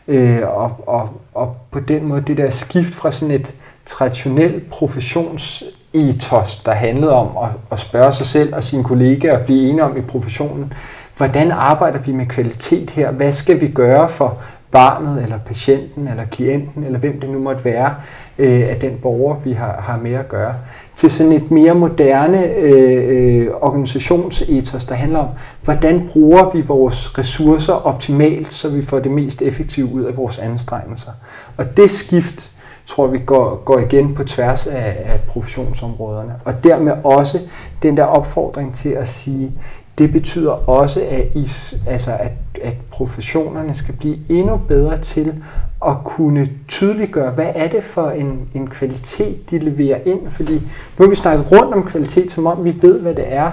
øh, 0.07 0.41
og, 0.43 0.71
og, 0.87 1.09
og 1.33 1.55
på 1.71 1.79
den 1.79 2.05
måde 2.05 2.23
det 2.27 2.37
der 2.37 2.49
skift 2.49 2.93
fra 2.93 3.11
sådan 3.11 3.35
et 3.35 3.53
traditionel 3.85 4.61
professionsetos, 4.71 6.55
der 6.65 6.71
handlede 6.71 7.13
om 7.13 7.27
at, 7.43 7.49
at 7.71 7.79
spørge 7.79 8.11
sig 8.11 8.25
selv 8.25 8.55
og 8.55 8.63
sine 8.63 8.83
kollegaer 8.83 9.37
og 9.39 9.45
blive 9.45 9.69
enige 9.69 9.83
om 9.83 9.97
i 9.97 10.01
professionen, 10.01 10.73
hvordan 11.17 11.51
arbejder 11.51 11.99
vi 11.99 12.11
med 12.11 12.25
kvalitet 12.25 12.89
her? 12.89 13.11
Hvad 13.11 13.33
skal 13.33 13.61
vi 13.61 13.67
gøre 13.67 14.09
for 14.09 14.37
barnet, 14.71 15.23
eller 15.23 15.37
patienten, 15.37 16.07
eller 16.07 16.25
klienten, 16.25 16.83
eller 16.83 16.99
hvem 16.99 17.19
det 17.19 17.29
nu 17.29 17.39
måtte 17.39 17.65
være, 17.65 17.95
øh, 18.37 18.69
af 18.69 18.77
den 18.81 18.97
borger, 19.01 19.39
vi 19.39 19.51
har, 19.53 19.81
har 19.81 19.97
med 19.97 20.13
at 20.13 20.27
gøre, 20.27 20.53
til 20.95 21.11
sådan 21.11 21.31
et 21.31 21.51
mere 21.51 21.75
moderne 21.75 22.45
øh, 22.55 23.45
øh 23.45 23.47
organisationsethos, 23.61 24.85
der 24.85 24.95
handler 24.95 25.19
om, 25.19 25.27
hvordan 25.63 26.09
bruger 26.13 26.51
vi 26.53 26.61
vores 26.61 27.17
ressourcer 27.17 27.73
optimalt, 27.73 28.53
så 28.53 28.69
vi 28.69 28.85
får 28.85 28.99
det 28.99 29.11
mest 29.11 29.41
effektive 29.41 29.93
ud 29.93 30.03
af 30.03 30.17
vores 30.17 30.37
anstrengelser. 30.37 31.11
Og 31.57 31.77
det 31.77 31.91
skift, 31.91 32.51
tror 32.85 33.07
vi 33.07 33.19
går, 33.19 33.61
går 33.65 33.79
igen 33.79 34.15
på 34.15 34.23
tværs 34.23 34.67
af, 34.67 35.03
af 35.05 35.19
professionsområderne. 35.27 36.33
Og 36.45 36.63
dermed 36.63 36.93
også 37.03 37.39
den 37.81 37.97
der 37.97 38.03
opfordring 38.03 38.73
til 38.73 38.89
at 38.89 39.07
sige, 39.07 39.51
det 39.97 40.11
betyder 40.11 40.69
også, 40.69 41.01
at, 41.09 41.25
I, 41.35 41.49
altså 41.87 42.11
at, 42.19 42.31
at 42.61 42.73
professionerne 42.91 43.73
skal 43.73 43.95
blive 43.95 44.17
endnu 44.29 44.57
bedre 44.57 44.97
til 44.97 45.43
at 45.85 45.95
kunne 46.03 46.47
tydeliggøre, 46.67 47.31
hvad 47.31 47.47
er 47.55 47.67
det 47.67 47.83
for 47.83 48.09
en, 48.09 48.49
en 48.53 48.67
kvalitet, 48.67 49.49
de 49.49 49.59
leverer 49.59 49.99
ind. 50.05 50.29
Fordi 50.29 50.53
nu 50.97 51.05
har 51.05 51.07
vi 51.07 51.15
snakket 51.15 51.51
rundt 51.51 51.73
om 51.73 51.83
kvalitet, 51.83 52.31
som 52.31 52.45
om 52.45 52.63
vi 52.65 52.75
ved, 52.81 52.99
hvad 52.99 53.15
det 53.15 53.25
er. 53.27 53.51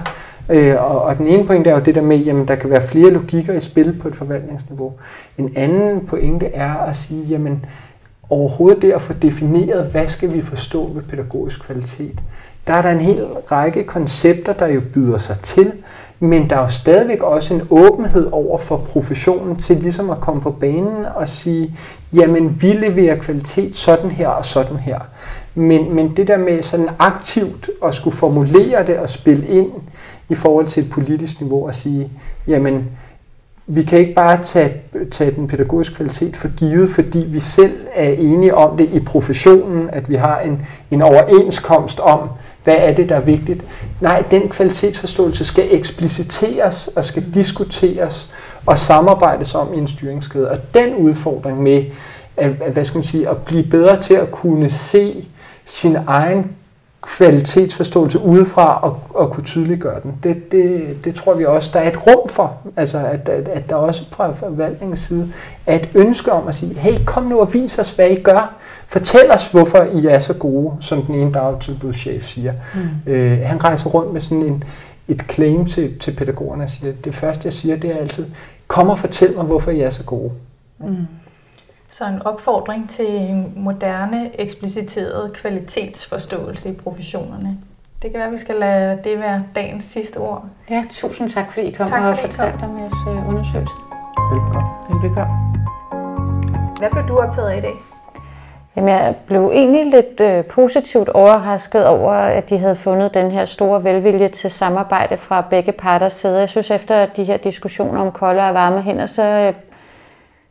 Øh, 0.49 0.91
og, 0.91 1.01
og 1.01 1.17
den 1.17 1.27
ene 1.27 1.47
pointe 1.47 1.69
er 1.69 1.75
jo 1.75 1.81
det 1.85 1.95
der 1.95 2.01
med, 2.01 2.27
at 2.27 2.47
der 2.47 2.55
kan 2.55 2.69
være 2.69 2.87
flere 2.87 3.09
logikker 3.09 3.53
i 3.53 3.61
spil 3.61 3.99
på 4.01 4.07
et 4.07 4.15
forvaltningsniveau. 4.15 4.93
En 5.37 5.53
anden 5.55 6.05
pointe 6.07 6.45
er 6.45 6.73
at 6.73 6.95
sige, 6.95 7.23
jamen 7.23 7.65
overhovedet 8.33 8.81
det 8.81 8.91
at 8.91 9.01
få 9.01 9.13
defineret, 9.13 9.85
hvad 9.85 10.07
skal 10.07 10.33
vi 10.33 10.41
forstå 10.41 10.89
ved 10.93 11.01
pædagogisk 11.01 11.61
kvalitet. 11.61 12.19
Der 12.67 12.73
er 12.73 12.81
der 12.81 12.89
en 12.89 13.01
hel 13.01 13.23
række 13.25 13.83
koncepter, 13.83 14.53
der 14.53 14.67
jo 14.67 14.81
byder 14.93 15.17
sig 15.17 15.39
til, 15.39 15.71
men 16.19 16.49
der 16.49 16.55
er 16.55 16.61
jo 16.61 16.69
stadigvæk 16.69 17.23
også 17.23 17.53
en 17.53 17.61
åbenhed 17.69 18.29
over 18.31 18.57
for 18.57 18.77
professionen 18.77 19.55
til 19.55 19.77
ligesom 19.77 20.09
at 20.09 20.19
komme 20.19 20.41
på 20.41 20.51
banen 20.51 21.05
og 21.15 21.27
sige, 21.27 21.75
jamen 22.13 22.61
vi 22.61 22.67
leverer 22.67 23.15
kvalitet 23.15 23.75
sådan 23.75 24.11
her 24.11 24.27
og 24.27 24.45
sådan 24.45 24.77
her. 24.77 24.99
Men, 25.55 25.95
men 25.95 26.17
det 26.17 26.27
der 26.27 26.37
med 26.37 26.61
sådan 26.61 26.89
aktivt 26.99 27.69
at 27.85 27.95
skulle 27.95 28.15
formulere 28.15 28.85
det 28.87 28.97
og 28.97 29.09
spille 29.09 29.47
ind 29.47 29.71
i 30.29 30.35
forhold 30.35 30.67
til 30.67 30.83
et 30.83 30.89
politisk 30.89 31.41
niveau 31.41 31.67
og 31.67 31.75
sige, 31.75 32.09
jamen 32.47 32.89
vi 33.67 33.83
kan 33.83 33.99
ikke 33.99 34.13
bare 34.13 34.43
tage, 34.43 34.73
tage 35.11 35.31
den 35.31 35.47
pædagogiske 35.47 35.95
kvalitet 35.95 36.37
for 36.37 36.47
givet, 36.47 36.89
fordi 36.89 37.25
vi 37.27 37.39
selv 37.39 37.77
er 37.93 38.09
enige 38.09 38.55
om 38.55 38.77
det 38.77 38.89
i 38.93 38.99
professionen, 38.99 39.89
at 39.89 40.09
vi 40.09 40.15
har 40.15 40.39
en, 40.39 40.61
en 40.91 41.01
overenskomst 41.01 41.99
om, 41.99 42.29
hvad 42.63 42.75
er 42.77 42.93
det, 42.93 43.09
der 43.09 43.15
er 43.15 43.21
vigtigt. 43.21 43.63
Nej, 44.01 44.23
den 44.31 44.49
kvalitetsforståelse 44.49 45.45
skal 45.45 45.67
ekspliciteres 45.71 46.87
og 46.87 47.05
skal 47.05 47.23
diskuteres 47.33 48.33
og 48.65 48.77
samarbejdes 48.77 49.55
om 49.55 49.73
i 49.73 49.77
en 49.77 49.87
styringskæde. 49.87 50.51
Og 50.51 50.57
den 50.73 50.95
udfordring 50.95 51.63
med 51.63 51.83
at, 52.37 52.49
hvad 52.49 52.85
skal 52.85 52.97
man 52.97 53.03
sige, 53.03 53.29
at 53.29 53.37
blive 53.37 53.63
bedre 53.63 54.01
til 54.01 54.13
at 54.13 54.31
kunne 54.31 54.69
se 54.69 55.25
sin 55.65 55.97
egen 56.07 56.51
kvalitetsforståelse 57.03 58.19
udefra 58.19 58.79
og, 58.79 58.99
og 59.09 59.31
kunne 59.31 59.43
tydeliggøre 59.43 59.99
den. 60.03 60.13
Det, 60.23 60.51
det, 60.51 60.97
det 61.03 61.15
tror 61.15 61.33
vi 61.33 61.45
også, 61.45 61.69
der 61.73 61.79
er 61.79 61.89
et 61.89 62.07
rum 62.07 62.29
for, 62.29 62.57
altså 62.77 62.97
at, 62.97 63.29
at, 63.29 63.47
at 63.47 63.69
der 63.69 63.75
også 63.75 64.03
fra 64.11 64.31
forvaltningens 64.31 64.99
side 64.99 65.31
er 65.65 65.75
et 65.75 65.89
ønske 65.95 66.31
om 66.31 66.47
at 66.47 66.55
sige, 66.55 66.73
hey, 66.73 67.05
kom 67.05 67.23
nu 67.23 67.39
og 67.39 67.53
vis 67.53 67.79
os, 67.79 67.91
hvad 67.91 68.09
I 68.09 68.21
gør. 68.21 68.55
Fortæl 68.87 69.31
os, 69.31 69.47
hvorfor 69.47 69.87
I 69.93 70.05
er 70.05 70.19
så 70.19 70.33
gode, 70.33 70.73
som 70.79 71.01
den 71.01 71.15
ene 71.15 71.31
dagtilbudschef 71.31 72.25
siger. 72.25 72.53
Mm. 72.73 73.11
Øh, 73.11 73.39
han 73.39 73.63
rejser 73.63 73.89
rundt 73.89 74.13
med 74.13 74.21
sådan 74.21 74.43
en, 74.43 74.63
et 75.07 75.23
claim 75.31 75.65
til, 75.65 75.99
til 75.99 76.11
pædagogerne 76.11 76.63
og 76.63 76.69
siger, 76.69 76.93
det 77.03 77.15
første 77.15 77.41
jeg 77.45 77.53
siger, 77.53 77.75
det 77.75 77.91
er 77.91 77.97
altid, 77.97 78.25
kom 78.67 78.89
og 78.89 78.99
fortæl 78.99 79.35
mig, 79.35 79.45
hvorfor 79.45 79.71
I 79.71 79.81
er 79.81 79.89
så 79.89 80.03
gode. 80.03 80.31
Mm. 80.79 80.95
Så 81.93 82.05
en 82.05 82.21
opfordring 82.25 82.89
til 82.89 83.09
en 83.09 83.53
moderne, 83.55 84.31
ekspliciteret 84.41 85.33
kvalitetsforståelse 85.33 86.69
i 86.69 86.73
professionerne. 86.73 87.57
Det 88.01 88.11
kan 88.11 88.17
være, 88.17 88.25
at 88.25 88.31
vi 88.31 88.37
skal 88.37 88.55
lade 88.55 88.99
det 89.03 89.19
være 89.19 89.43
dagens 89.55 89.85
sidste 89.85 90.17
ord. 90.17 90.45
Ja, 90.69 90.85
tusind 90.89 91.29
tak, 91.29 91.53
fordi 91.53 91.67
I 91.67 91.71
kom 91.71 91.87
Tak, 91.87 92.03
og 92.03 92.17
fordi 92.17 92.31
fortalte 92.31 92.63
om 92.63 92.79
jeres 92.79 92.93
øh, 93.07 93.27
undersøgelse. 93.27 93.73
Velkommen. 94.33 94.63
Velbekomme. 94.89 95.33
Hvad 96.79 96.89
blev 96.91 97.07
du 97.07 97.17
optaget 97.17 97.49
af 97.49 97.57
i 97.57 97.61
dag? 97.61 97.73
Jamen, 98.75 98.89
jeg 98.89 99.15
blev 99.25 99.51
egentlig 99.53 99.85
lidt 99.85 100.19
øh, 100.21 100.45
positivt 100.45 101.09
overrasket 101.09 101.87
over, 101.87 102.11
at 102.11 102.49
de 102.49 102.57
havde 102.57 102.75
fundet 102.75 103.13
den 103.13 103.31
her 103.31 103.45
store 103.45 103.83
velvilje 103.83 104.27
til 104.27 104.51
samarbejde 104.51 105.17
fra 105.17 105.41
begge 105.41 105.71
parters 105.71 106.13
side. 106.13 106.39
Jeg 106.39 106.49
synes, 106.49 106.71
efter 106.71 107.05
de 107.05 107.23
her 107.23 107.37
diskussioner 107.37 108.01
om 108.01 108.11
kolde 108.11 108.41
og 108.41 108.53
varme 108.53 108.81
hænder, 108.81 109.05
så, 109.05 109.23
øh, 109.23 109.53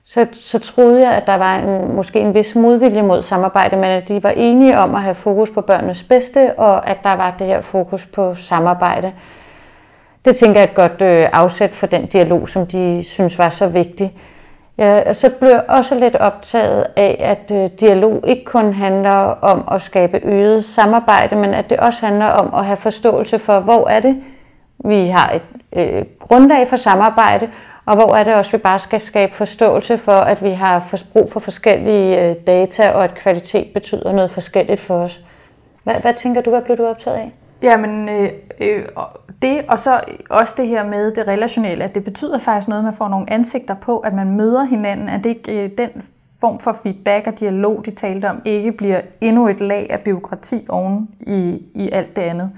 så, 0.05 0.27
så 0.33 0.59
troede 0.59 1.01
jeg, 1.01 1.13
at 1.13 1.27
der 1.27 1.35
var 1.35 1.57
en, 1.57 1.95
måske 1.95 2.21
en 2.21 2.35
vis 2.35 2.55
modvilje 2.55 3.03
mod 3.03 3.23
samarbejde, 3.23 3.77
men 3.77 3.85
at 3.85 4.09
de 4.09 4.23
var 4.23 4.31
enige 4.31 4.79
om 4.79 4.95
at 4.95 5.03
have 5.03 5.15
fokus 5.15 5.51
på 5.51 5.61
børnenes 5.61 6.03
bedste, 6.03 6.59
og 6.59 6.89
at 6.89 6.99
der 7.03 7.17
var 7.17 7.35
det 7.39 7.47
her 7.47 7.61
fokus 7.61 8.07
på 8.07 8.35
samarbejde. 8.35 9.13
Det 10.25 10.37
tænker 10.37 10.61
jeg 10.61 10.67
er 10.67 10.71
et 10.71 10.77
godt 10.77 11.03
øh, 11.03 11.29
afsæt 11.33 11.75
for 11.75 11.87
den 11.87 12.07
dialog, 12.07 12.49
som 12.49 12.67
de 12.67 13.05
synes 13.05 13.39
var 13.39 13.49
så 13.49 13.67
vigtig. 13.67 14.13
Ja, 14.79 15.13
så 15.13 15.31
blev 15.31 15.51
jeg 15.51 15.65
også 15.69 15.95
lidt 15.95 16.17
optaget 16.17 16.87
af, 16.97 17.17
at 17.21 17.51
øh, 17.57 17.71
dialog 17.81 18.25
ikke 18.27 18.45
kun 18.45 18.73
handler 18.73 19.19
om 19.43 19.69
at 19.73 19.83
skabe 19.83 20.21
øget 20.25 20.65
samarbejde, 20.65 21.37
men 21.37 21.55
at 21.55 21.71
det 21.71 21.79
også 21.79 22.07
handler 22.07 22.27
om 22.27 22.55
at 22.55 22.67
have 22.67 22.77
forståelse 22.77 23.39
for, 23.39 23.61
hvor 23.61 23.89
er 23.89 24.01
det, 24.01 24.23
vi 24.85 25.07
har 25.07 25.33
et 25.33 25.43
øh, 25.73 26.05
grundlag 26.19 26.69
for 26.69 26.77
samarbejde, 26.77 27.49
og 27.87 27.95
hvor 27.95 28.15
er 28.15 28.25
det 28.25 28.35
også, 28.35 28.51
vi 28.51 28.59
bare 28.59 28.79
skal 28.79 29.01
skabe 29.01 29.35
forståelse 29.35 29.99
for, 29.99 30.13
at 30.13 30.45
vi 30.45 30.51
har 30.51 30.95
brug 31.13 31.33
for 31.33 31.41
forskellige 31.41 32.29
øh, 32.29 32.35
data, 32.47 32.91
og 32.91 33.05
at 33.05 33.15
kvalitet 33.15 33.67
betyder 33.75 34.13
noget 34.13 34.31
forskelligt 34.31 34.81
for 34.81 34.95
os. 34.95 35.21
Hvad, 35.85 35.95
hvad 35.95 36.15
tænker 36.15 36.41
du, 36.41 36.51
hvad 36.51 36.63
blev 36.63 36.77
du 36.77 36.87
optaget 36.87 37.17
af? 37.17 37.33
Jamen, 37.63 38.09
øh, 38.09 38.31
øh, 38.61 38.85
det, 39.43 39.65
og 39.69 39.79
så 39.79 40.01
også 40.31 40.55
det 40.57 40.69
her 40.69 40.85
med 40.85 41.15
det 41.15 41.29
relationelle, 41.29 41.85
at 41.85 41.95
det 41.95 42.05
betyder 42.05 42.39
faktisk 42.39 42.69
noget, 42.69 42.81
at 42.81 42.85
man 42.85 42.95
får 42.95 43.09
nogle 43.09 43.33
ansigter 43.33 43.75
på, 43.75 43.99
at 43.99 44.15
man 44.15 44.31
møder 44.31 44.65
hinanden, 44.65 45.09
at 45.09 45.25
det 45.25 45.31
ikke 45.31 45.65
øh, 45.65 45.71
den 45.79 45.91
form 46.41 46.59
for 46.59 46.73
feedback 46.83 47.27
og 47.27 47.41
dialog, 47.41 47.83
de 47.87 47.91
talte 47.91 48.31
om, 48.31 48.43
ikke 48.45 48.73
bliver 48.73 49.01
endnu 49.21 49.49
et 49.49 49.61
lag 49.61 49.87
af 49.91 50.01
byråkrati 50.01 50.67
oven 50.69 51.09
i, 51.21 51.63
i 51.75 51.91
alt 51.91 52.17
det 52.17 52.23
andet. 52.23 52.51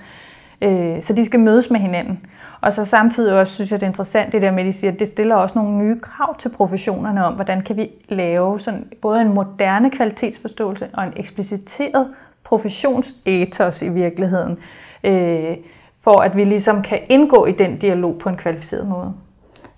Øh, 0.62 1.02
så 1.02 1.12
de 1.12 1.24
skal 1.24 1.40
mødes 1.40 1.70
med 1.70 1.80
hinanden. 1.80 2.20
Og 2.64 2.72
så 2.72 2.84
samtidig 2.84 3.34
også 3.34 3.54
synes 3.54 3.72
jeg, 3.72 3.80
det 3.80 3.86
er 3.86 3.90
interessant 3.90 4.32
det 4.32 4.42
der 4.42 4.50
med, 4.50 4.60
at 4.60 4.66
de 4.66 4.72
siger, 4.72 4.92
at 4.92 4.98
det 4.98 5.08
stiller 5.08 5.34
også 5.34 5.58
nogle 5.58 5.76
nye 5.76 6.00
krav 6.00 6.36
til 6.38 6.48
professionerne 6.48 7.24
om, 7.26 7.34
hvordan 7.34 7.62
kan 7.62 7.76
vi 7.76 7.90
lave 8.08 8.60
sådan 8.60 8.86
både 9.02 9.20
en 9.20 9.32
moderne 9.32 9.90
kvalitetsforståelse 9.90 10.88
og 10.92 11.04
en 11.04 11.12
ekspliciteret 11.16 12.08
professionsetos 12.44 13.82
i 13.82 13.88
virkeligheden, 13.88 14.58
øh, 15.04 15.56
for 16.00 16.20
at 16.20 16.36
vi 16.36 16.44
ligesom 16.44 16.82
kan 16.82 16.98
indgå 17.08 17.46
i 17.46 17.52
den 17.52 17.78
dialog 17.78 18.18
på 18.18 18.28
en 18.28 18.36
kvalificeret 18.36 18.86
måde. 18.86 19.12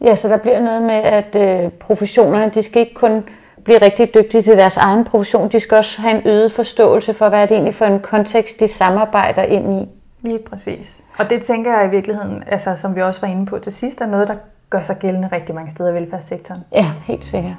Ja, 0.01 0.15
så 0.15 0.29
der 0.29 0.37
bliver 0.37 0.61
noget 0.61 0.83
med, 0.83 0.95
at 0.95 1.37
øh, 1.37 1.71
professionerne, 1.71 2.51
de 2.55 2.63
skal 2.63 2.81
ikke 2.81 2.95
kun 2.95 3.25
blive 3.65 3.79
rigtig 3.83 4.15
dygtige 4.15 4.43
til 4.43 4.57
deres 4.57 4.77
egen 4.77 5.05
profession, 5.05 5.49
de 5.49 5.61
skal 5.61 5.79
også 5.79 6.01
have 6.01 6.17
en 6.17 6.23
øget 6.29 6.53
forståelse 6.53 7.15
for, 7.15 7.29
hvad 7.29 7.43
er 7.43 7.47
det 7.47 7.55
egentlig 7.55 7.75
for 7.75 7.85
en 7.85 8.01
kontekst, 8.01 8.61
de 8.61 8.69
samarbejder 8.69 9.43
ind 9.43 9.83
i. 9.83 9.89
Lige 10.23 10.41
præcis. 10.51 11.03
Og 11.19 11.31
det 11.31 11.43
tænker 11.43 11.79
jeg 11.79 11.87
i 11.87 11.91
virkeligheden, 11.91 12.43
altså, 12.47 12.77
som 12.77 12.97
vi 12.97 13.03
også 13.03 13.21
var 13.21 13.29
inde 13.29 13.47
på 13.47 13.59
til 13.59 13.73
sidst, 13.73 14.01
er 14.01 14.07
noget, 14.07 14.29
der 14.29 14.35
gør 14.71 14.83
sig 14.83 14.97
gældende 14.97 15.29
rigtig 15.33 15.55
mange 15.55 15.71
steder 15.71 15.91
i 15.91 15.95
velfærdssektoren. 15.95 16.61
Ja, 16.73 16.93
helt 17.07 17.25
sikkert. 17.25 17.55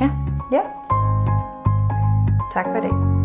Ja. 0.00 0.10
Ja. 0.52 0.60
Tak 2.54 2.64
for 2.64 2.76
i 2.76 2.80
dag. 2.80 3.19